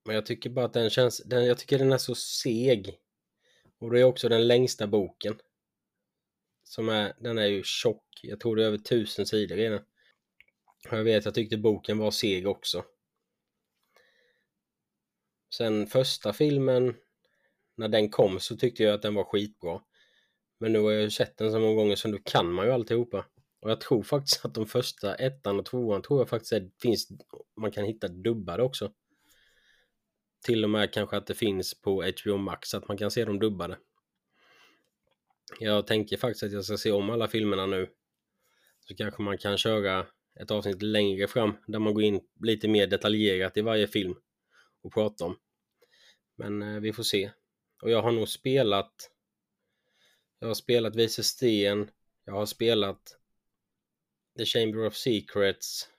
Men 0.05 0.15
jag 0.15 0.25
tycker 0.25 0.49
bara 0.49 0.65
att 0.65 0.73
den 0.73 0.89
känns, 0.89 1.23
den, 1.25 1.45
jag 1.45 1.57
tycker 1.57 1.79
den 1.79 1.91
är 1.91 1.97
så 1.97 2.15
seg. 2.15 2.99
Och 3.79 3.91
det 3.91 3.99
är 3.99 4.03
också 4.03 4.29
den 4.29 4.47
längsta 4.47 4.87
boken. 4.87 5.39
Som 6.63 6.89
är, 6.89 7.13
den 7.19 7.37
är 7.37 7.45
ju 7.45 7.63
tjock. 7.63 8.19
Jag 8.23 8.39
tror 8.39 8.55
det 8.55 8.63
är 8.63 8.67
över 8.67 8.77
tusen 8.77 9.25
sidor 9.25 9.59
i 9.59 9.63
den. 9.63 9.81
Och 10.89 10.97
jag 10.97 11.03
vet, 11.03 11.25
jag 11.25 11.33
tyckte 11.33 11.57
boken 11.57 11.97
var 11.97 12.11
seg 12.11 12.47
också. 12.47 12.85
Sen 15.55 15.87
första 15.87 16.33
filmen, 16.33 16.95
när 17.75 17.87
den 17.87 18.09
kom 18.09 18.39
så 18.39 18.57
tyckte 18.57 18.83
jag 18.83 18.93
att 18.93 19.01
den 19.01 19.15
var 19.15 19.23
skitbra. 19.23 19.81
Men 20.59 20.73
nu 20.73 20.79
har 20.79 20.91
jag 20.91 21.01
ju 21.01 21.11
sett 21.11 21.37
den 21.37 21.51
så 21.51 21.59
många 21.59 21.75
gånger 21.75 21.95
så 21.95 22.07
nu 22.07 22.21
kan 22.23 22.51
man 22.51 22.65
ju 22.65 22.71
alltihopa. 22.71 23.25
Och 23.59 23.71
jag 23.71 23.81
tror 23.81 24.03
faktiskt 24.03 24.45
att 24.45 24.53
de 24.53 24.65
första, 24.65 25.15
ettan 25.15 25.59
och 25.59 25.65
tvåan 25.65 26.01
tror 26.01 26.19
jag 26.19 26.29
faktiskt 26.29 26.51
är 26.51 26.69
finns, 26.81 27.07
man 27.55 27.71
kan 27.71 27.85
hitta 27.85 28.07
dubbade 28.07 28.63
också. 28.63 28.91
Till 30.45 30.63
och 30.63 30.69
med 30.69 30.93
kanske 30.93 31.17
att 31.17 31.27
det 31.27 31.35
finns 31.35 31.81
på 31.81 32.03
HBO 32.03 32.37
Max 32.37 32.73
att 32.73 32.87
man 32.87 32.97
kan 32.97 33.11
se 33.11 33.25
dem 33.25 33.39
dubbade. 33.39 33.77
Jag 35.59 35.87
tänker 35.87 36.17
faktiskt 36.17 36.43
att 36.43 36.51
jag 36.51 36.65
ska 36.65 36.77
se 36.77 36.91
om 36.91 37.09
alla 37.09 37.27
filmerna 37.27 37.65
nu. 37.65 37.89
Så 38.79 38.95
kanske 38.95 39.21
man 39.21 39.37
kan 39.37 39.57
köra 39.57 40.05
ett 40.39 40.51
avsnitt 40.51 40.81
längre 40.81 41.27
fram 41.27 41.57
där 41.67 41.79
man 41.79 41.93
går 41.93 42.03
in 42.03 42.21
lite 42.43 42.67
mer 42.67 42.87
detaljerat 42.87 43.57
i 43.57 43.61
varje 43.61 43.87
film 43.87 44.15
och 44.81 44.93
pratar 44.93 45.25
om. 45.25 45.37
Men 46.35 46.61
eh, 46.61 46.79
vi 46.79 46.93
får 46.93 47.03
se. 47.03 47.31
Och 47.81 47.91
jag 47.91 48.01
har 48.01 48.11
nog 48.11 48.29
spelat 48.29 49.11
jag 50.39 50.47
har 50.47 50.55
spelat 50.55 50.95
vise 50.95 51.23
Sten. 51.23 51.91
Jag 52.25 52.33
har 52.33 52.45
spelat 52.45 53.18
The 54.39 54.45
Chamber 54.45 54.85
of 54.85 54.95
Secrets. 54.95 55.89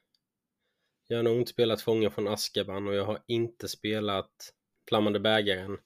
Jag 1.07 1.19
har 1.19 1.23
nog 1.23 1.39
inte 1.39 1.51
spelat 1.51 1.83
Fången 1.83 2.11
från 2.11 2.29
Azkaban 2.29 2.89
och 2.89 2.95
jag 2.95 3.05
har 3.05 3.23
inte 3.27 3.69
spelat 3.69 4.55
Flammande 4.89 5.21
bägaren. 5.21 5.79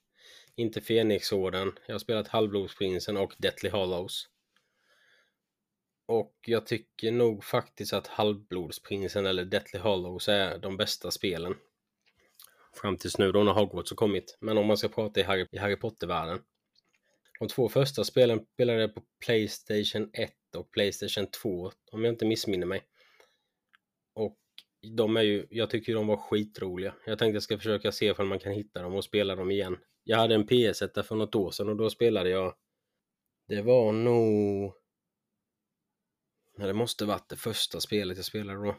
Inte 0.56 0.80
Fenixorden. 0.80 1.72
Jag 1.86 1.94
har 1.94 1.98
spelat 1.98 2.28
Halvblodsprinsen 2.28 3.16
och 3.16 3.34
Deathly 3.38 3.70
Hollows. 3.70 4.28
Och 6.06 6.34
jag 6.46 6.66
tycker 6.66 7.12
nog 7.12 7.44
faktiskt 7.44 7.92
att 7.92 8.06
Halvblodsprinsen 8.06 9.26
eller 9.26 9.44
Deathly 9.44 9.80
Hollows 9.80 10.28
är 10.28 10.58
de 10.58 10.76
bästa 10.76 11.10
spelen. 11.10 11.54
Fram 12.80 12.96
tills 12.96 13.18
nu 13.18 13.32
då 13.32 13.42
när 13.42 13.52
Hogwarts 13.52 13.90
har 13.90 13.96
kommit. 13.96 14.36
Men 14.40 14.58
om 14.58 14.66
man 14.66 14.76
ska 14.76 14.88
prata 14.88 15.20
i 15.20 15.22
Harry, 15.22 15.46
i 15.52 15.58
Harry 15.58 15.76
Potter-världen. 15.76 16.42
De 17.38 17.48
två 17.48 17.68
första 17.68 18.04
spelen 18.04 18.46
spelade 18.54 18.80
jag 18.80 18.94
på 18.94 19.02
Playstation 19.26 20.10
1 20.12 20.32
och 20.56 20.70
Playstation 20.70 21.26
2 21.26 21.72
om 21.92 22.04
jag 22.04 22.12
inte 22.12 22.26
missminner 22.26 22.66
mig. 22.66 22.82
Och 24.14 24.38
de 24.96 25.16
är 25.16 25.22
ju, 25.22 25.46
jag 25.50 25.70
tycker 25.70 25.94
de 25.94 26.06
var 26.06 26.16
skitroliga. 26.16 26.94
Jag 27.06 27.18
tänkte 27.18 27.36
jag 27.36 27.42
ska 27.42 27.56
försöka 27.56 27.92
se 27.92 28.12
om 28.12 28.28
man 28.28 28.38
kan 28.38 28.52
hitta 28.52 28.82
dem 28.82 28.94
och 28.94 29.04
spela 29.04 29.36
dem 29.36 29.50
igen. 29.50 29.78
Jag 30.04 30.18
hade 30.18 30.34
en 30.34 30.48
PS1 30.48 31.02
för 31.02 31.16
något 31.16 31.34
år 31.34 31.50
sedan 31.50 31.68
och 31.68 31.76
då 31.76 31.90
spelade 31.90 32.30
jag 32.30 32.54
Det 33.48 33.62
var 33.62 33.92
nog 33.92 34.74
Nej, 36.56 36.66
det 36.66 36.74
måste 36.74 37.04
varit 37.04 37.28
det 37.28 37.36
första 37.36 37.80
spelet 37.80 38.16
jag 38.16 38.24
spelade 38.26 38.58
då. 38.58 38.76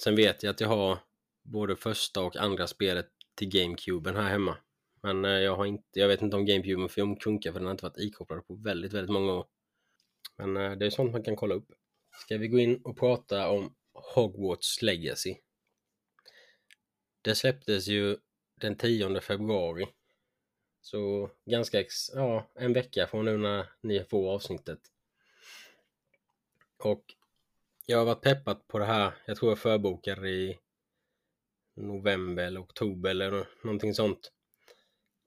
Sen 0.00 0.16
vet 0.16 0.42
jag 0.42 0.50
att 0.50 0.60
jag 0.60 0.68
har 0.68 0.98
både 1.42 1.76
första 1.76 2.20
och 2.20 2.36
andra 2.36 2.66
spelet 2.66 3.08
till 3.34 3.48
GameCuben 3.48 4.16
här 4.16 4.28
hemma. 4.28 4.56
Men 5.02 5.24
eh, 5.24 5.30
jag 5.30 5.56
har 5.56 5.66
inte, 5.66 6.00
jag 6.00 6.08
vet 6.08 6.22
inte 6.22 6.36
om 6.36 6.46
GameCuben 6.46 6.88
funkar 7.20 7.52
för 7.52 7.58
den 7.58 7.66
har 7.66 7.72
inte 7.72 7.84
varit 7.84 7.98
ikopplad 7.98 8.46
på 8.46 8.54
väldigt, 8.54 8.92
väldigt 8.92 9.12
många 9.12 9.32
år. 9.32 9.46
Men 10.36 10.56
eh, 10.56 10.72
det 10.72 10.86
är 10.86 10.90
sånt 10.90 11.12
man 11.12 11.22
kan 11.22 11.36
kolla 11.36 11.54
upp. 11.54 11.72
Ska 12.12 12.38
vi 12.38 12.48
gå 12.48 12.58
in 12.58 12.80
och 12.84 12.98
prata 12.98 13.48
om 13.50 13.74
Hogwarts 13.92 14.82
Legacy? 14.82 15.36
Det 17.22 17.34
släpptes 17.34 17.88
ju 17.88 18.16
den 18.60 18.76
10 18.76 19.20
februari. 19.20 19.86
Så 20.80 21.30
ganska, 21.44 21.80
ex 21.80 21.94
ja, 22.14 22.50
en 22.54 22.72
vecka 22.72 23.06
från 23.06 23.24
nu 23.24 23.36
när 23.36 23.66
ni 23.80 24.04
får 24.04 24.34
avsnittet. 24.34 24.80
Och 26.78 27.14
jag 27.86 27.98
har 27.98 28.04
varit 28.04 28.22
peppad 28.22 28.68
på 28.68 28.78
det 28.78 28.84
här. 28.84 29.14
Jag 29.26 29.36
tror 29.36 29.50
jag 29.50 29.58
förbokade 29.58 30.30
i 30.30 30.58
november 31.74 32.44
eller 32.44 32.62
oktober 32.62 33.10
eller 33.10 33.48
någonting 33.62 33.94
sånt. 33.94 34.32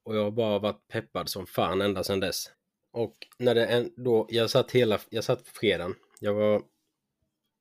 Och 0.06 0.16
jag 0.16 0.24
har 0.24 0.32
bara 0.32 0.60
varit 0.60 0.88
peppad 0.88 1.30
som 1.30 1.48
fan 1.48 1.82
ända 1.82 2.04
sedan 2.04 2.20
dess. 2.20 2.52
Och 2.92 3.28
när 3.38 3.56
det 3.56 3.66
en, 3.66 3.94
då, 3.96 4.28
jag 4.30 4.50
satt 4.50 4.72
hela, 4.72 5.00
jag 5.10 5.24
satt 5.24 5.46
på 5.46 5.52
fredagen. 5.52 5.96
Jag 6.20 6.34
var, 6.34 6.64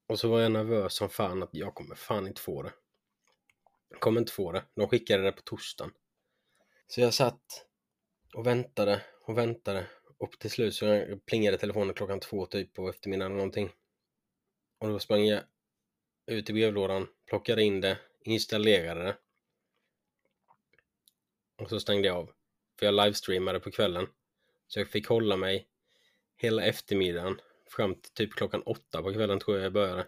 och 0.08 0.18
så 0.18 0.28
var 0.28 0.40
jag 0.40 0.52
nervös 0.52 0.94
som 0.94 1.08
fan 1.08 1.42
att 1.42 1.50
jag 1.52 1.74
kommer 1.74 1.94
fan 1.94 2.26
inte 2.26 2.40
få 2.40 2.62
det. 2.62 2.72
Jag 3.90 4.00
kommer 4.00 4.20
inte 4.20 4.32
få 4.32 4.52
det. 4.52 4.64
De 4.74 4.88
skickade 4.88 5.22
det 5.22 5.32
på 5.32 5.42
torsdagen. 5.42 5.92
Så 6.86 7.00
jag 7.00 7.14
satt 7.14 7.66
och 8.34 8.46
väntade 8.46 9.02
och 9.26 9.38
väntade. 9.38 9.86
Och 10.18 10.38
till 10.38 10.50
slut 10.50 10.74
så 10.74 11.18
plingade 11.26 11.58
telefonen 11.58 11.94
klockan 11.94 12.20
två 12.20 12.46
typ 12.46 12.74
på 12.74 12.88
eftermiddagen 12.88 13.32
eller 13.32 13.36
någonting. 13.36 13.70
Och 14.78 14.88
då 14.88 14.98
sprang 14.98 15.24
jag 15.24 15.42
ut 16.26 16.50
i 16.50 16.52
brevlådan, 16.52 17.08
plockade 17.26 17.62
in 17.62 17.80
det, 17.80 17.98
installerade 18.24 19.02
det. 19.02 19.16
Och 21.56 21.68
så 21.68 21.80
stängde 21.80 22.08
jag 22.08 22.16
av. 22.16 22.30
För 22.78 22.86
jag 22.86 22.94
livestreamade 22.94 23.60
på 23.60 23.70
kvällen. 23.70 24.06
Så 24.66 24.80
jag 24.80 24.88
fick 24.88 25.06
hålla 25.06 25.36
mig 25.36 25.66
hela 26.36 26.64
eftermiddagen 26.64 27.40
fram 27.66 27.94
till 27.94 28.12
typ 28.12 28.34
klockan 28.34 28.62
åtta 28.62 29.02
på 29.02 29.12
kvällen 29.12 29.38
tror 29.38 29.56
jag 29.56 29.64
jag 29.64 29.72
började. 29.72 30.06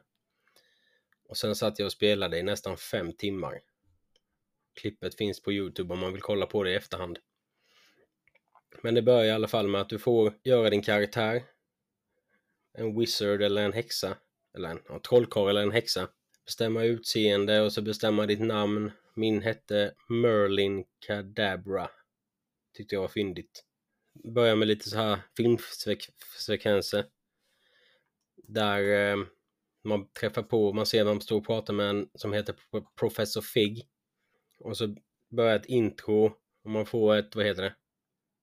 Och 1.29 1.37
sen 1.37 1.57
satt 1.57 1.79
jag 1.79 1.87
och 1.87 1.93
spelade 1.93 2.39
i 2.39 2.43
nästan 2.43 2.77
fem 2.77 3.13
timmar. 3.13 3.61
Klippet 4.75 5.15
finns 5.15 5.43
på 5.43 5.53
Youtube 5.53 5.95
om 5.95 6.01
man 6.01 6.13
vill 6.13 6.23
kolla 6.23 6.47
på 6.47 6.65
det 6.65 6.71
i 6.71 6.75
efterhand. 6.75 7.19
Men 8.83 8.95
det 8.95 9.03
börjar 9.03 9.25
i 9.25 9.31
alla 9.31 9.49
fall 9.49 9.69
med 9.69 9.81
att 9.81 9.89
du 9.89 9.99
får 9.99 10.33
göra 10.43 10.71
din 10.71 10.83
karaktär. 10.83 11.43
En 12.73 12.99
wizard 12.99 13.43
eller 13.43 13.65
en 13.65 13.73
häxa. 13.73 14.17
Eller 14.55 14.69
en 14.69 14.83
ja, 14.89 14.99
trollkarl 14.99 15.49
eller 15.49 15.63
en 15.63 15.73
häxa. 15.73 16.09
Bestämma 16.45 16.85
utseende 16.85 17.61
och 17.61 17.73
så 17.73 17.83
bestämma 17.83 18.27
ditt 18.27 18.41
namn. 18.41 18.91
Min 19.19 19.43
hette 19.43 19.95
Merlin 20.09 20.85
Cadabra. 21.07 21.91
Tyckte 22.77 22.95
jag 22.95 23.01
var 23.01 23.09
fyndigt. 23.09 23.65
Börjar 24.35 24.57
med 24.57 24.69
lite 24.69 24.91
så 24.91 24.97
här 24.97 25.19
filmsekvenser. 25.37 27.07
Där 28.37 29.11
eh, 29.11 29.17
man 29.85 30.09
träffar 30.13 30.43
på, 30.43 30.73
man 30.73 30.87
ser 30.87 31.05
man 31.05 31.21
står 31.21 31.37
och 31.37 31.47
pratar 31.47 31.75
med 31.75 31.91
en 31.91 32.09
som 32.15 32.33
heter 32.33 32.55
Professor 33.01 33.41
Fig. 33.41 33.89
Och 34.59 34.77
så 34.77 34.97
börjar 35.31 35.57
ett 35.57 35.67
intro 35.67 36.25
och 36.65 36.71
man 36.71 36.87
får 36.87 37.17
ett, 37.17 37.37
vad 37.37 37.47
heter 37.47 37.63
det? 37.63 37.75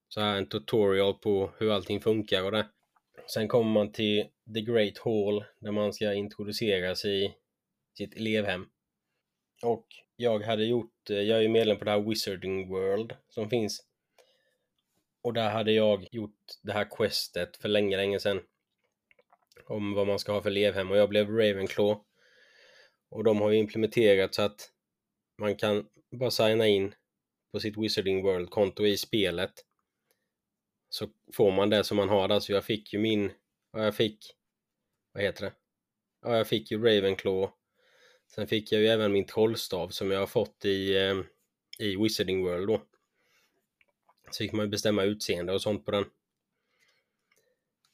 Så 0.09 0.21
här 0.21 0.37
en 0.37 0.49
tutorial 0.49 1.13
på 1.13 1.51
hur 1.57 1.71
allting 1.71 2.01
funkar 2.01 2.43
och 2.43 2.51
det. 2.51 2.69
Sen 3.33 3.47
kommer 3.47 3.71
man 3.71 3.91
till 3.91 4.27
The 4.53 4.61
Great 4.61 4.97
Hall 4.97 5.43
där 5.59 5.71
man 5.71 5.93
ska 5.93 6.13
introduceras 6.13 7.05
i 7.05 7.35
sitt 7.97 8.15
elevhem. 8.15 8.65
Och 9.63 9.87
jag 10.15 10.39
hade 10.39 10.65
gjort, 10.65 11.09
eh, 11.09 11.21
jag 11.21 11.37
är 11.37 11.41
ju 11.41 11.49
medlem 11.49 11.77
på 11.77 11.85
det 11.85 11.91
här 11.91 12.01
Wizarding 12.01 12.69
World 12.69 13.15
som 13.29 13.49
finns. 13.49 13.83
Och 15.21 15.33
där 15.33 15.49
hade 15.49 15.71
jag 15.71 16.07
gjort 16.11 16.39
det 16.61 16.73
här 16.73 16.87
questet 16.97 17.57
för 17.57 17.69
länge, 17.69 17.97
länge 17.97 18.19
sedan. 18.19 18.41
Om 19.65 19.93
vad 19.93 20.07
man 20.07 20.19
ska 20.19 20.31
ha 20.31 20.41
för 20.41 20.51
levhem 20.51 20.91
och 20.91 20.97
jag 20.97 21.09
blev 21.09 21.29
Ravenclaw. 21.29 22.03
Och 23.09 23.23
de 23.23 23.41
har 23.41 23.51
ju 23.51 23.57
implementerat 23.57 24.35
så 24.35 24.41
att 24.41 24.71
man 25.37 25.55
kan 25.55 25.87
bara 26.11 26.31
signa 26.31 26.67
in 26.67 26.95
på 27.51 27.59
sitt 27.59 27.77
Wizarding 27.77 28.23
World-konto 28.23 28.85
i 28.85 28.97
spelet. 28.97 29.53
Så 30.89 31.07
får 31.33 31.51
man 31.51 31.69
det 31.69 31.83
som 31.83 31.97
man 31.97 32.09
har 32.09 32.27
där. 32.27 32.39
Så 32.39 32.51
jag 32.51 32.65
fick 32.65 32.93
ju 32.93 32.99
min, 32.99 33.31
ja, 33.71 33.83
jag 33.83 33.95
fick, 33.95 34.17
vad 35.11 35.23
heter 35.23 35.45
det? 35.45 35.53
Ja, 36.21 36.37
jag 36.37 36.47
fick 36.47 36.71
ju 36.71 36.77
Ravenclaw 36.77 37.51
Sen 38.35 38.47
fick 38.47 38.71
jag 38.71 38.81
ju 38.81 38.87
även 38.87 39.11
min 39.11 39.25
trollstav 39.25 39.89
som 39.89 40.11
jag 40.11 40.19
har 40.19 40.27
fått 40.27 40.65
i, 40.65 40.97
eh, 40.97 41.15
i 41.79 41.95
Wizarding 41.95 42.43
World 42.43 42.67
då. 42.67 42.81
Så 44.31 44.37
fick 44.37 44.51
man 44.51 44.65
ju 44.65 44.69
bestämma 44.69 45.03
utseende 45.03 45.53
och 45.53 45.61
sånt 45.61 45.85
på 45.85 45.91
den. 45.91 46.05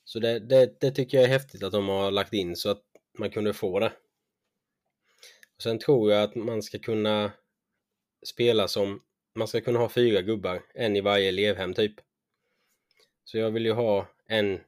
Så 0.04 0.20
det, 0.20 0.40
det, 0.40 0.80
det, 0.80 0.92
tycker 0.92 1.18
jag 1.18 1.24
är 1.24 1.30
häftigt 1.30 1.64
att 1.64 1.72
de 1.72 1.88
har 1.88 2.12
lagt 2.12 2.34
in 2.34 2.56
så 2.56 2.70
att 2.70 2.84
man 3.18 3.30
kunde 3.30 3.54
få 3.54 3.80
det. 3.80 3.94
Och 5.56 5.62
sen 5.64 5.80
tror 5.80 6.12
jag 6.12 6.24
att 6.24 6.36
man 6.36 6.64
ska 6.64 6.80
kunna 6.80 7.32
spela 8.26 8.68
som, 8.68 9.04
man 9.36 9.48
ska 9.48 9.62
kunna 9.62 9.80
ha 9.80 9.90
fyra 9.90 10.22
gubbar, 10.22 10.64
en 10.74 10.96
i 10.96 11.02
varje 11.02 11.30
elevhem 11.30 11.74
typ. 11.74 11.94
Så 13.24 13.38
jag 13.38 13.52
vill 13.52 13.66
ju 13.66 13.72
ha 13.72 14.08
en, 14.28 14.60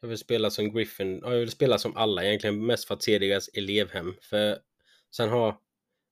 jag 0.00 0.08
vill 0.08 0.18
spela 0.18 0.50
som 0.50 0.74
Griffin, 0.74 1.20
jag 1.22 1.30
vill 1.30 1.50
spela 1.50 1.78
som 1.78 1.96
alla 1.96 2.24
egentligen, 2.24 2.66
mest 2.66 2.84
för 2.84 2.94
att 2.94 3.02
se 3.02 3.18
deras 3.18 3.48
elevhem. 3.48 4.14
För 4.20 4.58
Sen 5.16 5.28
har 5.28 5.58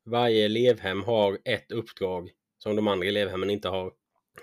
varje 0.05 0.45
elevhem 0.45 1.03
har 1.03 1.39
ett 1.45 1.73
uppdrag 1.73 2.31
som 2.59 2.77
de 2.77 2.89
andra 2.89 3.07
elevhemmen 3.07 3.51
inte 3.51 3.69
har. 3.69 3.87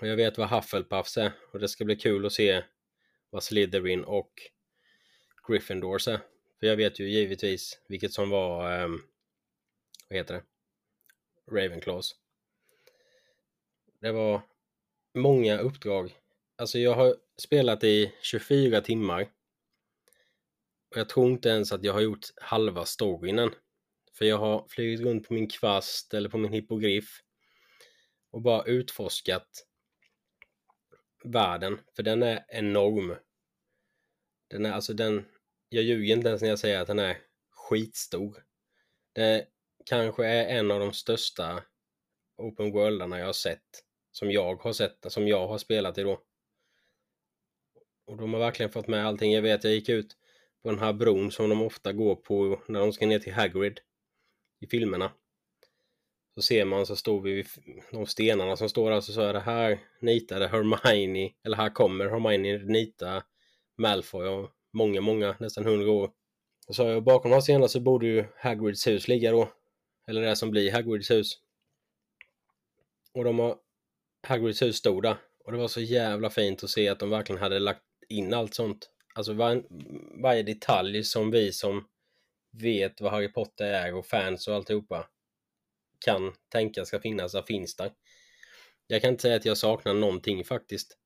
Och 0.00 0.06
jag 0.06 0.16
vet 0.16 0.38
vad 0.38 0.48
Hufflepuffs 0.48 1.16
är 1.16 1.32
och 1.52 1.58
det 1.58 1.68
ska 1.68 1.84
bli 1.84 1.96
kul 1.96 2.26
att 2.26 2.32
se 2.32 2.62
vad 3.30 3.42
Slytherin 3.42 4.04
och 4.04 4.32
Gryffindors 5.48 6.08
är. 6.08 6.20
För 6.60 6.66
jag 6.66 6.76
vet 6.76 7.00
ju 7.00 7.10
givetvis 7.10 7.80
vilket 7.88 8.12
som 8.12 8.30
var, 8.30 8.82
um, 8.84 9.02
vad 10.08 10.16
heter 10.16 10.34
det, 10.34 10.42
Ravenclaws. 11.56 12.16
Det 14.00 14.12
var 14.12 14.42
många 15.14 15.58
uppdrag. 15.58 16.14
Alltså 16.56 16.78
jag 16.78 16.94
har 16.94 17.16
spelat 17.36 17.84
i 17.84 18.12
24 18.22 18.80
timmar. 18.80 19.22
Och 20.90 20.96
jag 20.96 21.08
tror 21.08 21.30
inte 21.30 21.48
ens 21.48 21.72
att 21.72 21.84
jag 21.84 21.92
har 21.92 22.00
gjort 22.00 22.26
halva 22.36 22.84
storyn 22.84 23.38
än. 23.38 23.54
För 24.18 24.24
jag 24.24 24.38
har 24.38 24.68
flugit 24.68 25.00
runt 25.00 25.28
på 25.28 25.34
min 25.34 25.48
kvast 25.48 26.14
eller 26.14 26.28
på 26.28 26.38
min 26.38 26.52
hippogriff 26.52 27.22
och 28.30 28.42
bara 28.42 28.64
utforskat 28.64 29.48
världen, 31.24 31.80
för 31.96 32.02
den 32.02 32.22
är 32.22 32.44
enorm. 32.48 33.16
Den 34.48 34.66
är 34.66 34.72
alltså 34.72 34.94
den, 34.94 35.24
jag 35.68 35.84
ljuger 35.84 36.16
inte 36.16 36.28
ens 36.28 36.42
när 36.42 36.48
jag 36.48 36.58
säger 36.58 36.80
att 36.80 36.86
den 36.86 36.98
är 36.98 37.18
skitstor. 37.50 38.44
Det 39.12 39.46
kanske 39.84 40.26
är 40.26 40.58
en 40.58 40.70
av 40.70 40.80
de 40.80 40.92
största 40.92 41.62
open 42.36 42.72
worldarna 42.72 43.18
jag 43.18 43.26
har 43.26 43.32
sett. 43.32 43.84
Som 44.10 44.30
jag 44.30 44.56
har 44.56 44.72
sett, 44.72 45.12
som 45.12 45.28
jag 45.28 45.48
har 45.48 45.58
spelat 45.58 45.98
i 45.98 46.02
då. 46.02 46.22
Och 48.06 48.16
de 48.16 48.32
har 48.32 48.40
verkligen 48.40 48.72
fått 48.72 48.88
med 48.88 49.06
allting. 49.06 49.32
Jag 49.32 49.42
vet, 49.42 49.64
jag 49.64 49.72
gick 49.72 49.88
ut 49.88 50.16
på 50.62 50.70
den 50.70 50.78
här 50.78 50.92
bron 50.92 51.30
som 51.30 51.48
de 51.48 51.62
ofta 51.62 51.92
går 51.92 52.16
på 52.16 52.62
när 52.66 52.80
de 52.80 52.92
ska 52.92 53.06
ner 53.06 53.18
till 53.18 53.34
Hagrid 53.34 53.80
i 54.60 54.66
filmerna. 54.66 55.12
Så 56.34 56.42
ser 56.42 56.64
man 56.64 56.86
så 56.86 56.96
står 56.96 57.20
vi 57.20 57.32
vid 57.32 57.46
de 57.92 58.06
stenarna 58.06 58.56
som 58.56 58.68
står 58.68 58.90
där 58.90 59.00
så 59.00 59.20
är 59.20 59.32
det 59.32 59.40
här 59.40 59.78
nitade 60.00 60.48
Hermione, 60.48 61.30
eller 61.44 61.56
här 61.56 61.70
kommer 61.70 62.08
Hermione 62.08 62.58
nita 62.58 63.22
Malfoy 63.76 64.28
och 64.28 64.50
många, 64.72 65.00
många, 65.00 65.36
nästan 65.40 65.64
hundra 65.64 65.90
år. 65.90 66.10
Och 66.68 66.74
så 66.74 66.82
jag, 66.82 67.04
bakom 67.04 67.30
de 67.30 67.34
här 67.34 67.40
stenarna 67.40 67.68
så 67.68 67.80
borde 67.80 68.06
ju 68.06 68.24
Hagrids 68.36 68.86
hus 68.86 69.08
ligga 69.08 69.32
då. 69.32 69.52
Eller 70.06 70.22
det 70.22 70.36
som 70.36 70.50
blir 70.50 70.72
Hagrids 70.72 71.10
hus. 71.10 71.32
Och 73.14 73.24
de 73.24 73.38
har 73.38 73.56
Hagrids 74.26 74.62
hus 74.62 74.76
stod 74.76 75.02
där. 75.02 75.16
Och 75.44 75.52
det 75.52 75.58
var 75.58 75.68
så 75.68 75.80
jävla 75.80 76.30
fint 76.30 76.64
att 76.64 76.70
se 76.70 76.88
att 76.88 77.00
de 77.00 77.10
verkligen 77.10 77.42
hade 77.42 77.58
lagt 77.58 77.82
in 78.08 78.34
allt 78.34 78.54
sånt. 78.54 78.90
Alltså 79.14 79.32
var, 79.32 79.62
varje 80.22 80.42
detalj 80.42 81.04
som 81.04 81.30
vi 81.30 81.52
som 81.52 81.88
vet 82.62 83.00
vad 83.00 83.12
Harry 83.12 83.32
Potter 83.32 83.72
är 83.72 83.94
och 83.94 84.06
fans 84.06 84.48
och 84.48 84.54
alltihopa 84.54 85.08
kan 86.00 86.32
tänka 86.48 86.84
ska 86.84 87.00
finnas, 87.00 87.32
där 87.32 87.42
finns 87.42 87.76
där. 87.76 87.92
Jag 88.86 89.02
kan 89.02 89.10
inte 89.10 89.22
säga 89.22 89.36
att 89.36 89.44
jag 89.44 89.58
saknar 89.58 89.94
någonting 89.94 90.44
faktiskt. 90.44 90.98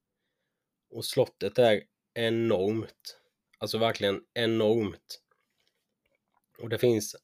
Och 0.91 1.05
slottet 1.05 1.59
är 1.59 1.83
enormt. 2.15 3.19
Alltså 3.59 3.79
verkligen 3.79 4.21
enormt. 4.35 5.21
Och 6.59 6.69
det 6.69 6.79
finns, 6.79 7.17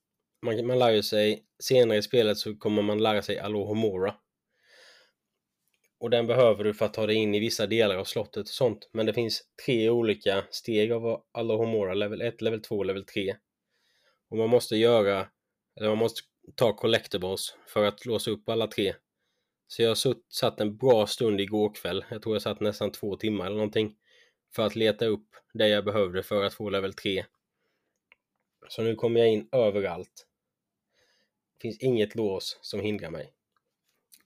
man, 0.43 0.67
man 0.67 0.79
lär 0.79 0.91
ju 0.91 1.03
sig, 1.03 1.45
senare 1.63 1.99
i 1.99 2.03
spelet 2.03 2.39
så 2.39 2.57
kommer 2.57 2.83
man 2.83 3.03
lära 3.03 3.23
sig 3.23 3.39
Alohomora. 3.39 4.15
Och 6.01 6.11
den 6.11 6.27
behöver 6.27 6.65
du 6.65 6.75
för 6.75 6.87
att 6.87 6.95
ta 6.95 7.07
dig 7.07 7.17
in 7.17 7.35
i 7.35 7.41
vissa 7.41 7.67
delar 7.67 7.97
av 7.97 8.05
slottet 8.05 8.41
och 8.41 8.49
sånt. 8.49 8.91
Men 8.93 9.07
det 9.07 9.15
finns 9.15 9.43
tre 9.67 9.91
olika 9.91 10.45
steg 10.51 10.93
av 10.93 11.25
Alohomora, 11.33 11.95
level 11.95 12.23
1, 12.23 12.41
level 12.43 12.63
2 12.63 12.83
level 12.83 13.05
3. 13.05 13.37
Och 14.29 14.37
man 14.37 14.49
måste 14.49 14.77
göra, 14.77 15.29
eller 15.77 15.89
man 15.89 15.99
måste 15.99 16.21
ta 16.55 16.73
collectibles 16.73 17.57
för 17.67 17.85
att 17.85 18.07
låsa 18.07 18.31
upp 18.31 18.49
alla 18.49 18.67
tre. 18.67 18.95
Så 19.67 19.83
jag 19.83 19.97
satt 20.29 20.61
en 20.61 20.77
bra 20.77 21.07
stund 21.07 21.41
igår 21.41 21.75
kväll, 21.75 22.05
jag 22.11 22.23
tror 22.23 22.35
jag 22.35 22.43
satt 22.43 22.61
nästan 22.61 22.93
två 22.93 23.17
timmar 23.17 23.47
eller 23.47 23.57
någonting, 23.57 23.97
för 24.55 24.67
att 24.67 24.77
leta 24.77 25.07
upp 25.07 25.37
det 25.53 25.69
jag 25.69 25.85
behövde 25.85 26.23
för 26.23 26.45
att 26.45 26.55
få 26.55 26.71
level 26.71 26.95
3. 26.95 27.25
Så 28.69 28.83
nu 28.83 28.95
kommer 28.95 29.21
jag 29.21 29.29
in 29.29 29.49
överallt. 29.53 30.27
Det 31.59 31.63
finns 31.63 31.79
inget 31.79 32.15
lås 32.15 32.59
som 32.63 32.81
hindrar 32.81 33.11
mig. 33.11 33.33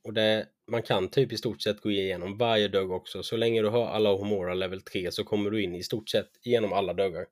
Och 0.04 0.12
det, 0.12 0.48
man 0.66 0.82
kan 0.82 1.08
typ 1.08 1.32
i 1.32 1.36
stort 1.36 1.62
sett 1.62 1.80
gå 1.80 1.90
igenom 1.90 2.38
varje 2.38 2.68
dörr 2.68 2.92
också. 2.92 3.22
Så 3.22 3.36
länge 3.36 3.62
du 3.62 3.68
har 3.68 3.86
alla 3.86 4.12
Homora 4.12 4.54
level 4.54 4.82
3 4.82 5.12
så 5.12 5.24
kommer 5.24 5.50
du 5.50 5.62
in 5.62 5.74
i 5.74 5.82
stort 5.82 6.08
sett 6.08 6.30
genom 6.42 6.72
alla 6.72 6.94
dörrar. 6.94 7.26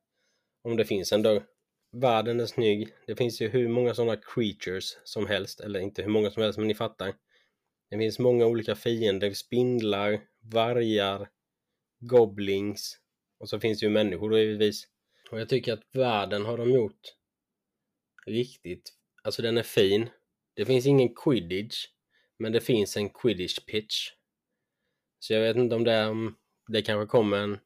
Om 0.61 0.77
det 0.77 0.85
finns 0.85 1.11
en 1.11 1.21
dörr 1.21 1.43
världen 1.91 2.39
är 2.39 2.45
snygg. 2.45 2.93
Det 3.07 3.15
finns 3.15 3.41
ju 3.41 3.47
hur 3.47 3.67
många 3.67 3.93
sådana 3.93 4.15
creatures 4.15 4.97
som 5.03 5.27
helst, 5.27 5.59
eller 5.59 5.79
inte 5.79 6.01
hur 6.01 6.09
många 6.09 6.31
som 6.31 6.43
helst, 6.43 6.59
men 6.59 6.67
ni 6.67 6.75
fattar. 6.75 7.13
Det 7.89 7.97
finns 7.97 8.19
många 8.19 8.45
olika 8.45 8.75
fiender, 8.75 9.33
spindlar, 9.33 10.21
vargar, 10.39 11.29
goblins 11.99 12.99
och 13.39 13.49
så 13.49 13.59
finns 13.59 13.79
det 13.79 13.85
ju 13.85 13.89
människor 13.89 14.29
då 14.29 14.37
givetvis. 14.37 14.87
Och 15.31 15.39
jag 15.39 15.49
tycker 15.49 15.73
att 15.73 15.95
världen 15.95 16.45
har 16.45 16.57
de 16.57 16.71
gjort 16.71 17.01
riktigt, 18.25 18.93
alltså 19.23 19.41
den 19.41 19.57
är 19.57 19.63
fin. 19.63 20.09
Det 20.53 20.65
finns 20.65 20.85
ingen 20.85 21.15
quidditch, 21.15 21.85
men 22.39 22.51
det 22.51 22.61
finns 22.61 22.97
en 22.97 23.09
quidditch 23.09 23.59
pitch. 23.59 24.09
Så 25.19 25.33
jag 25.33 25.41
vet 25.41 25.57
inte 25.57 25.75
om 25.75 25.83
det, 25.83 25.91
är, 25.91 26.09
om 26.09 26.35
det 26.67 26.81
kanske 26.81 27.11
kommer 27.11 27.37
en 27.37 27.59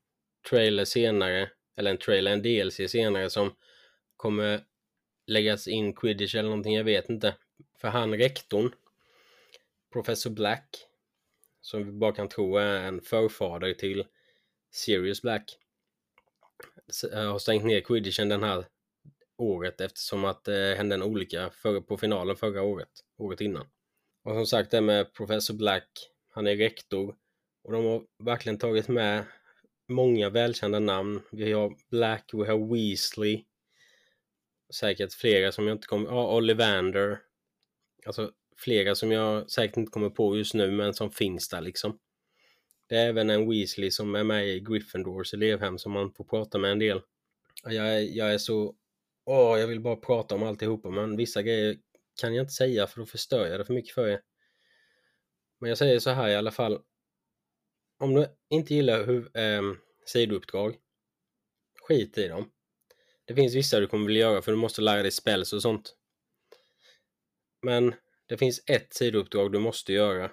trailer 0.49 0.85
senare, 0.85 1.49
eller 1.77 1.91
en 1.91 1.97
trailer, 1.97 2.31
en 2.31 2.41
DLC 2.41 2.91
senare 2.91 3.29
som 3.29 3.55
kommer 4.17 4.61
läggas 5.27 5.67
in 5.67 5.93
quidditch 5.93 6.35
eller 6.35 6.49
någonting, 6.49 6.75
jag 6.75 6.83
vet 6.83 7.09
inte. 7.09 7.35
För 7.77 7.87
han 7.87 8.17
rektorn, 8.17 8.71
Professor 9.93 10.29
Black, 10.29 10.87
som 11.61 11.85
vi 11.85 11.91
bara 11.91 12.11
kan 12.11 12.29
tro 12.29 12.57
är 12.57 12.83
en 12.83 13.01
förfader 13.01 13.73
till 13.73 14.05
Sirius 14.71 15.21
Black, 15.21 15.57
eh, 17.11 17.31
har 17.31 17.39
stängt 17.39 17.65
ner 17.65 17.81
quidditchen 17.81 18.29
den 18.29 18.43
här 18.43 18.65
året 19.37 19.81
eftersom 19.81 20.25
att 20.25 20.43
det 20.43 20.75
hände 20.77 20.95
en 20.95 21.03
olycka 21.03 21.49
för, 21.49 21.81
på 21.81 21.97
finalen 21.97 22.35
förra 22.35 22.61
året, 22.61 22.89
året 23.17 23.41
innan. 23.41 23.67
Och 24.23 24.35
som 24.35 24.45
sagt 24.45 24.71
det 24.71 24.81
med 24.81 25.13
Professor 25.13 25.53
Black, 25.53 25.89
han 26.29 26.47
är 26.47 26.55
rektor 26.55 27.15
och 27.63 27.71
de 27.71 27.85
har 27.85 28.03
verkligen 28.23 28.57
tagit 28.57 28.87
med 28.87 29.25
många 29.87 30.29
välkända 30.29 30.79
namn. 30.79 31.21
Vi 31.31 31.51
har 31.51 31.75
Black, 31.89 32.29
vi 32.33 32.45
har 32.45 32.73
Weasley, 32.73 33.43
säkert 34.73 35.13
flera 35.13 35.51
som 35.51 35.67
jag 35.67 35.75
inte 35.75 35.87
kommer... 35.87 36.09
Ja, 36.09 36.35
Ollivander. 36.35 37.19
Alltså 38.05 38.31
flera 38.57 38.95
som 38.95 39.11
jag 39.11 39.51
säkert 39.51 39.77
inte 39.77 39.91
kommer 39.91 40.09
på 40.09 40.37
just 40.37 40.53
nu 40.53 40.71
men 40.71 40.93
som 40.93 41.11
finns 41.11 41.49
där 41.49 41.61
liksom. 41.61 41.99
Det 42.87 42.95
är 42.95 43.09
även 43.09 43.29
en 43.29 43.49
Weasley 43.49 43.91
som 43.91 44.15
är 44.15 44.23
med 44.23 44.47
i 44.47 44.59
Gryffindors 44.59 45.33
elevhem 45.33 45.77
som 45.77 45.91
man 45.91 46.13
får 46.13 46.23
prata 46.23 46.57
med 46.57 46.71
en 46.71 46.79
del. 46.79 47.01
Jag 47.63 47.95
är, 47.95 47.99
jag 47.99 48.33
är 48.33 48.37
så... 48.37 48.75
Åh, 49.25 49.59
jag 49.59 49.67
vill 49.67 49.81
bara 49.81 49.95
prata 49.95 50.35
om 50.35 50.43
alltihopa 50.43 50.89
men 50.89 51.17
vissa 51.17 51.41
grejer 51.41 51.77
kan 52.21 52.35
jag 52.35 52.43
inte 52.43 52.53
säga 52.53 52.87
för 52.87 52.99
då 52.99 53.05
förstör 53.05 53.47
jag 53.47 53.59
det 53.59 53.65
för 53.65 53.73
mycket 53.73 53.93
för 53.93 54.07
er. 54.07 54.21
Men 55.59 55.69
jag 55.69 55.77
säger 55.77 55.99
så 55.99 56.09
här 56.09 56.29
i 56.29 56.35
alla 56.35 56.51
fall. 56.51 56.79
Om 57.99 58.13
du 58.13 58.27
inte 58.49 58.75
gillar 58.75 59.05
hur, 59.05 59.37
eh, 59.37 59.61
sidouppdrag, 60.05 60.75
skit 61.81 62.17
i 62.17 62.27
dem. 62.27 62.51
Det 63.25 63.35
finns 63.35 63.55
vissa 63.55 63.79
du 63.79 63.87
kommer 63.87 64.07
vilja 64.07 64.21
göra 64.21 64.41
för 64.41 64.51
du 64.51 64.57
måste 64.57 64.81
lära 64.81 65.01
dig 65.01 65.11
spells 65.11 65.53
och 65.53 65.61
sånt. 65.61 65.95
Men 67.61 67.95
det 68.25 68.37
finns 68.37 68.63
ett 68.67 68.93
sidouppdrag 68.93 69.51
du 69.51 69.59
måste 69.59 69.93
göra. 69.93 70.31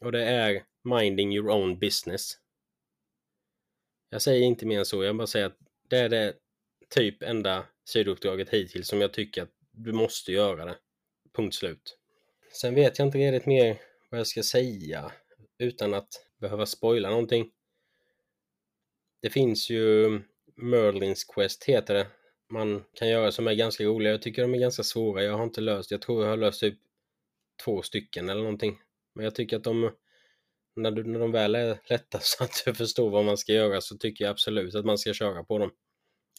Och 0.00 0.12
det 0.12 0.24
är 0.24 0.64
minding 0.84 1.34
your 1.34 1.50
own 1.50 1.78
business. 1.78 2.38
Jag 4.10 4.22
säger 4.22 4.46
inte 4.46 4.66
mer 4.66 4.78
än 4.78 4.86
så, 4.86 5.04
jag 5.04 5.16
bara 5.16 5.26
säger 5.26 5.46
att 5.46 5.58
det 5.88 5.98
är 5.98 6.08
det 6.08 6.34
typ 6.88 7.22
enda 7.22 7.66
sidouppdraget 7.84 8.50
hittills 8.50 8.88
som 8.88 9.00
jag 9.00 9.12
tycker 9.12 9.42
att 9.42 9.52
du 9.70 9.92
måste 9.92 10.32
göra 10.32 10.64
det. 10.64 10.78
Punkt 11.32 11.54
slut. 11.54 11.98
Sen 12.52 12.74
vet 12.74 12.98
jag 12.98 13.08
inte 13.08 13.18
riktigt 13.18 13.46
mer 13.46 13.80
vad 14.10 14.20
jag 14.20 14.26
ska 14.26 14.42
säga 14.42 15.12
utan 15.58 15.94
att 15.94 16.08
behöva 16.40 16.66
spoila 16.66 17.10
någonting. 17.10 17.50
Det 19.20 19.30
finns 19.30 19.70
ju 19.70 20.20
Merlins 20.58 21.24
Quest 21.24 21.64
heter 21.64 21.94
det. 21.94 22.06
Man 22.50 22.84
kan 22.94 23.08
göra 23.08 23.32
som 23.32 23.48
är 23.48 23.54
ganska 23.54 23.84
roliga. 23.84 24.12
Jag 24.12 24.22
tycker 24.22 24.42
de 24.42 24.54
är 24.54 24.58
ganska 24.58 24.82
svåra. 24.82 25.22
Jag 25.22 25.36
har 25.36 25.44
inte 25.44 25.60
löst, 25.60 25.90
jag 25.90 26.02
tror 26.02 26.22
jag 26.22 26.30
har 26.30 26.36
löst 26.36 26.60
typ 26.60 26.78
två 27.64 27.82
stycken 27.82 28.28
eller 28.28 28.42
någonting. 28.42 28.78
Men 29.14 29.24
jag 29.24 29.34
tycker 29.34 29.56
att 29.56 29.64
de, 29.64 29.92
när, 30.76 30.90
du, 30.90 31.04
när 31.04 31.18
de 31.18 31.32
väl 31.32 31.54
är 31.54 31.78
lätta 31.84 32.18
så 32.22 32.44
att 32.44 32.62
du 32.64 32.74
förstår 32.74 33.10
vad 33.10 33.24
man 33.24 33.38
ska 33.38 33.52
göra 33.52 33.80
så 33.80 33.96
tycker 33.96 34.24
jag 34.24 34.30
absolut 34.30 34.74
att 34.74 34.84
man 34.84 34.98
ska 34.98 35.12
köra 35.12 35.44
på 35.44 35.58
dem. 35.58 35.70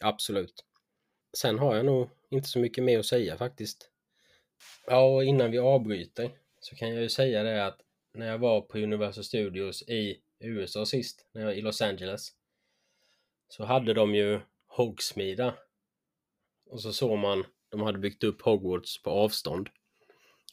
Absolut. 0.02 0.64
Sen 1.36 1.58
har 1.58 1.76
jag 1.76 1.86
nog 1.86 2.10
inte 2.30 2.48
så 2.48 2.58
mycket 2.58 2.84
mer 2.84 2.98
att 2.98 3.06
säga 3.06 3.36
faktiskt. 3.36 3.90
Ja, 4.86 5.14
och 5.14 5.24
innan 5.24 5.50
vi 5.50 5.58
avbryter 5.58 6.30
så 6.60 6.76
kan 6.76 6.94
jag 6.94 7.02
ju 7.02 7.08
säga 7.08 7.42
det 7.42 7.66
att 7.66 7.80
när 8.14 8.26
jag 8.26 8.38
var 8.38 8.60
på 8.60 8.78
Universal 8.78 9.24
Studios 9.24 9.82
i 9.82 10.20
USA 10.40 10.86
sist, 10.86 11.26
när 11.32 11.40
jag 11.40 11.48
var 11.48 11.54
i 11.54 11.60
Los 11.60 11.82
Angeles, 11.82 12.32
så 13.50 13.64
hade 13.64 13.94
de 13.94 14.14
ju 14.14 14.40
Hogsmida 14.66 15.54
Och 16.70 16.80
så 16.80 16.92
såg 16.92 17.18
man, 17.18 17.44
de 17.68 17.80
hade 17.80 17.98
byggt 17.98 18.24
upp 18.24 18.42
Hogwarts 18.42 19.02
på 19.02 19.10
avstånd. 19.10 19.68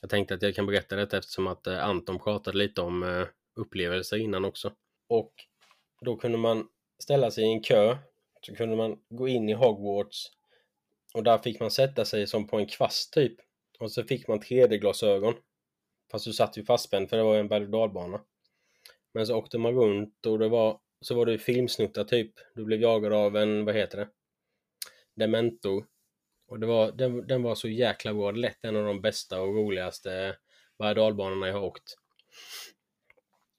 Jag 0.01 0.09
tänkte 0.09 0.33
att 0.33 0.41
jag 0.41 0.55
kan 0.55 0.65
berätta 0.65 0.95
detta 0.95 1.17
eftersom 1.17 1.47
att 1.47 1.67
eh, 1.67 1.85
Anton 1.85 2.19
pratade 2.19 2.57
lite 2.57 2.81
om 2.81 3.03
eh, 3.03 3.27
upplevelser 3.55 4.17
innan 4.17 4.45
också. 4.45 4.73
Och 5.09 5.33
då 6.01 6.17
kunde 6.17 6.37
man 6.37 6.67
ställa 6.99 7.31
sig 7.31 7.43
i 7.43 7.47
en 7.47 7.61
kö, 7.61 7.97
så 8.41 8.55
kunde 8.55 8.75
man 8.75 8.99
gå 9.09 9.27
in 9.27 9.49
i 9.49 9.53
Hogwarts 9.53 10.31
och 11.13 11.23
där 11.23 11.37
fick 11.37 11.59
man 11.59 11.71
sätta 11.71 12.05
sig 12.05 12.27
som 12.27 12.47
på 12.47 12.57
en 12.57 12.67
kvast 12.67 13.13
typ. 13.13 13.35
Och 13.79 13.91
så 13.91 14.03
fick 14.03 14.27
man 14.27 14.39
3D-glasögon. 14.39 15.33
Fast 16.11 16.25
du 16.25 16.33
satt 16.33 16.57
ju 16.57 16.65
fastspänd 16.65 17.09
för 17.09 17.17
det 17.17 17.23
var 17.23 17.37
en 17.37 17.47
berg 17.47 17.63
och 17.63 17.69
dalbana. 17.69 18.21
Men 19.13 19.27
så 19.27 19.35
åkte 19.35 19.57
man 19.57 19.73
runt 19.73 20.25
och 20.25 20.39
det 20.39 20.49
var 20.49 20.79
så 21.01 21.15
var 21.15 21.25
det 21.25 21.37
filmsnuttar 21.37 22.03
typ. 22.03 22.31
Du 22.55 22.65
blev 22.65 22.81
jagad 22.81 23.13
av 23.13 23.37
en, 23.37 23.65
vad 23.65 23.75
heter 23.75 23.97
det? 23.97 24.09
Dementor. 25.15 25.85
Och 26.47 26.59
det 26.59 26.67
var, 26.67 26.91
den, 26.91 27.27
den 27.27 27.43
var 27.43 27.55
så 27.55 27.67
jäkla 27.67 28.13
bra. 28.13 28.31
Lätt 28.31 28.65
en 28.65 28.75
av 28.75 28.85
de 28.85 29.01
bästa 29.01 29.41
och 29.41 29.55
roligaste 29.55 30.37
berg 30.79 30.95
dalbanorna 30.95 31.47
jag 31.47 31.53
har 31.53 31.63
åkt. 31.63 31.97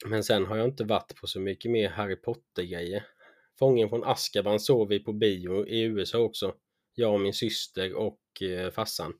Men 0.07 0.25
sen 0.25 0.47
har 0.47 0.57
jag 0.57 0.69
inte 0.69 0.85
varit 0.85 1.17
på 1.21 1.27
så 1.27 1.41
mycket 1.41 1.71
mer 1.71 1.89
Harry 1.89 2.17
Potter-grejer. 2.17 3.07
Fången 3.59 3.89
från 3.89 4.05
Azkaban 4.05 4.61
såg 4.61 4.89
vi 4.89 4.99
på 4.99 5.13
bio 5.13 5.67
i 5.67 5.83
USA 5.83 6.19
också. 6.19 6.55
Jag 6.95 7.13
och 7.13 7.21
min 7.21 7.35
syster 7.35 7.95
och 7.95 8.43
eh, 8.43 8.71
farsan. 8.71 9.15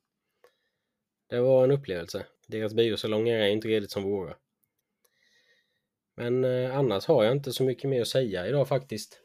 Det 1.29 1.41
var 1.41 1.65
en 1.65 1.71
upplevelse. 1.71 2.27
Deras 2.47 2.75
biosalonger 2.75 3.39
är 3.39 3.49
inte 3.49 3.69
riktigt 3.69 3.91
som 3.91 4.03
våra. 4.03 4.37
Men 6.19 6.45
eh, 6.45 6.77
annars 6.77 7.07
har 7.07 7.25
jag 7.25 7.33
inte 7.33 7.53
så 7.53 7.65
mycket 7.65 7.91
mer 7.91 8.01
att 8.01 8.09
säga 8.09 8.47
idag 8.47 8.69
faktiskt. 8.69 9.21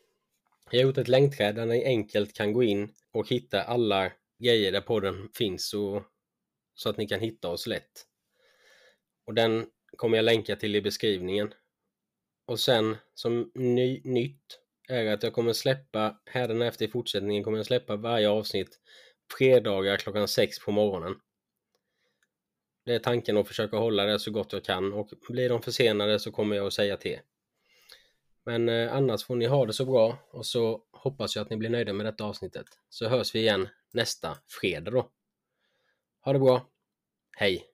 Jag 0.71 0.79
har 0.79 0.83
gjort 0.87 0.97
ett 0.97 1.07
länkträd 1.07 1.55
där 1.55 1.65
ni 1.65 1.85
enkelt 1.85 2.33
kan 2.33 2.53
gå 2.53 2.63
in 2.63 2.93
och 3.13 3.29
hitta 3.29 3.63
alla 3.63 4.11
grejer 4.43 4.71
där 4.71 4.81
podden 4.81 5.29
finns 5.33 5.73
och, 5.73 6.03
så 6.75 6.89
att 6.89 6.97
ni 6.97 7.07
kan 7.07 7.19
hitta 7.19 7.49
oss 7.49 7.67
lätt. 7.67 8.05
Och 9.25 9.33
den 9.33 9.65
kommer 9.97 10.17
jag 10.17 10.25
länka 10.25 10.55
till 10.55 10.75
i 10.75 10.81
beskrivningen. 10.81 11.53
Och 12.45 12.59
sen 12.59 12.97
som 13.13 13.51
ny, 13.55 14.01
nytt 14.03 14.59
är 14.89 15.05
att 15.05 15.23
jag 15.23 15.33
kommer 15.33 15.53
släppa, 15.53 16.17
efter 16.33 16.85
i 16.85 16.87
fortsättningen 16.87 17.43
kommer 17.43 17.57
jag 17.57 17.65
släppa 17.65 17.95
varje 17.95 18.29
avsnitt 18.29 18.79
fredagar 19.37 19.97
klockan 19.97 20.27
sex 20.27 20.59
på 20.65 20.71
morgonen. 20.71 21.15
Det 22.85 22.95
är 22.95 22.99
tanken 22.99 23.37
att 23.37 23.47
försöka 23.47 23.77
hålla 23.77 24.03
det 24.03 24.19
så 24.19 24.31
gott 24.31 24.53
jag 24.53 24.63
kan 24.63 24.93
och 24.93 25.09
blir 25.29 25.49
de 25.49 25.61
försenade 25.61 26.19
så 26.19 26.31
kommer 26.31 26.55
jag 26.55 26.67
att 26.67 26.73
säga 26.73 26.97
till. 26.97 27.19
Men 28.45 28.69
eh, 28.69 28.95
annars 28.95 29.23
får 29.23 29.35
ni 29.35 29.45
ha 29.45 29.65
det 29.65 29.73
så 29.73 29.85
bra 29.85 30.17
och 30.31 30.45
så 30.45 30.81
hoppas 30.91 31.35
jag 31.35 31.43
att 31.43 31.49
ni 31.49 31.57
blir 31.57 31.69
nöjda 31.69 31.93
med 31.93 32.05
detta 32.05 32.23
avsnittet. 32.23 32.65
Så 32.89 33.07
hörs 33.07 33.35
vi 33.35 33.39
igen 33.39 33.67
nästa 33.91 34.37
fredag 34.47 34.91
då. 34.91 35.09
Ha 36.23 36.33
det 36.33 36.39
bra. 36.39 36.69
Hej! 37.37 37.72